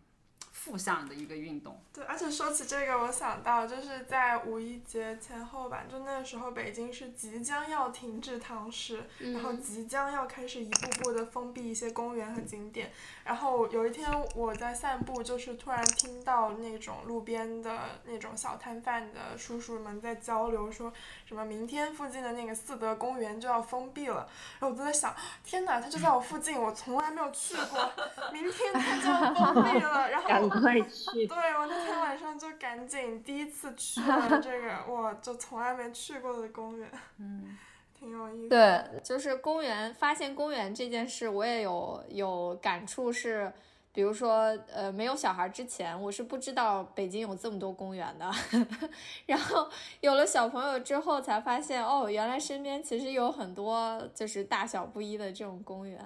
[0.57, 1.79] 负向的一个运动。
[1.93, 12.91] 对，而且说起这个，我想到就是在五一节前后吧，就那个时候北京是即将要停止堂食，然后嗯即将要开始一步步的封闭一些公园和景点。
[13.23, 20.91] 然后有一天我在散步，就是突然听到那种路边的那种小摊贩的叔叔们在交流，说
[21.25, 24.27] 什么明天附近的那个四德公园就要封闭了。
[24.59, 27.91] 然后我就在想，天哪，它就在我附近，我从来没有去过，
[28.33, 30.09] 明天它就要封闭了。
[30.09, 31.27] 然后 赶快去。
[31.27, 36.89] 对我那天晚上就赶紧第一次去了 这个，我就从来没去过的公园，
[37.19, 37.57] 嗯，
[37.97, 38.49] 挺有意思。
[38.49, 43.51] 对，就是公园发现公园这件事，我也有有感触是。
[43.93, 48.31] 比如说，呃，没有小孩之前，我是不知道北京有这么多公园的。
[49.25, 49.67] 然后
[50.01, 55.99] 有了小朋友之后，才发现，哦，原来身边其实有很多就是大小不一的这种公园。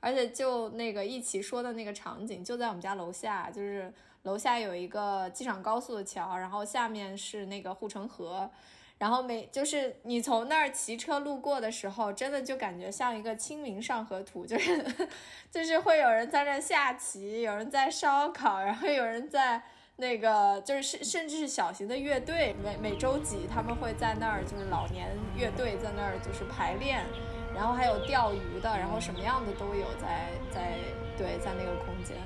[0.00, 3.92] 而且就那个一起说的那个场景，就在我们家楼下，就是
[4.22, 8.50] 楼下有一个机场高速的桥，然后下面是那个护城河。
[8.98, 14.84] 然后每就是你从那儿骑车路过的时候，真的就感觉像一个清明上河图，就是
[15.52, 19.62] 就是会有人在那下棋，有人在烧烤，然后有人在
[19.98, 27.06] 那个就是甚甚至是小型的乐队，每每周几他们会在那儿就是老年乐队在那儿就是排练，
[27.58, 30.78] 然后还有钓鱼的，然后什么样的都有在在
[31.16, 32.16] 对在那个空间。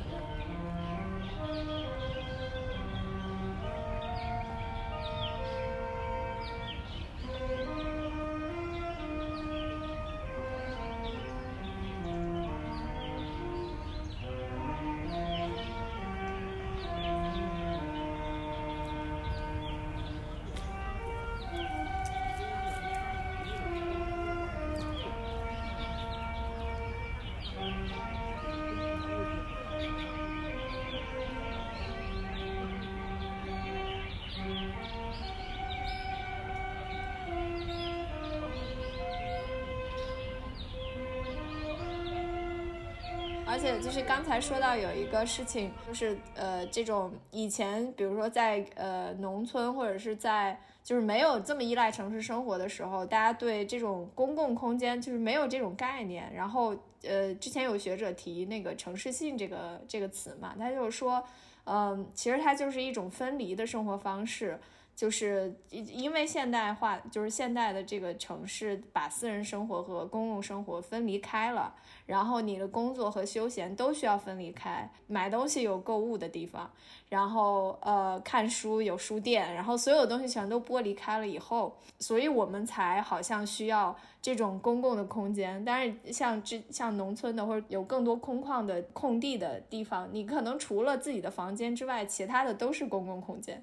[43.92, 56.32] 就是刚才说到有一个事情，就是呃，这种以前比如说在呃农村或者是在就是没有这么依赖城市生活的时候，大家对这种公共空间就是没有这种概念。
[56.32, 61.22] 然后呃，之前有学者提那个城市性这个这个词嘛，他就是说，
[61.64, 64.58] 嗯、其实它就是一种分离的生活方式。
[64.94, 71.74] 就是因为现代化，就是现代的这个城市把私人生活和公共生活分离开了，
[72.06, 76.70] 然后你的工作和休闲都需要分离开，买东西有购物的地方，
[77.08, 85.64] 然后呃看书有书店，然后所有东西全都剥离开了以后，所以我们才好像需要这种公共的空间。
[85.64, 93.60] 但是像之像农村的或者有更多空旷的空地的地方，你可能除了自己的房间之外，其他的都是公共空间。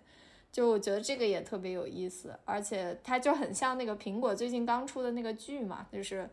[0.52, 6.30] 就我觉得这个也特别有意思，而且它就很像那个苹果最近刚出的那个剧嘛，就是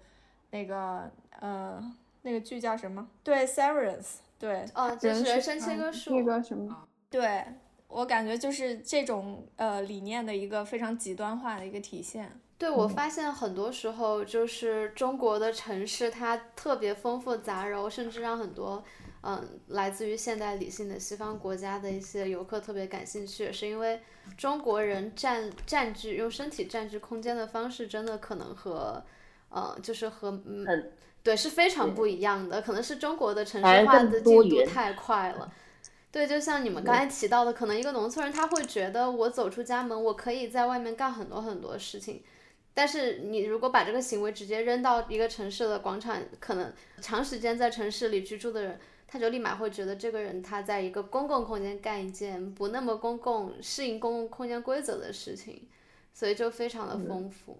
[0.50, 1.10] 那个
[1.40, 1.82] 呃
[2.22, 3.06] 那个剧叫什么？
[3.22, 6.16] 对，Severance，对，哦，就是人人生切割术。
[6.16, 7.44] 那个什么，对
[7.88, 12.40] 我感觉就是这种呃理念的一个非常极端化的一个体现。
[12.58, 18.82] 对，我发现很多时候就是中国的城市，它特别丰富杂糅，甚至让很多
[19.28, 24.00] 嗯来自于现代理性的西方国家的一些游客特别感兴趣，是因为
[24.38, 29.04] 中国人占占据用身体占据空间的方式，真的可能和
[29.48, 30.92] 呃就是和嗯
[31.24, 35.52] 对是非常不一样的，可能是中国的城市化的进度太快了。
[36.12, 42.22] 对，就像你们刚才提到的，可能一个农村人他会觉得我走出家门，我可以在外面干很多很多事情，
[42.72, 46.72] 但是你如果把这个行为直接扔到一个城市的广场，可能
[47.02, 55.62] 长时间在城市里居住的人，他就立马会觉得这个人他在一个公共空间干一件不那么公共、适应公共空间规则的事情，
[56.12, 57.58] 所以就非常的丰富。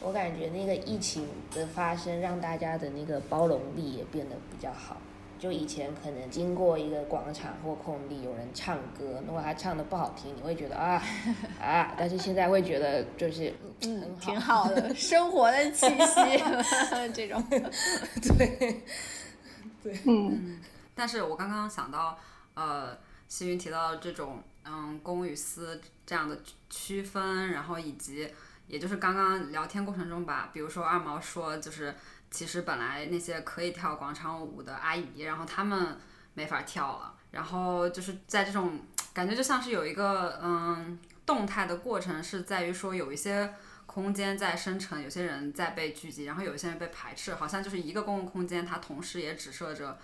[0.00, 4.96] 我感觉那个疫情的发生，让大家的那个包容力也变得比较好。
[5.38, 11.02] 就以前可能经过一个广场或空地，有人唱歌，如果他唱的不好听，你会觉得啊
[11.60, 16.44] 啊，但是现在会觉得就是嗯，挺好的， 生活的气息
[17.12, 17.42] 这种。
[18.38, 18.80] 对，
[20.06, 20.60] 嗯，
[20.94, 22.18] 但是我刚刚想到，
[22.54, 22.96] 呃，
[23.28, 26.38] 西云提到这种嗯公与私这样的
[26.70, 28.30] 区分，然后以及
[28.66, 31.94] 也就是刚刚聊天过程中吧，比如说二毛说，就是
[32.30, 35.98] 其实本来那些可以跳广场舞的阿姨，然后她们
[36.34, 38.80] 没法跳了，然后就是在这种
[39.12, 43.52] 感觉就像是有一个嗯动态的过程，是在于说有一些。
[43.92, 49.98] 空间在生成，有些人在被聚集，然后有些人被排斥，好像就是一个公共空间，它同时也只设着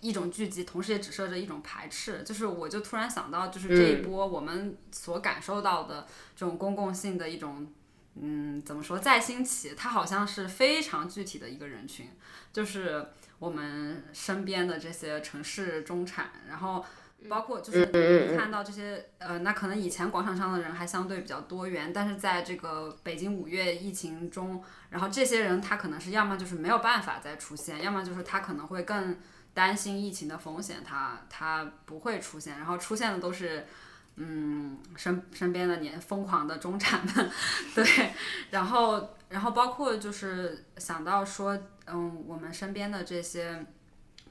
[0.00, 2.24] 一种聚集，同时也只设着一种排斥。
[2.24, 7.72] 就是我就突然想到，就是这一波我们所感受到的这种公共性的一种，
[8.16, 12.10] 嗯，怎么说再兴起，它好像是非常具体的一个人群，
[12.52, 16.84] 就是我们身边的这些城市中产，然后。
[17.28, 17.86] 包括就是
[18.30, 29.16] 你看到这些，呃，那可能以前广场上的人还相对比较多元，但是在这个北京五月疫情中，然后这些人他可能是要么就是没有办法再出现，要么就是他可能会更
[29.54, 33.66] 担心疫情的风险，他他不会出现，然后出现的都是，
[34.16, 37.30] 嗯，身身边的年疯狂的中产们，
[37.74, 37.84] 对，
[38.50, 43.64] 然后然后包括就是想到说，嗯，我们身边的这些。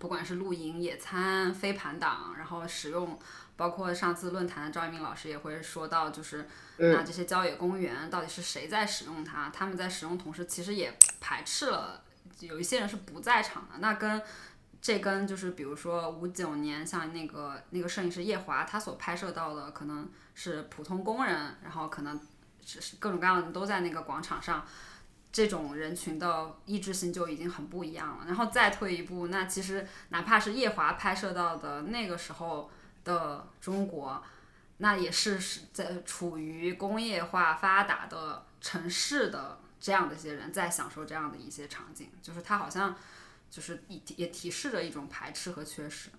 [0.04, 3.18] 不管是露营、野餐、飞盘党，然后使用，
[3.56, 6.46] 包括上次论坛的赵一鸣老师也会说到，就是
[6.76, 9.50] 那这些郊野公园到底是谁在使用它？
[9.52, 12.04] 他们在使用同时，其实也排斥了
[12.42, 13.78] 有一些人是不在场的。
[13.80, 14.22] 那跟
[14.82, 22.20] 这跟就是比如说五九年，像那个那个摄影师叶华，他所拍摄到的可能是普通工人，然后可能
[22.66, 24.66] 是各种各样的都在那个广场上。
[25.34, 28.26] 这种人群的意志性就已经很不一样了。
[28.28, 32.70] 然后再退一步，那其实哪怕是夜华拍摄到的那个时候
[33.04, 34.24] 的中国，
[34.78, 42.96] 那也是是在处于工业化发达的城市的这样的一些人在享受这样的一些场景，就是他好像
[43.50, 46.12] 就是也也提示着一种排斥和缺失。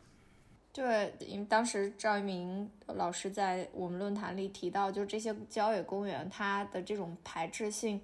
[0.73, 8.01] 对，因为当时赵一鸣老师在我们论坛里提到，就这些郊野公园，它的这种排斥性。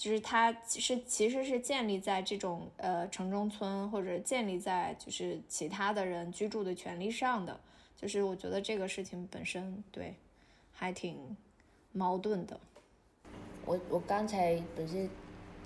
[0.00, 7.60] 就是它是其实是建立在这种呃城中村或者建立在就是其他的人居住的权利上的，
[7.98, 10.14] 就是我觉得这个事情本身对
[10.72, 11.36] 还挺
[11.92, 12.58] 矛盾的。
[13.66, 15.06] 我我刚才不是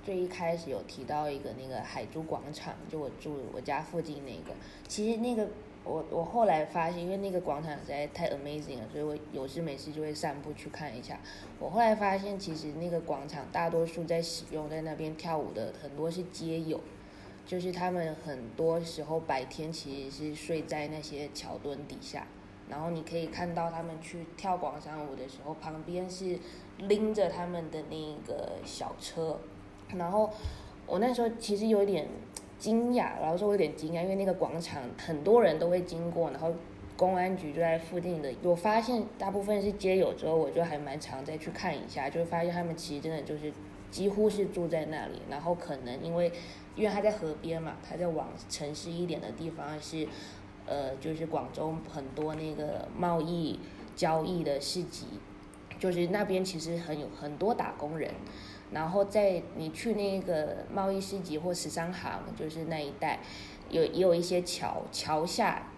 [0.05, 4.53] 最一开始有提到一个那个海珠广场，就我住我家附近那个，
[4.89, 5.49] 其实那个。
[5.85, 11.21] 我我后来发现，因为那个广场实在太 amazing 了，所以我有事没事就会散步去看一下。
[11.59, 16.81] 我后来发现，其实那个广场大多数在使用在那边跳舞的很多是街友，
[17.47, 22.27] 就是他们很多时候白天其实是睡在那些桥墩底下，
[22.71, 26.39] 然后你可以看到他们去跳广场舞的时候，旁边是
[26.79, 29.39] 拎着他们的那个小车，
[29.95, 30.31] 然后
[30.87, 32.09] 我那时候其实有一点。
[32.65, 36.51] 惊讶，然后说我有点惊讶，因为那个广场很多人都会经过，然后
[36.97, 38.33] 公安局就在附近的。
[38.43, 43.53] 我发现大部分是街友之后，我就还蛮常再去看一下，就发现他们其实真的就是
[43.91, 45.21] 几乎是住在那里。
[45.29, 46.33] 然后可能因为
[46.75, 50.09] 因为他在河边嘛，他在往城市一点的地方是，
[50.65, 53.61] 呃，就是广州很多那个贸易
[53.95, 55.05] 交易的市集，
[55.79, 58.11] 就是那边其实很有很多打工人。
[58.75, 63.21] 然后在你去那个贸易市集或十三行，就是那一带，
[63.71, 65.69] 有也有一些桥，桥下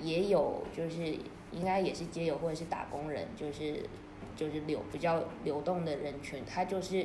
[0.00, 1.18] 也有，就是
[1.50, 3.82] 应该也是街友或者是打工人，就是
[4.36, 6.44] 就是流比较流动的人群。
[6.46, 7.04] 他就是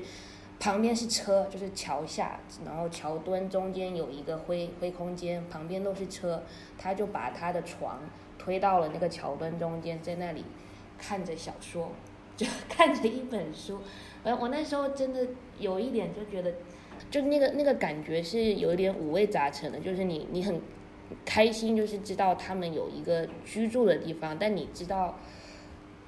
[0.59, 6.43] 旁边是车，就是桥下，然后桥墩中间有一个灰灰空间，旁边都是车，
[6.77, 7.99] 他就把他的床
[8.37, 10.45] 推到了那个桥墩中间，在那里
[10.99, 11.91] 看着小说，
[12.37, 13.81] 就看着一本书。
[14.23, 15.25] 我我那时候真的
[15.59, 16.53] 有一点就觉得，
[17.09, 20.59] 就那个那个感觉是有一点五味杂陈的，就是你你很
[21.25, 25.17] 开心，就是知道他们有一个居住的地方，但你知道，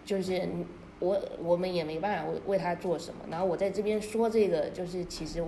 [0.03, 0.47] 就是
[0.99, 3.21] 我我们也没办法为为他做什么。
[3.29, 5.43] 然后我在这边说这个，就是其实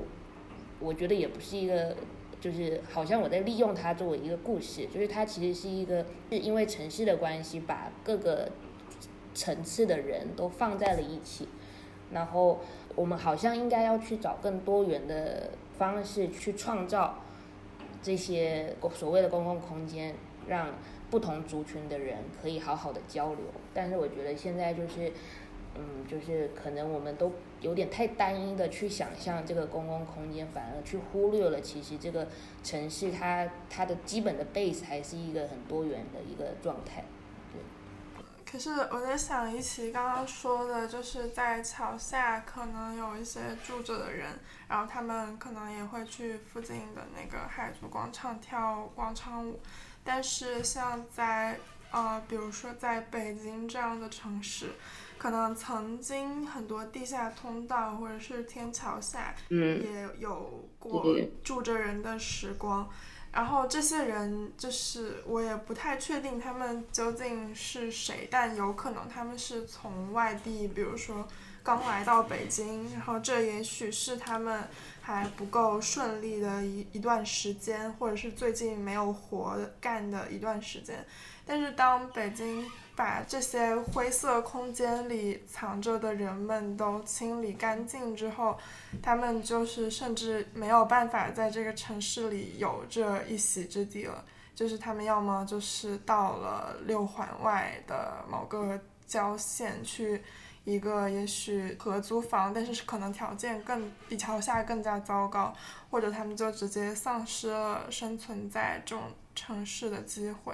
[0.80, 1.96] 我觉得也不是一个，
[2.40, 8.50] 就是好像我在利用它作为一个故事，就是它其实是一个是因为城市的关系，把各个
[9.34, 11.48] 层次的人都放在了一起。
[12.14, 12.60] 然后
[12.96, 17.20] 我们好像应该要去找更多元的方式去创造
[18.02, 20.14] 这些所谓的公共空间，
[20.48, 20.70] 让
[21.10, 23.46] 不同族群的人可以好好的交流。
[23.74, 25.12] 但是我觉得现在就是，
[25.76, 32.28] 嗯，就是可能我们都有点太单一的去想象这个公共空间，反而去忽略了其实这个
[32.64, 37.04] 城市它它的基本的 base 还是一个很多元的一个状态。
[38.54, 44.30] 可是我在想，一起刚刚说的，就是在桥下可能有一些住着的人，
[44.68, 49.60] 然后他们可能也会去附近的那个海族广场跳广场舞。
[50.04, 51.58] 但是像在
[51.90, 54.68] 呃，比如说在北京这样的城市，
[55.18, 61.04] 可能曾经很多地下通道或者是天桥下也有过
[61.44, 62.88] 住着人的时光。
[63.34, 71.28] 然后这些人就是我也不太确定他们究竟是谁，但有可能他们是从外地，比如说
[71.64, 74.64] 刚来到北京，然后这也许是他们
[75.02, 81.04] 还不够顺利的一一段时间，或者是最近没有活干的一段时间。
[81.46, 88.58] 但是当北京把这些灰色空间里藏着的人们都清理干净之后，
[89.02, 94.24] 他们就是甚至没有办法在这个城市里有这一席之地了。
[94.56, 100.22] 就是他们要么就是到了六环外的某个郊县去
[100.64, 105.52] 一个也许合租房，但是是可能条件更比桥下更加糟糕，
[105.90, 110.54] 或者他们就直接丧失了生存在这种城市的机会。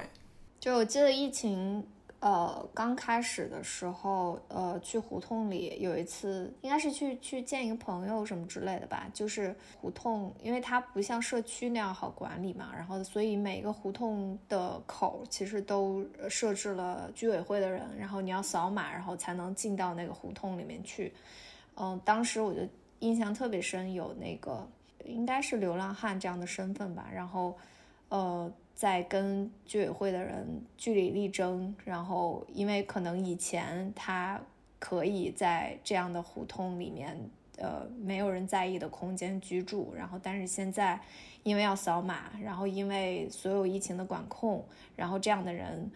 [0.62, 1.86] 就我记得疫情，
[2.22, 9.10] 呃，刚开始的时候，呃，去胡同里有一次，应该是去去见一个朋友什么之类的吧。
[9.14, 21.14] 就是胡同，因为它不像社区那样好管理嘛，然后所以每个胡同的口其实都设置了居委会的人，然后你要扫码，然后才能进到那个胡同里面去。
[21.78, 22.60] 嗯，当时我就
[23.00, 24.68] 印象特别深，有那个
[25.06, 27.56] 应该是流浪汉这样的身份吧，然后，
[28.10, 28.52] 呃。
[28.80, 34.40] 在跟居委会的人据理力争，然后因为可能以前他
[34.80, 40.98] 可以在这样的胡同里面，呃，没有人在意的空间居住，然后但是现在
[41.44, 44.64] 因为要扫码，然后因为所有疫情的管控，
[44.96, 45.92] 然后这样的人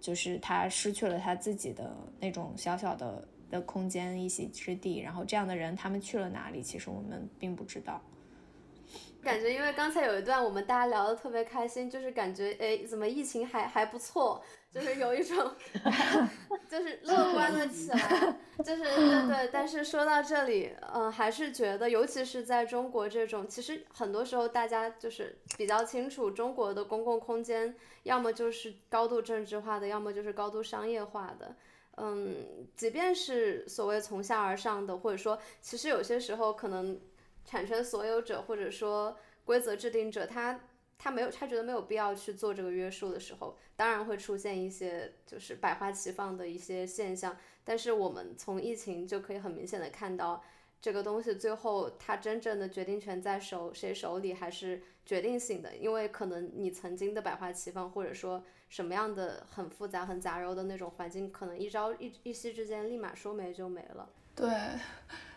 [0.00, 8.00] 就是他失去了他自己的那种小小的的空间一席之地，然后这样的人他们去了哪里，其实我们并不知道。
[9.24, 15.50] 感觉因为刚才有一段我们大家聊的特别开心，就是感觉哎，怎么疫情还还不错，就是有一种
[16.68, 19.50] 就是乐观了起来，就是对对。
[19.50, 31.56] 但是说到这里，嗯，还是觉得，尤其是在中国这种，其实很多时候大家就是比较清楚，中国的公共空间要么就是高度政治化的，要么就是高度商业化的。
[31.96, 37.00] 嗯，即便是所谓从下而上的，或者说，其实有些时候可能。
[37.44, 40.60] 产权所有者或者说规则制定者，他
[40.96, 47.36] 他没有他觉得没有必要去做这个约束的时候，当然会出现一些就是百花齐放的一些现象。
[47.64, 50.42] 但是我们从疫情就可以很明显的看到，
[50.80, 64.08] 这个东西最后它真正的决定权在手谁手里还是决定性的，因为可能你曾经的百花齐放，或者说什么样的很复杂很杂糅的那种环境，可能一朝一一夕之间立马说没就没了。
[64.34, 64.46] 对。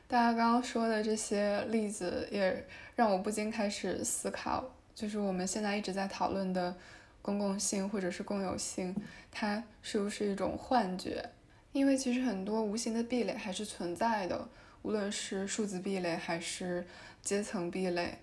[0.09, 4.63] 大家刚刚说的这些例子，也让我不禁开始思考，
[4.95, 6.73] 就是我们现在一直在讨论的
[7.21, 8.95] 公共性或者是共有性，
[9.29, 11.29] 它是不是一种幻觉？
[11.73, 14.47] 因为其实很多无形的壁垒还是存在的，
[14.81, 16.87] 无论是数字壁垒还是
[17.21, 18.17] 阶层壁垒，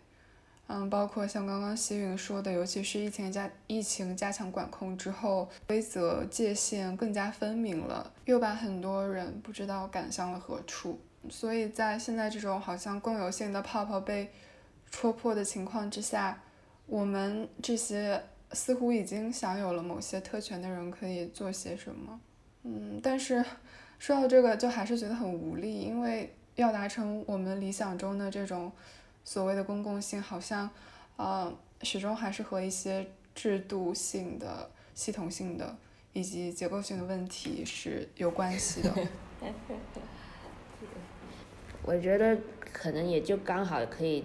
[0.68, 10.98] 嗯，包括像刚刚希云说的，尤其是疫情加疫情加强管控之后，规则界限更加分明了，又把很多人不知道赶向了何处。
[11.30, 14.30] 所以在现在这种好像共有性的泡泡被
[14.90, 16.42] 戳破的情况之下，
[16.86, 18.22] 我们这些
[18.52, 22.20] 似乎已经享有了某些特权的人可以做些什么？
[22.62, 23.44] 嗯，但是
[23.98, 28.70] 说到这个，就还是觉得很无力，因为要达成我们理想中的这种
[29.24, 30.70] 所谓的公共性，好像
[31.16, 31.52] 呃
[31.82, 35.76] 始终还是和一些制度性的、系统性的
[36.12, 38.94] 以及结构性的问题是有关系的。
[41.86, 42.38] 我觉得
[42.72, 44.24] 可能也就刚好可以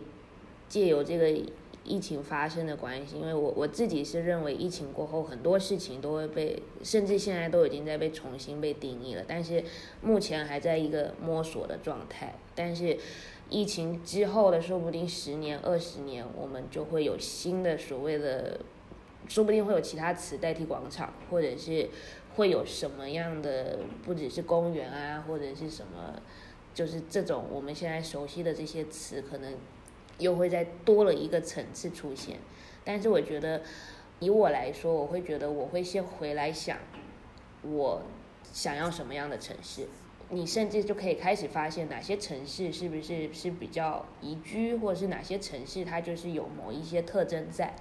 [0.68, 1.30] 借由这个
[1.84, 9.64] 疫情发生的关系，因为我我自己是认为疫情过后很多事情都会被，甚至现在都已经在被重新被定义了，但是
[10.02, 12.36] 目前还在一个摸索的状态。
[12.56, 12.98] 但是
[13.50, 18.60] 疫情之后的说不定十年、二十年，我们就会有新的所谓的，
[19.28, 21.90] 说不定会有其他词代替广场，或者是
[22.36, 26.22] 会有什么样的，不只是公园啊，或者是什么。
[26.80, 29.54] 就是这种我们现在熟悉的这些词，可能
[30.18, 32.38] 又会再多了一个层次出现。
[32.86, 33.62] 但是我觉得，
[34.22, 36.78] 以我来说，我会觉得我会先回来想，
[37.64, 38.04] 我
[38.54, 39.90] 想要什么样的城市。
[40.30, 47.76] 你甚至就可以开始发现哪些城市是不是是比较宜居，或者是哪些城市它就是有某一些特征在，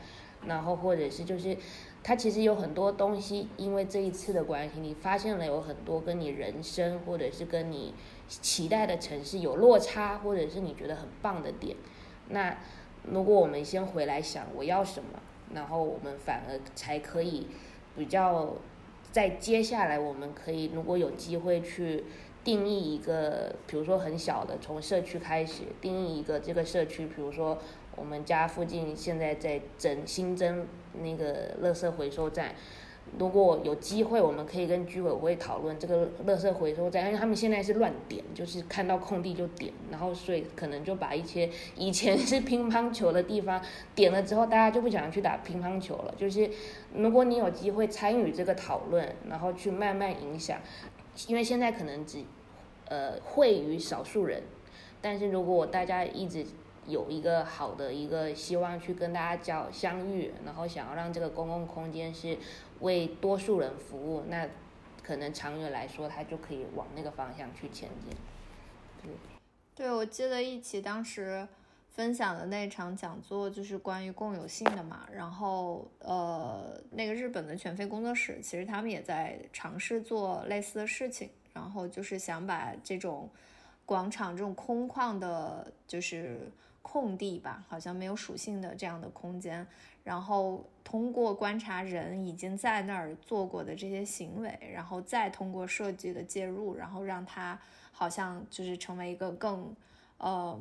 [0.45, 1.57] 然后或者是就是
[2.03, 7.95] 它其实有很多东西，因为这一次的关系，你发现了有很多跟你人生或者是跟你。
[8.29, 11.75] 期待的城市有落差，或者是你觉得很棒的点，
[12.29, 12.59] 那
[13.05, 15.19] 如果我们先回来想我要什么，
[15.55, 17.47] 然后我们反而才可以
[17.97, 18.57] 比较
[19.11, 22.05] 在接下来我们可以如果有机会去
[22.45, 27.59] 定义一个，比如说很小的从社区开始定义一个这个社区，比如说
[27.97, 30.67] 我们家附近现在在增新增
[31.01, 32.55] 那个垃圾回收站。
[33.19, 43.61] 如果有机会，我们可以跟居委会讨论这个垃圾回收站，因为他们现在是乱点，就是看到空地就点，然后所以可能就把一些以前是乒乓球的地方
[43.95, 46.15] 点了之后，大家就不想去打乒乓球了。
[46.17, 46.51] 就是
[46.95, 50.59] 如果你有机会参与这个讨论，然后去慢慢影响，
[51.27, 52.23] 因为现在可能只
[52.89, 54.43] 呃会于少数人，
[55.01, 56.47] 但是如果大家一直
[56.87, 62.39] 有一个好的一个希望去跟大家交相遇，然后想要让这个公共空间是
[62.81, 64.49] 为多数人服务，那
[65.03, 69.13] 可能长远来说，它就可以往那个方向去前进。
[69.75, 71.47] 对，我记得一起当时
[71.89, 83.31] 分享的那场讲座就是关于共有性的嘛，然后呃，那个日本的全飞工作室其实他们也在尝试做类似的事情，然后就是想把这种
[83.87, 86.51] 广场这种空旷的，就是
[86.83, 89.67] 空地吧，好像没有属性的这样的空间，
[90.09, 97.61] 然后通过观察人已经在那儿做过的这些行为，然后再通过设计的介入，然后让它
[97.93, 99.77] 好像就是成为一个更，
[100.17, 100.59] 呃，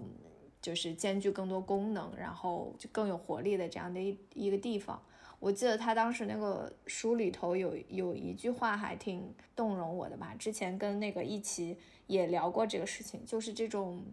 [0.62, 5.02] 就是兼具更多功能，然后就更有活力的这样的一一个地方。
[5.40, 14.04] 我记得他当时那个书里头有有一句话还挺动容我的吧，之前跟那个一起也聊过这个事情，就是这种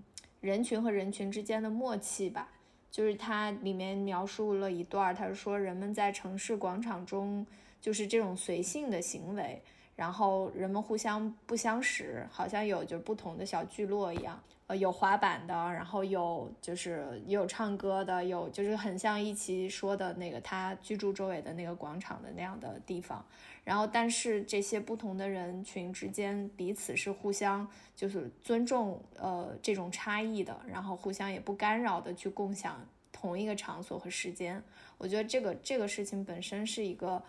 [0.40, 2.52] 人群和人群之间的默契吧。
[2.94, 7.44] 就是它里面描述了一段，它是说人们在城市广场中
[7.80, 9.60] 就是这种随性的行为，
[9.96, 14.40] 然后人们互相不相识，好像有就是不同的小聚落一样，
[14.76, 23.24] 有滑板的，然后有就是有唱歌的，有就是很像一起说的那个他居住周围的那个广场的那样的地方。
[23.64, 32.78] 然后，但是这些不同的人群之间彼此是互相就是尊重呃这种差异的，然后互相也不干扰的去共享
[33.10, 34.62] 同一个场所和时间。
[34.98, 37.22] 我觉得这个这个事情本身是一个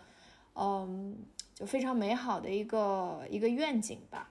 [0.54, 1.16] 嗯
[1.54, 4.28] 就非常美好的一个一个愿景吧。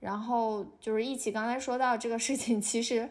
[0.00, 3.08] 然后就是一起刚才说到这个事情，其实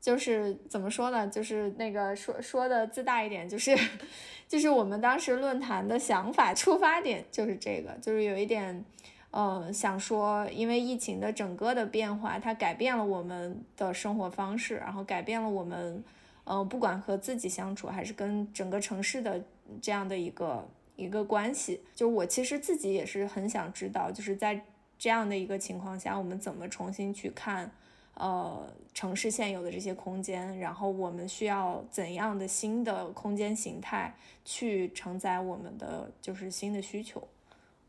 [0.00, 1.26] 就是怎么说呢？
[1.28, 3.76] 就是那个说说的自大一点，就是
[4.48, 8.84] 就是我们当时论坛的想法出发点就是这个，就是有一点，
[9.30, 16.02] 嗯，想说，因为疫情的整个的变化，它改变了我们的生活方式，然后改变了我们，
[16.44, 19.40] 嗯，不管和自己相处，还是跟整个城市的
[19.80, 21.80] 这样的一个一个关系。
[21.94, 24.60] 就我其实自己也是很想知道，就是在
[25.02, 27.68] 这样的一个情况下，我们怎么重新去看。
[28.14, 34.14] 呃，城市现有的这些空间，然后我们需要怎样的新的空间形态
[34.44, 37.26] 去承载我们的就是新的需求？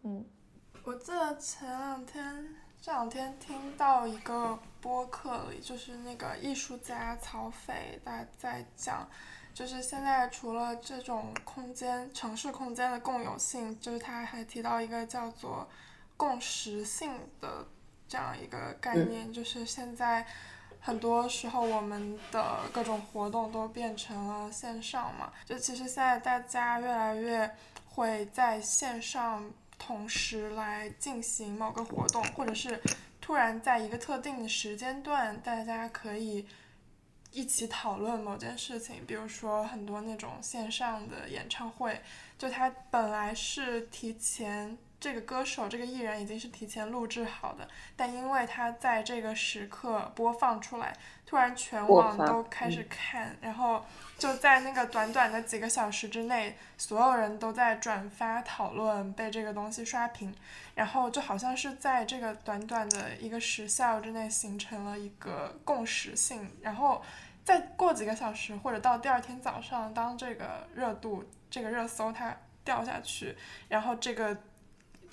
[0.01, 0.25] 嗯，
[0.83, 9.07] 我记得前两天这两天听到一个播客里，就是那个艺术家曹斐他在讲，
[9.53, 15.67] 就是现在除了这种空间城市空间的共有性，就是他还提到一个叫做
[16.17, 17.67] 共识性的。
[18.05, 20.23] 这样一个概念，就是现在
[20.79, 25.33] 很多时候我们的各种活动都变成了线上嘛。
[25.45, 27.49] 就其实现在大家越来越
[27.89, 29.49] 会在线上
[29.79, 32.79] 同时来进行某个活动，或者是
[33.19, 36.45] 突然在一个特定的时间段，大家可以
[37.31, 39.03] 一起讨论某件事情。
[39.07, 41.99] 比如说很多那种线上的演唱会，
[42.37, 44.77] 就它本来是提前。
[45.03, 53.83] 这个歌手、这个艺人已经是提前录制好的，但因为他在这个时刻播放出来，突然全网都开始看，然后
[54.17, 60.33] 就在那个短短的几个小时之内，所有人都在转发讨论，被这个东西刷屏，
[60.75, 67.01] 然后就好像是在这个短短的一个时效之内形成了一个共识性，然后
[67.43, 73.35] 再过几个小时或者到第二天早上，当这个热度、这个热搜它掉下去，
[73.67, 74.37] 然后这个。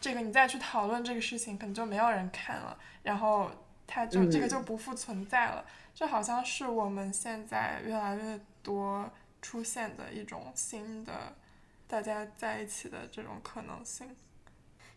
[0.01, 3.51] 这个你再去讨论这个事情，可能就没有人看了，然后
[3.87, 5.63] 它就这个就不复存在了。
[5.95, 9.11] 这好像是我们现在越来越多
[9.43, 11.35] 出现的一种新的
[11.87, 14.17] 大家在一起的这种可能性。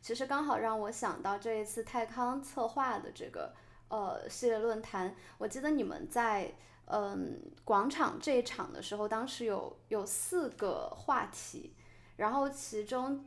[0.02, 3.54] 其实刚好让我想到这一次泰康策划的这个
[3.90, 6.50] 呃系列论坛，我记得你们在
[6.86, 11.76] 嗯广场这一场的时候，当时有有四个话题，
[12.16, 13.26] 然后其中。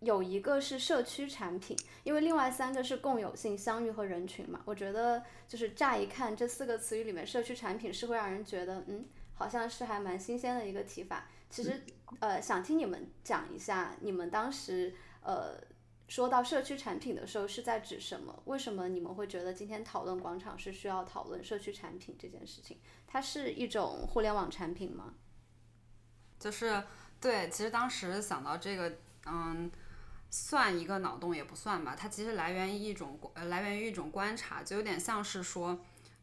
[0.00, 4.60] 有一个是社区产品，因为另外三个是共有性、相遇和人群嘛。
[4.66, 11.26] 我觉得就是乍一看这四个词语里面，社区产品是会让人觉得，嗯，好像是还蛮新鲜的一个提法。
[11.48, 11.82] 其实，
[12.20, 15.56] 呃，想听你们讲一下，你们当时呃
[16.08, 18.42] 说到社区产品的时候是在指什么？
[18.44, 22.78] 为什么你们会觉得今天讨论广场是需要讨论社区产品这件事情？
[23.06, 25.14] 它是一种互联网产品吗？
[26.38, 26.82] 就是
[27.18, 28.92] 对，其实当时想到这个，
[29.24, 29.70] 嗯。
[30.30, 35.78] 算一个脑洞也不算吧，它其实来源于一种呃来源于一种观察，就有点像是说，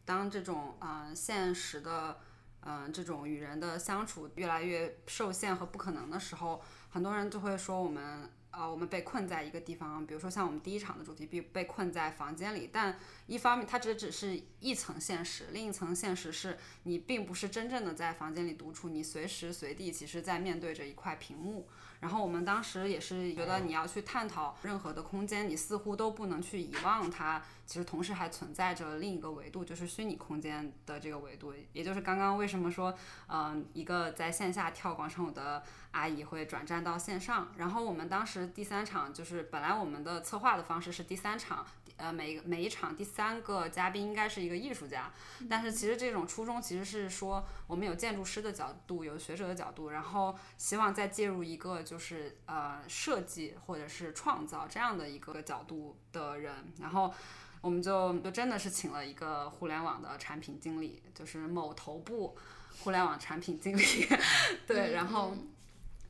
[0.05, 2.19] 当这种嗯、呃现实的
[2.61, 8.29] 嗯、这种与人的相处越来越受限和不可能的时候，很多人就会说我们。
[8.55, 21.67] 呃，我们被困在一个地方，比如说像我们第一场的主题被被困在房间里，但一方面它只只是一层现实，另一层现实是你并不是真正的在房间里独处，你随时随地其实在面对着一块屏幕。
[22.03, 31.53] 然后我们当时也是觉得你要去探讨任何的空间，你似乎都不能去遗忘它，其实同时还存在着另一个维度，就是虚拟空间的这个维度。
[31.71, 32.93] 也就是刚刚为什么说，
[33.27, 37.47] 嗯、一个在线下跳广场舞的阿姨会转战到线上。
[37.55, 41.65] 然后我们当时第三场就是本来我们的策划的方式是第三场。
[42.03, 45.09] 呃，每一个每一场第三个嘉宾应该是一个艺术家，
[45.49, 57.13] 但是其实这种初衷其实是说，我们有建筑师的角度，有学者的角度，然后希望再介入一个就是呃设计或者是创造这样的一个角度的人，然后
[57.61, 62.35] 我们就就真的是请了一个互联网的产品经理，就是某头部
[62.79, 63.83] 互联网产品经理，
[64.67, 65.33] 对，然后。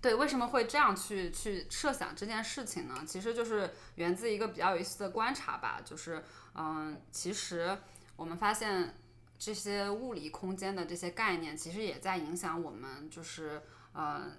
[0.04, 3.06] 对，为什么会这样去去设想这件事情呢？
[3.08, 6.22] 其实就是源自一个比较有意思的观察吧，就是
[6.56, 7.78] 嗯，其实
[8.18, 8.98] 我们发现
[9.40, 13.62] 这些物理空间的这些概念，其实也在影响我们，就是
[13.94, 14.34] 呃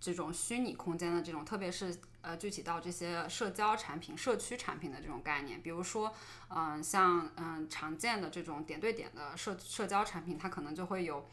[0.00, 6.14] 这种虚拟空间的这种，特别是呃具体到这些社交产品、社区产品的这种概念，比如说
[6.48, 11.28] 嗯、像嗯、常见的这种点对点的社社交产品，它可能就会有。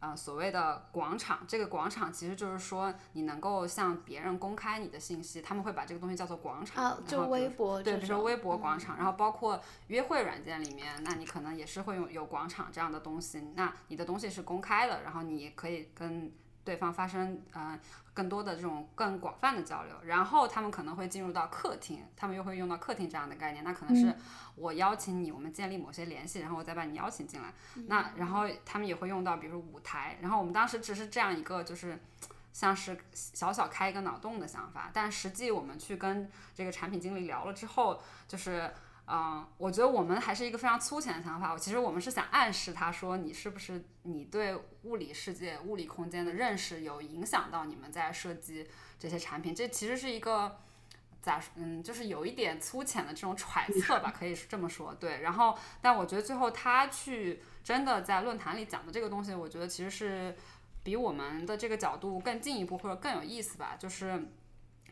[0.00, 6.82] 呃，所谓的广场，这个广场其实就是说，你能够向别人公开你的信息，他们会把这个东西叫做广场。
[6.82, 13.52] 啊，就微博对，比如说微博广场，然后包括约会软件里面，那你可能也是会用有广场这样的东西。
[13.54, 16.32] 那你的东西是公开的，然后你可以跟
[16.64, 17.78] 对方发生呃
[18.12, 19.94] 更多的这种更广泛的交流。
[20.04, 23.64] 然后他们可能会进入到客厅，他们又会用到客厅这样的概念。
[23.64, 24.14] 那可能是
[24.56, 27.52] 我邀请你，我们建立某些联系，然后我再把你邀请进来。
[27.86, 30.18] 那然后他们也会用到，比如说舞台。
[30.20, 31.98] 然后我们当时只是这样一个就是。
[32.52, 38.68] 像是小小开一个脑洞的想法，但实际我们去跟这个产品经理聊了之后，就是，
[39.10, 41.58] 嗯，我觉得我们还是一个非常粗浅的想法。
[41.58, 48.68] 其实我们是想暗示他说，你是不是你对物理世界、物理空间的认识有影响到你们在设计
[48.98, 49.54] 这些产品？
[49.54, 50.58] 这其实是一个。
[51.22, 54.94] 咋说嗯，就是有一点粗浅的这种揣测吧，可以这么说。
[54.94, 60.34] 对，然后，但我觉得最后他去真的在论坛里讲的这个东西，我觉得其实是
[60.82, 63.76] 比我们的这个角度更进一步或者更有意思吧。
[63.78, 64.28] 就是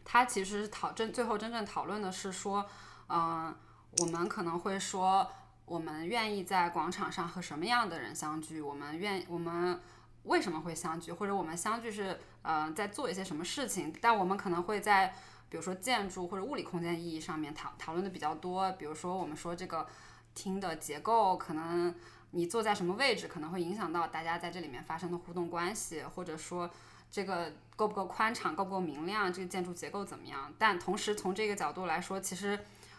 [0.05, 2.69] 他其实讨真最后真正讨论的是说，
[3.09, 3.57] 嗯、
[4.01, 5.28] 我们可能会说，
[5.65, 8.60] 我们愿意在广场上和什么样的人相聚？
[8.60, 9.81] 我们愿我们
[10.24, 11.10] 为什么会相聚？
[11.10, 13.93] 或者我们相聚是呃在做一些什么事情？
[14.01, 15.15] 但我们可能会在
[15.48, 18.70] 比如说建筑或者物理空间意义上面讨讨论的比较多。
[18.73, 19.86] 比如说我们说这个
[20.35, 21.94] 厅的结构，可能
[22.32, 26.70] 你坐在什么位置，可能会影响到大家在这里面发生的互动关系，或者说
[27.10, 30.52] 这个够不够宽敞、够不够明亮，这个建筑结构怎么样。
[30.59, 32.59] 但同时从这个角度来说，其实。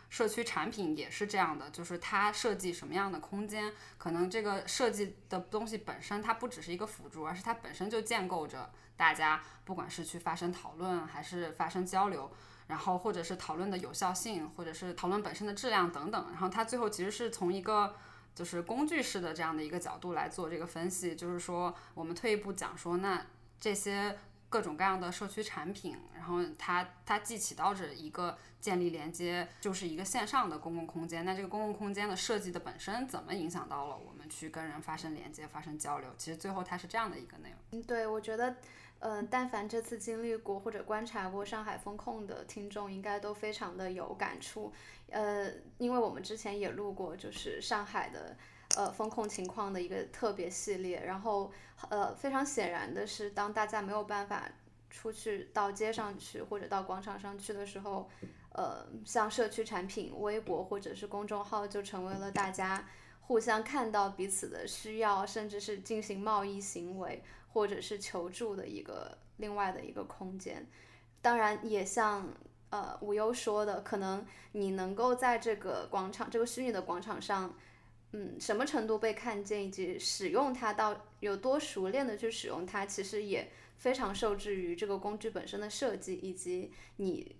[0.10, 12.32] 社区产品也是这样的，就是它设计什么样的空间，可能这个设计的东西本身它不只是一个辅助，而是它本身就建构着大家不管是去发生讨论，还是发生交流，
[12.68, 16.28] 然后或者是讨论的有效性，或者是讨论本身的质量等等。
[16.32, 17.96] 然后它最后其实是从一个
[18.34, 23.24] 就是工具式的这样的一个角度来做这个分析，就是说我们退一步讲说，那
[23.60, 24.18] 这些
[24.50, 31.24] 各种各样的社区产品，然后它它既起到着一个建立连接，就是一个线上的公共空间。
[31.24, 36.10] 那这个公共空间的设计的本身怎么影响到了我们去跟人发生连接、发生交流？
[36.18, 37.58] 其实最后它是这样的一个内容。
[37.72, 38.56] 嗯，对，我觉得，
[39.00, 44.74] 嗯、但凡这次经历过或者观察过上海风控的听众，应该都非常的有感触。
[45.12, 48.36] 呃，因为我们之前也录过，就是上海的
[48.80, 51.52] 呃风控情况的一个特别系列，然后
[51.90, 54.50] 呃非常显然的是，当大家没有办法
[54.90, 58.10] 出去到街上去或者到广场上去的时候，
[58.54, 62.88] 呃，像社区产品、微博或者是公众号就成为了大家
[63.20, 70.66] 互相看到彼此的需要，甚至是进行贸易行为或者是求助的一个另外的一个空间。
[71.22, 72.28] 当然，也像
[72.70, 77.54] 呃无忧说的，可能你能够在这个广场、这个虚拟的广场上，
[78.12, 87.36] 嗯，什么程度被看见，以及使用它到有多熟练的去使用它，其实也非常受制于这个工具本身的设计，以及你，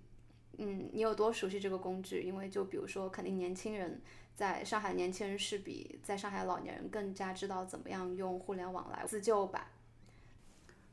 [0.58, 2.22] 嗯，你有多熟悉这个工具。
[2.22, 4.00] 因为就比如说，肯定年轻人
[4.36, 9.72] 在上海，年轻人是比在上海老年人更加知道怎么样用互联网来自救吧。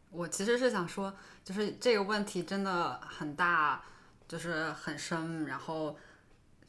[0.10, 1.14] 我其实是想说，
[1.44, 3.84] 就是这个问题真的很大，
[4.28, 5.96] 就是很深，然后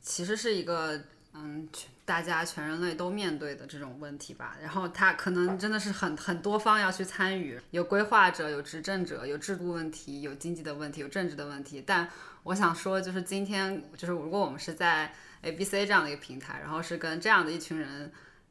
[0.01, 1.02] 其实是一个
[1.32, 1.66] 嗯，
[2.09, 4.56] 大家全人类都面对的这种问题吧。
[4.62, 11.85] 然后它可能真的是很很多方要去参与，有规划者，有执政者，有制度问题，有经济的问题，有政治的问题。
[11.86, 12.09] 但
[12.44, 15.12] 我想说，就是今天，就是如果我们是在
[15.43, 18.10] A B C 这样的一个平台，然后是跟这样的一群人，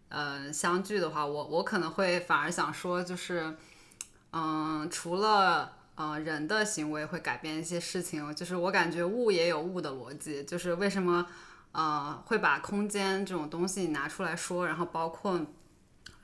[0.09, 3.55] 呃，相聚的话，我我可能会反而想说，就是，
[4.33, 11.25] 嗯，除了呃人的行为会改变一些事情，就是我感觉物也有物的逻辑，就是为什么
[11.77, 15.39] 呃会把空间这种东西拿出来说，然后包括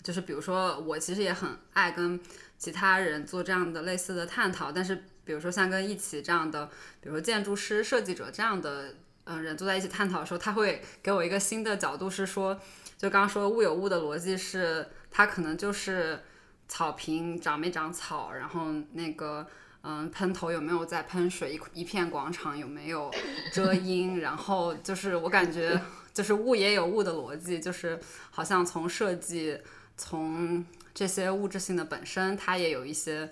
[0.01, 2.19] 就是比如说我其实也很爱跟
[2.57, 6.67] 其他人做这样的类似的探讨，但是比如说像跟一起这样的，
[6.99, 12.59] 比如建筑师、设计者这样的嗯、人坐在一起探讨的时候，他会给我一个新的角度，是说
[12.97, 16.19] 就刚刚说物有物的逻辑是，它可能就是
[16.67, 19.47] 草坪长没长草，然后那个
[19.84, 23.10] 嗯喷头有没有在喷水，一一片广场有没有
[23.51, 25.80] 遮阴， 然后就是我感觉
[26.14, 27.99] 就是物也有物的逻辑，就是
[28.31, 29.60] 好像从设计
[29.95, 33.30] 从这些物质性的本身，它也有一些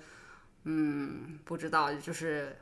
[0.66, 2.56] 嗯不知道就是。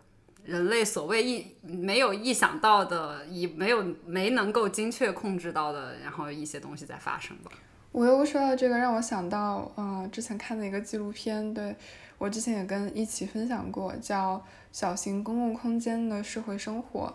[0.46, 7.52] 人类所谓意没有意想到的，以没有没能够精确控制到的，然后一些东西在发生吧。
[7.92, 11.76] 我又说到这个，让我想到，嗯、之前看的一个纪录片，对
[12.20, 14.38] 我之前也跟一起分享过，叫
[14.72, 17.08] 《小型公共空间的社会生活》。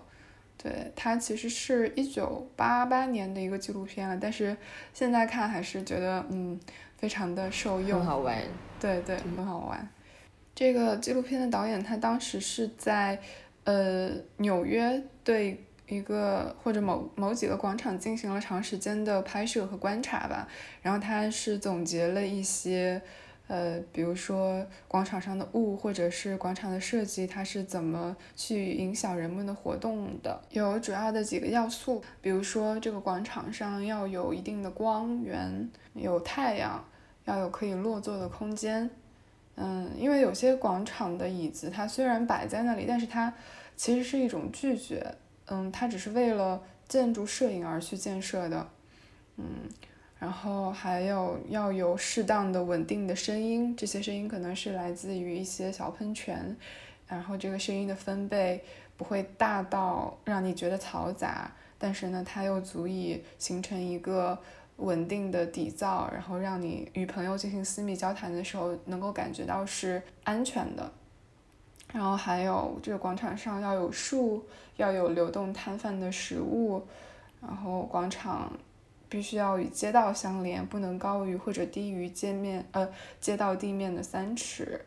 [0.61, 4.57] 对，它其实是一九八八年的一个纪录片了，但是
[4.93, 6.59] 现在看还是觉得，嗯，
[6.97, 8.43] 非常的受用，很好玩。
[8.81, 9.89] 对对，很好玩。
[10.55, 13.21] 这个纪录片的导演他当时是在
[13.65, 20.49] 呃纽约对一个或者某某几个广场进行了长时间的拍摄和观察吧，
[20.81, 23.03] 然后他是总结了一些
[23.47, 36.83] 呃，比如说广场上的物或者是广场的设计，它是怎么去影响人们的活动的，有主要的几个要素，比如说这个广场上要有一定的光源，有太阳，
[37.27, 38.89] 要有可以落座的空间。
[39.57, 43.33] 嗯，因为有些广场的椅子，它虽然摆在那里，但是它
[43.77, 45.15] 其实是一种拒绝。
[45.47, 48.67] 嗯，它只是为了建筑摄影而去建设的。
[49.37, 49.45] 嗯，
[50.25, 56.57] 然后还有要有适当的稳定的声音，这些声音可能是来自于一些小喷泉，
[57.07, 58.65] 然后这个声音的分贝
[58.97, 64.39] 不会大到让你觉得嘈杂，但是呢，它又足以形成一个。
[64.79, 70.91] 稳定的底噪，然后让你与朋友进行私密交谈的时候能够感觉到是安全的。
[71.93, 74.45] 然后还有这个广场上要有树，
[74.77, 76.83] 要有流动摊贩的食物，
[77.41, 78.53] 然后广场
[79.15, 82.89] 必须要与街道相连，不能高于或者低于街面呃
[83.21, 84.85] 街道地面的三尺。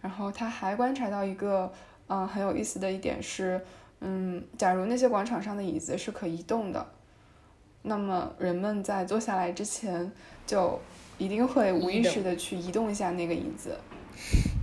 [0.00, 1.72] 然后他还观察到一个
[2.06, 3.60] 嗯、呃、很有意思的一点是，
[3.98, 6.86] 嗯，假如那些广场上的椅子是可移动的。
[7.82, 10.12] 那么人们在坐下来之前，
[10.46, 10.80] 就
[11.18, 13.76] 一定会无意识的去移动一下那个椅子，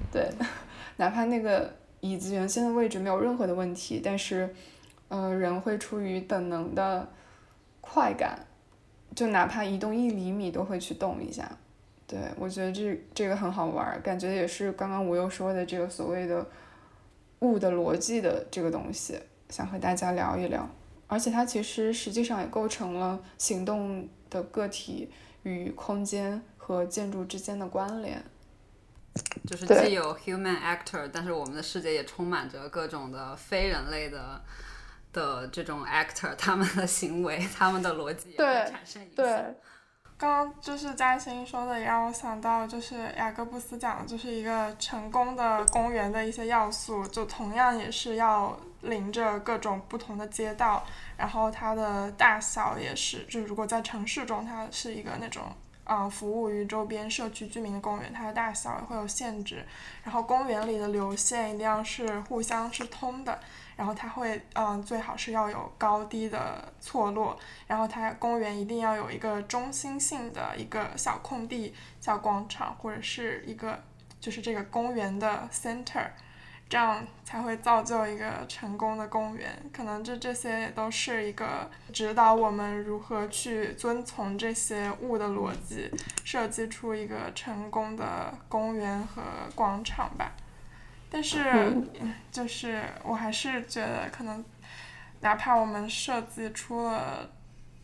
[0.09, 0.30] 对，
[0.95, 4.55] 哪怕那个椅子原先的位置没有任何的问题，但是，
[5.09, 7.05] 呃，人会出于本能的
[7.81, 8.39] 快感，
[9.16, 11.50] 就哪怕移动一厘米都会去动一下，
[12.06, 16.46] 对，我觉得这这个很好玩，感觉也是刚刚我又说的这个所谓的
[17.40, 19.18] 物的逻辑的这个东西，
[19.50, 20.70] 想和大家聊一聊。
[21.08, 25.10] 而且它其实实际上也构成了行动的个体
[25.44, 28.22] 与空间和建筑之间的关联。
[29.48, 34.42] 就是既有 human actor，但是我们的世界也充满着各种的非人类的
[35.16, 39.16] 的这种 actor，他们的行为、他们的逻辑也会产生影响。
[39.16, 39.56] 对，
[40.18, 50.86] 刚刚就是嘉欣说的，也让我想到，就是雅各布斯讲的，就是一个成功的公园的一些要素，就同样也是要临着各种不同的街道，
[51.18, 55.44] 然后它的大小也是，就是如果在城市中，它是一个那种。
[55.88, 59.64] 嗯，服务于周边社区居民的公园，它的大小也会有限制。
[60.04, 63.40] 然后公园里的流线一定要是互相是通的，
[63.76, 67.38] 然后它会嗯最好是要有高低的错落。
[67.68, 73.81] 然后它公园一定要有一个中心性的一个小空地、小广场，或者是一个
[74.19, 76.07] 就是这个公园的 center。
[76.68, 79.56] 这样才会造就一个成功的公园。
[79.72, 85.91] 可能这这些也都是一个指导我们如何去遵从这些物的逻辑，
[86.23, 89.22] 设计出一个成功的公园和
[89.53, 90.31] 广场吧。
[91.16, 91.74] 但是，
[92.30, 94.44] 就是我还是觉得，可能
[95.22, 97.32] 哪怕我们设计出了，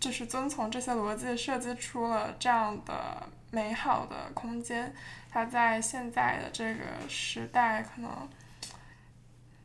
[0.02, 4.94] 就是遵从这些逻辑设计出了这样的美好的空间，
[5.30, 8.12] 它在现在的这个时代可能。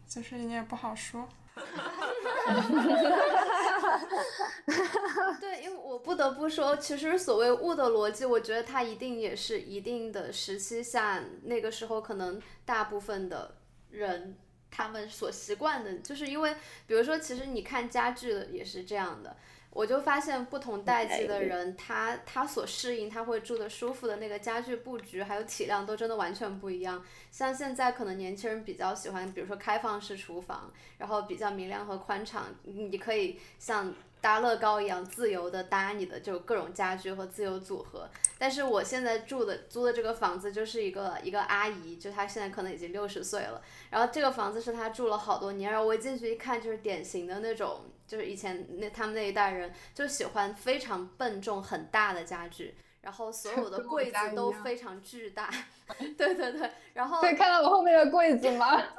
[0.06, 1.28] 就是你也不好说。
[5.40, 13.56] 对，因为我不得不说，其实所谓物的逻辑，我觉得它一定也是一定的时期下，那个时候可能大部分的
[13.90, 14.36] 人
[14.70, 16.54] 他们所习惯的，就是因为
[16.86, 19.36] 比如说，其实你看家具的也是这样的。
[19.76, 27.04] 我就发现不同代际的人，他他所适应他会住的舒服的那个家具布局，还有体量都真的完全不一样。
[27.30, 38.08] 像现在可能年轻人比较喜欢，比如说开放式厨房，然后比较明亮和宽敞，你可以像搭乐高一样自由的搭你的就各种家具和自由组合。
[38.38, 47.82] 但是我现在住的租的这个房子就是一个一个阿姨，就她现在可能已经六十岁了，然后这个房子是她住了好多年，然后我一进去一看就是典型的那种。
[48.06, 55.50] 就是以前那他们那一代人就喜欢非常笨重很大的家具，然后所有的柜子都非常巨大，
[56.16, 58.82] 对对对，然后可以看到我后面的柜子吗？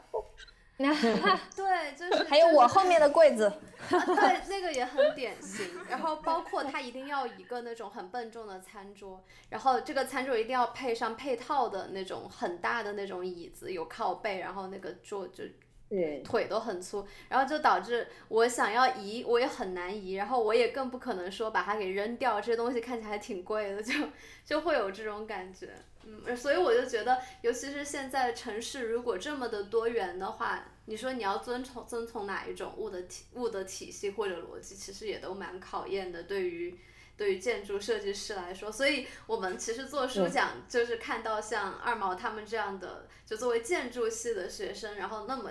[0.78, 5.68] 对，就是 还有我后面的柜子，啊，对，那个也很典型。
[5.90, 15.44] 然后包括他一定要一个那种很笨重的餐桌，然后这个餐桌一定要配上配套的那种很大的那种椅子，有靠背，然后那个桌就。
[15.90, 23.94] 对，腿都很粗，然后就导致我想要移，我也很难移，然后我也更不可能说把它给扔掉，这些东西看起来还挺贵的，就
[24.46, 25.74] 就会有这种感觉，
[26.04, 36.78] 嗯，所以我就觉得，尤其是现在城市如果这么的多元的话，你说你要遵从遵从哪一种物的体物的体系或者逻辑，其实也都蛮考验的，对于
[37.16, 45.50] 对于建筑设计师来说，所以我们其实做书讲就是看到像二毛他们这样的，就作为建筑系的学生，然后那么。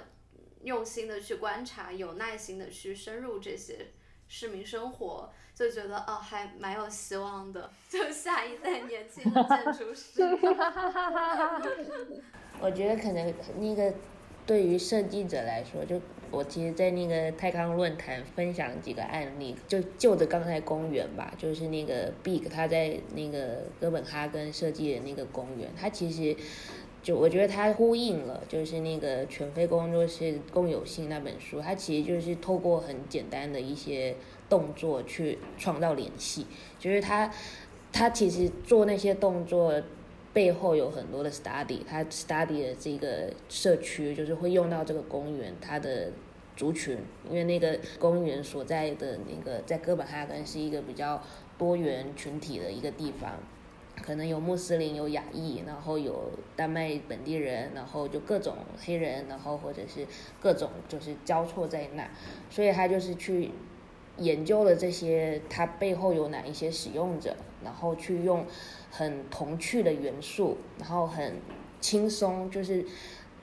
[0.66, 3.86] 用心的去观察，有耐心的去深入这些
[4.26, 7.70] 市民生活，就觉得哦，还蛮有希望的。
[7.88, 10.20] 就下一代年轻的建筑师。
[12.58, 13.94] 我觉得可能那个
[14.44, 16.00] 对于设计者来说，就
[16.32, 26.36] 我其实，在那个泰康论坛分享几个案例，就就着刚才公园吧，就是那个 Big 他在那个哥本哈根设计的那个公园，他其实。
[27.06, 34.16] 就我觉得它呼应了，就是那个全飞工作室共有性那本书，它其实就是透过很简单的一些
[34.48, 36.48] 动作去创造联系，
[36.80, 37.32] 就是他
[37.92, 39.80] 他其实做那些动作
[40.32, 46.10] 背后有很多的 study，他 study 的这个社区就是会用到这个公园它的
[46.56, 46.98] 族群，
[47.30, 51.22] 因为那个公园所在的那个在哥本哈根是一个比较
[51.56, 53.38] 多元群体的一个地方。
[54.02, 60.06] 可能有穆斯林，有亚裔，然后有丹麦本地人，然后就各种黑人，然后或者是
[60.40, 62.08] 各种就是交错在那，
[62.50, 63.50] 所以他就是去
[64.18, 68.46] 研究了这些，它背后有哪一些使用者，然后去用
[68.90, 71.34] 很童趣的元素，然后很
[71.80, 72.86] 轻松，就是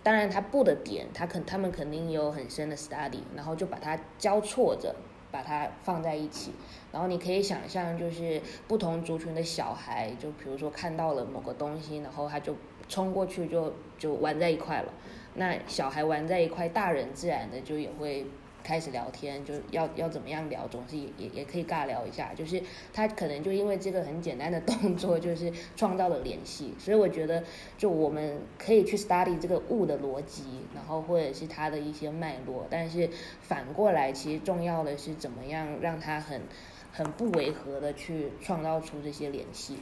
[0.01, 4.95] 当然他布的点，他肯他们肯定有很深的 study，然后就把它交错着。
[5.33, 6.53] 把它放在一起，
[6.91, 12.55] 然后你可以想象，就是不同族群的小孩，就比如说看到了某个东西，然后他就
[12.87, 14.93] 冲过去，就就玩在一块了。
[15.33, 18.27] 那小孩玩在一块，大人自然的就也会。
[18.63, 22.33] 开始聊天就要要怎么样聊，总是也也也可以尬聊一下。
[22.33, 22.63] 就是
[22.93, 26.73] 他可能就因为这个很简单的动作，就是创造了联系。
[26.79, 27.43] 所以我觉得，
[27.77, 32.65] 就我们可以去 study 这个物的逻辑，然后或者是它的一些脉络。
[32.69, 33.09] 但是
[33.41, 36.41] 反过来，其实重要的是怎么样让它很
[36.91, 39.77] 很不违和的去创造出这些联系。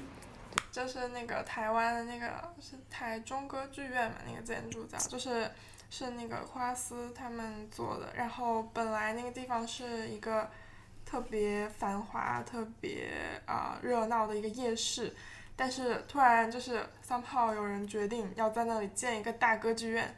[0.71, 2.27] 就是那个台湾的那个
[2.59, 5.49] 是台中歌剧院嘛，那个建筑叫就是。
[5.91, 10.49] 是那个花丝他们做的，然后本来那个地方是一个
[11.05, 13.11] 特别繁华、特别
[13.45, 15.13] 啊热闹的一个夜市，
[15.53, 20.15] 但是突然就是三炮有人决定要在那里建一个大歌剧院，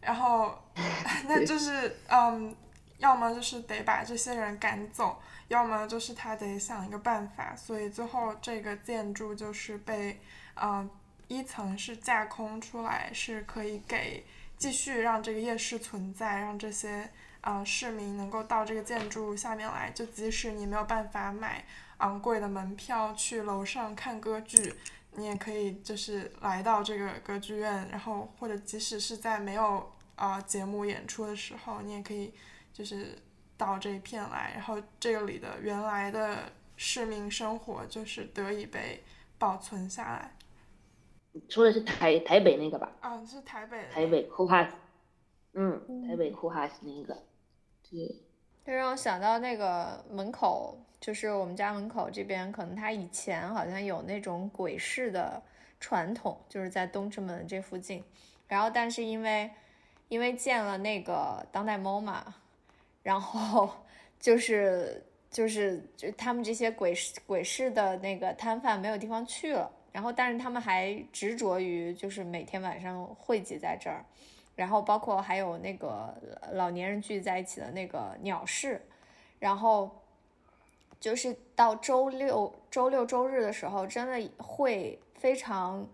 [0.00, 0.56] 然后
[1.26, 2.54] 那就是嗯，
[2.98, 10.20] 要么就是得把这些人赶走，要么就是他得想一个办法，所以最后这个建筑就是被
[10.54, 10.88] 嗯
[11.26, 14.24] 一层是架空出来，是可以给。
[14.58, 17.08] 继续让这个夜市存在，让这些
[17.40, 21.64] 呃市民能够到这个建筑下面来，就即使你没有办法买
[21.98, 24.74] 昂贵的门票去楼上看歌剧，
[25.12, 32.34] 你也可以就是来到这个歌剧院，然后或者即使是在没有啊节目演出的时候，你也可以
[32.72, 33.16] 就是
[33.56, 39.04] 到这一片来，然后这里的原来的市民生活就是得以被
[39.38, 40.32] 保存下来。
[41.48, 42.90] 说的是台台北那个吧？
[43.00, 43.84] 啊，是台北。
[43.92, 44.74] 台北库哈斯，
[45.54, 47.16] 嗯，台北库哈斯那个，
[47.88, 48.22] 对。
[48.64, 55.42] 这让我想到那个门口，就是我们家门口这边，可能他以前好像有那种鬼市的
[55.80, 58.04] 传统，就是在东直门这附近。
[58.46, 59.50] 然后，但是因为
[60.08, 62.20] 因为建了那个当代 MOMA，
[63.02, 63.70] 然后
[64.20, 74.04] 就是就是就他们这些鬼市鬼市的那个摊贩没有地方去了，然后但是他们还执着于就是每天晚上汇集在这儿，
[74.54, 76.14] 然后包括还有那个
[76.52, 78.80] 老年人聚在一起的那个鸟市，
[79.40, 79.90] 然后
[81.00, 85.84] 就是到周六周六周日的时候，真的会非常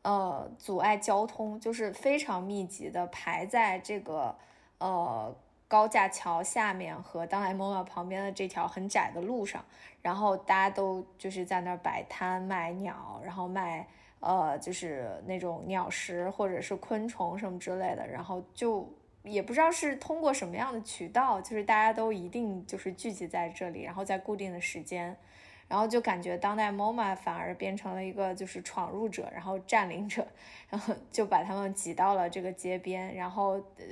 [0.00, 4.34] 呃阻碍交通，就是非常密集的排在这个
[4.78, 5.36] 呃
[5.70, 9.64] 高架桥下面和当代 MOMA 旁边的这条很窄的路上，
[10.02, 13.86] 然后大家都就是在那儿摆摊卖鸟，然后卖
[14.18, 18.92] 呃就是那种鸟食或者是昆虫什么之类的，然后就
[19.22, 25.16] 也不知道是通过什么样的渠道，就是大家都一定就是聚集在这里，然后在固定的时间。
[25.68, 30.26] 然后就感觉当代 MOMA 反而变成了一个就是闯入者，然后占领者，
[30.68, 33.84] 然后就把他们挤到了这个街边，然后呃，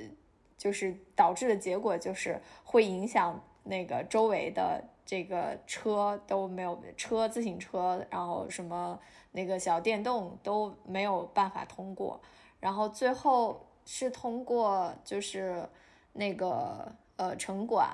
[0.59, 8.99] 就是导致的结果就是会影响那个周围的这个车都没有车、自行车，然后什么
[9.31, 12.21] 那个小电动都没有办法通过，
[12.59, 15.67] 然后最后是通过就是
[16.13, 17.89] 那个呃城管。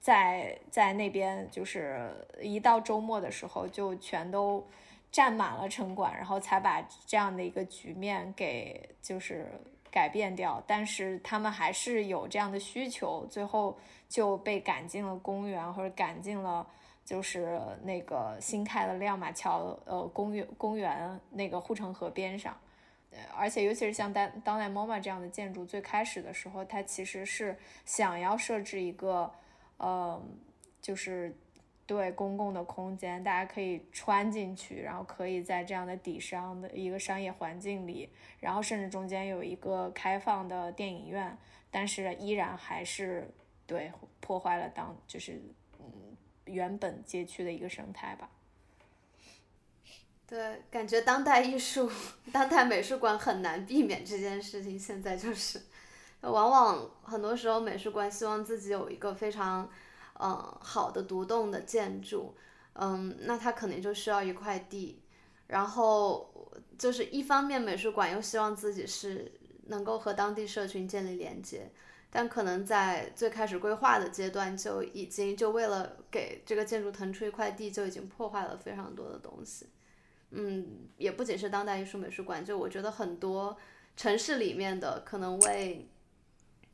[0.00, 4.66] 在在那边，就是一到周末的时候，就全都
[5.10, 9.50] 占满了城管，然后才把这样的一个局面给就是
[9.98, 10.62] 改变掉。
[10.66, 13.76] 但是他们还是有这样的需求，最后
[14.08, 16.66] 就被赶进了公园，或者赶进了
[17.04, 22.56] 就是那个新开的亮马桥呃公园公园那个护城河边上。
[23.10, 29.30] 呃，而且尤其是像当当代 MOMA 这样的建筑，最开始的时候，它其实是想要设置一个。
[29.78, 30.20] 呃，
[30.82, 31.32] 就是
[31.88, 41.38] 对公共的空间，大家可以穿进去，然后可以在这样的底商的一个商业环境里，然后甚至中间有一个开放的电影院，
[41.70, 43.32] 但是依然还是
[43.66, 43.90] 对
[44.20, 45.40] 破坏了当就是
[45.80, 48.28] 嗯原本街区的一个生态吧。
[50.26, 51.90] 对，感觉当代艺术、
[52.30, 54.78] 当代美术馆很难避免这件事情。
[54.78, 55.58] 现在就是，
[56.20, 59.66] 往往很多时候美术馆希望自己有一个非常，
[60.20, 62.34] 嗯，好的独栋的建筑，
[62.74, 65.00] 嗯，那它可能就需要一块地，
[65.46, 69.32] 然后就是一方面美术馆又希望自己是
[69.66, 71.70] 能够和当地社群建立连接，
[72.10, 79.66] 但可能在最开始规划的阶段就已经就为了给这个建筑腾出一块地，就已经破坏了非常多的东西。
[80.30, 83.56] 嗯，也不仅是当代艺术美术馆，就我觉得很多
[83.96, 85.88] 城市里面的可能为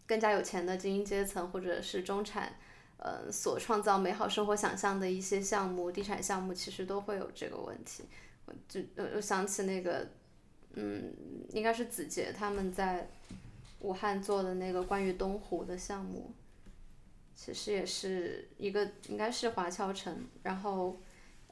[0.07, 2.57] 更加有钱的精英阶层或者是中产，
[3.05, 8.05] 呃，所创造美好生活想象的一些项目，地产项目其实都会有这个问题。
[8.47, 8.81] 我就
[9.14, 10.09] 我想起那个，
[10.72, 11.12] 嗯，
[11.51, 13.09] 应该是子杰他们在
[13.81, 16.32] 武汉做的那个关于东湖的项目，
[17.36, 20.98] 其实也是一个应该是华侨城，然后。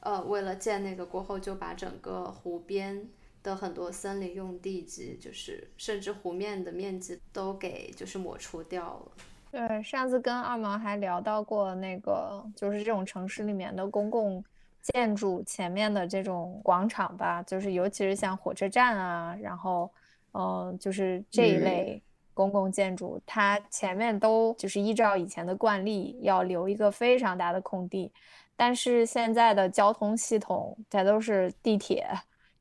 [0.05, 3.07] 呃，为了建那个过后，就把整个湖边
[3.41, 9.11] 的很多森林用地及就是甚至湖面的面积都给就是抹除掉了。
[9.53, 14.43] 对，上次跟二毛还聊到过那个，就是这种城市里面的公共
[14.81, 19.87] 建筑前面的这种广场吧，就是尤其是像火车站啊，然后
[20.31, 22.01] 嗯，就是这一类
[22.33, 28.11] 公共建筑，它前面都就是依照以前的惯例要留一个非常大的空地。
[28.55, 32.07] 但是现在的交通系统，它都是地铁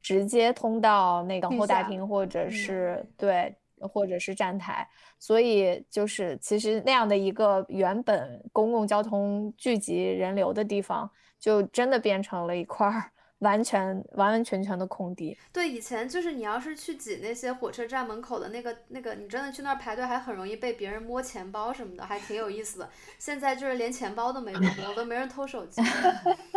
[0.03, 3.55] 直接通到那个候大厅，或者是对，
[3.89, 4.89] 或者是站台，
[5.19, 13.11] 所以就是其实那样的一个原本公共交通聚集人流的地方，就真的变成了一块儿。
[13.43, 15.37] 完全完完全全的空地。
[15.53, 22.89] 对，以前就是你要是去挤那些火车站门口的那个那个，你真的去那儿排队，还很容易被别人摸钱包什么的，还挺有意思的。
[23.19, 25.83] 现在就是连钱包都没摸，都没人偷手机，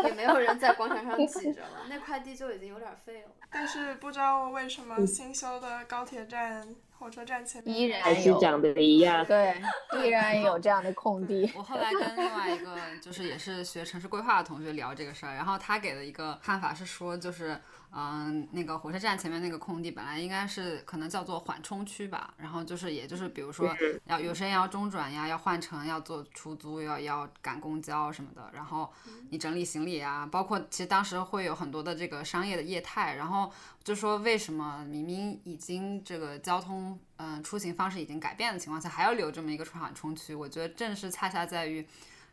[0.03, 3.30] 也没有人在广场上挤着了，那块地就已经有点废了。
[3.49, 6.76] 但是不知道为什么新修的高铁站。
[6.97, 9.55] 火车站前面依然还是长得一样，对，
[10.03, 11.51] 依然有这样的空地。
[11.55, 17.59] 我后来跟另外一个就是也是学城市规划的同学聊这个事儿，然后他给的一个看法是说，就是。
[17.91, 23.73] 嗯，那个火车站前面那个空地本来应该是可能叫做缓冲区吧，然后就是也就是比如说
[24.05, 28.91] 要有些人要中转呀，要换乘，要坐出租，要要赶公交什么的，然后
[29.29, 33.49] 你整理行李啊，包括其实当时会有很多的这个商业的业态，然后
[33.83, 40.35] 就说为什么明明已经这个交通嗯出行方式已经改变的情况下，还要留这么一个缓冲区？
[40.35, 41.87] 我觉得正是恰恰在于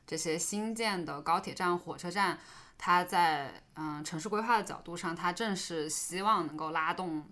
[0.04, 2.38] 这些新建的高铁站、火车站。
[2.84, 7.24] 它在嗯城市规划的角度上，它正是希望能够拉动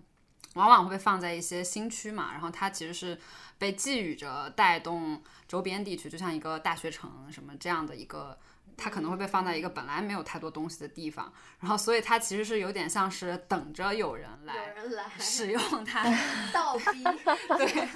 [0.53, 3.19] 往往会被放在一些新区嘛，然后它其实是
[3.57, 8.39] 被寄予着带动周边地区，就像一个大学城什么这样的一个，
[8.77, 11.29] 它可能会被放在一个本来没有太多东西的地方，
[11.59, 16.05] 然后所以它其实是有点像是等着有人来人来使用它，
[16.53, 17.03] 倒逼，
[17.59, 17.89] 对。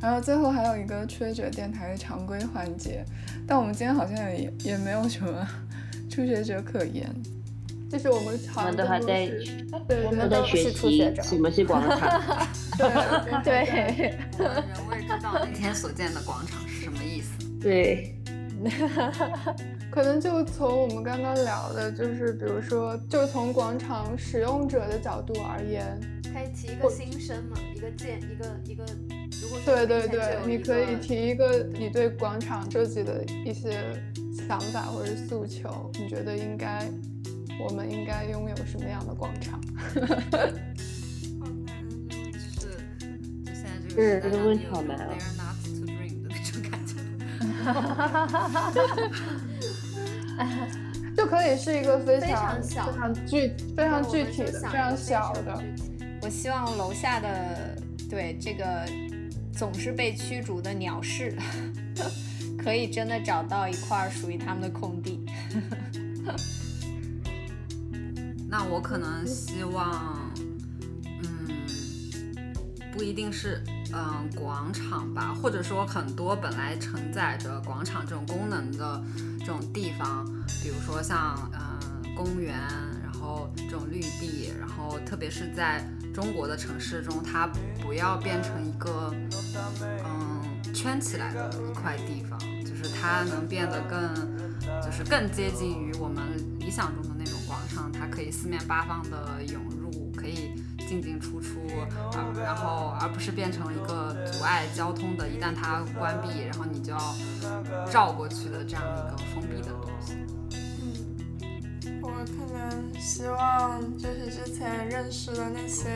[0.00, 3.04] 然后最后还有一个初学者电台的常规环节，
[3.46, 5.46] 但我们今天好像也也没有什么
[6.08, 7.08] 初学者可言。
[7.90, 9.26] 就是我们我常们都还在，
[9.88, 12.46] 对都在我们都学者什么是广场。
[12.78, 12.88] 对
[13.42, 17.30] 对，人未知道那天所见的广场是什么意思。
[17.60, 18.14] 对，
[19.90, 28.84] 可能就从我们刚刚聊的，就是比如说，就从广场使用者的角度而言，可以提一个新生嘛，一个建一个一个，
[29.42, 34.00] 如果说对对对，你可以提一个你对广场设计的一些
[34.46, 36.88] 想法或者诉求，你觉得应该，
[37.58, 39.60] 我们应该拥有什么样的广场？
[42.08, 42.78] 就是
[43.44, 46.94] 就现在这是个时代这个让你有种问题好难哦 Dare not to dream 的那种感觉。
[51.16, 55.62] 就可以是一个非非常常小非常具非常具体的、非常小的。
[56.22, 57.76] 我希望楼下的
[58.08, 58.84] 对这个
[59.52, 61.36] 总是被驱逐的鸟市，
[62.58, 65.24] 可以真的找到一块属于他们的空地。
[68.48, 70.32] 那我可能希望，
[71.04, 72.52] 嗯，
[72.92, 73.62] 不一定是
[73.92, 79.02] 嗯广场吧，或者说很多本来承载着广场这种功能的
[79.40, 80.24] 这种地方，
[80.62, 82.56] 比如说像嗯公园，
[83.02, 85.84] 然后这种绿地，然后特别是在
[86.14, 87.48] 中国的城市中，它
[87.82, 89.14] 不要变成一个
[90.04, 90.42] 嗯
[90.74, 94.14] 圈起来的一块地方，就是它能变得更
[94.82, 96.22] 就是更接近于我们
[96.58, 100.52] 理想中的那种广场，它可以四面八方的涌入，可以
[100.90, 106.98] 进进出出，啊，然后而不是变成一个阻碍交通的，一旦它关闭，然后你就要
[107.92, 110.14] 绕过去的这样一个封闭的东西。
[110.82, 110.92] 嗯
[112.02, 115.88] 我可能希望就是之前认识的那些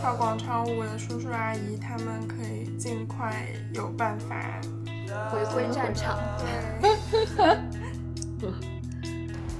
[0.00, 4.60] 跳广场舞的叔叔阿姨，他们可以尽快有办法
[5.30, 6.18] 回归战场。
[8.40, 8.48] 对，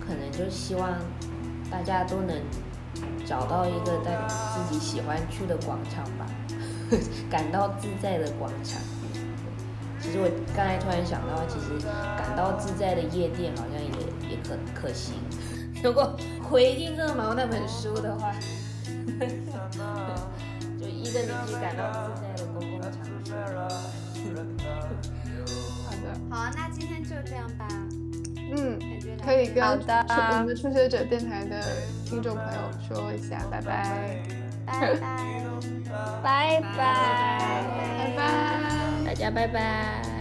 [0.01, 0.99] 可能就希望
[1.71, 2.41] 大家都能
[3.27, 6.27] 找到一个在自己喜欢去的广场吧，
[7.31, 8.81] 感到自在的广场。
[10.01, 11.79] 其实我刚才突然想到，其实
[12.17, 13.91] 感到自在的夜店好像也
[14.31, 15.15] 也可可行。
[15.85, 18.35] 如果回应二毛那本书的话，
[20.81, 22.93] 就一个你可以感到自在的公共场
[23.25, 23.37] 所。
[25.85, 27.69] 好的，好，那今天就这样吧。
[28.57, 28.79] 嗯，
[29.25, 31.63] 可以跟初我们的初学者电台的
[32.05, 34.19] 听众朋友说一下，拜拜，
[34.67, 35.01] 拜拜。
[36.23, 36.79] 拜拜。
[37.99, 38.21] 拜拜。
[39.07, 40.20] 大家拜拜。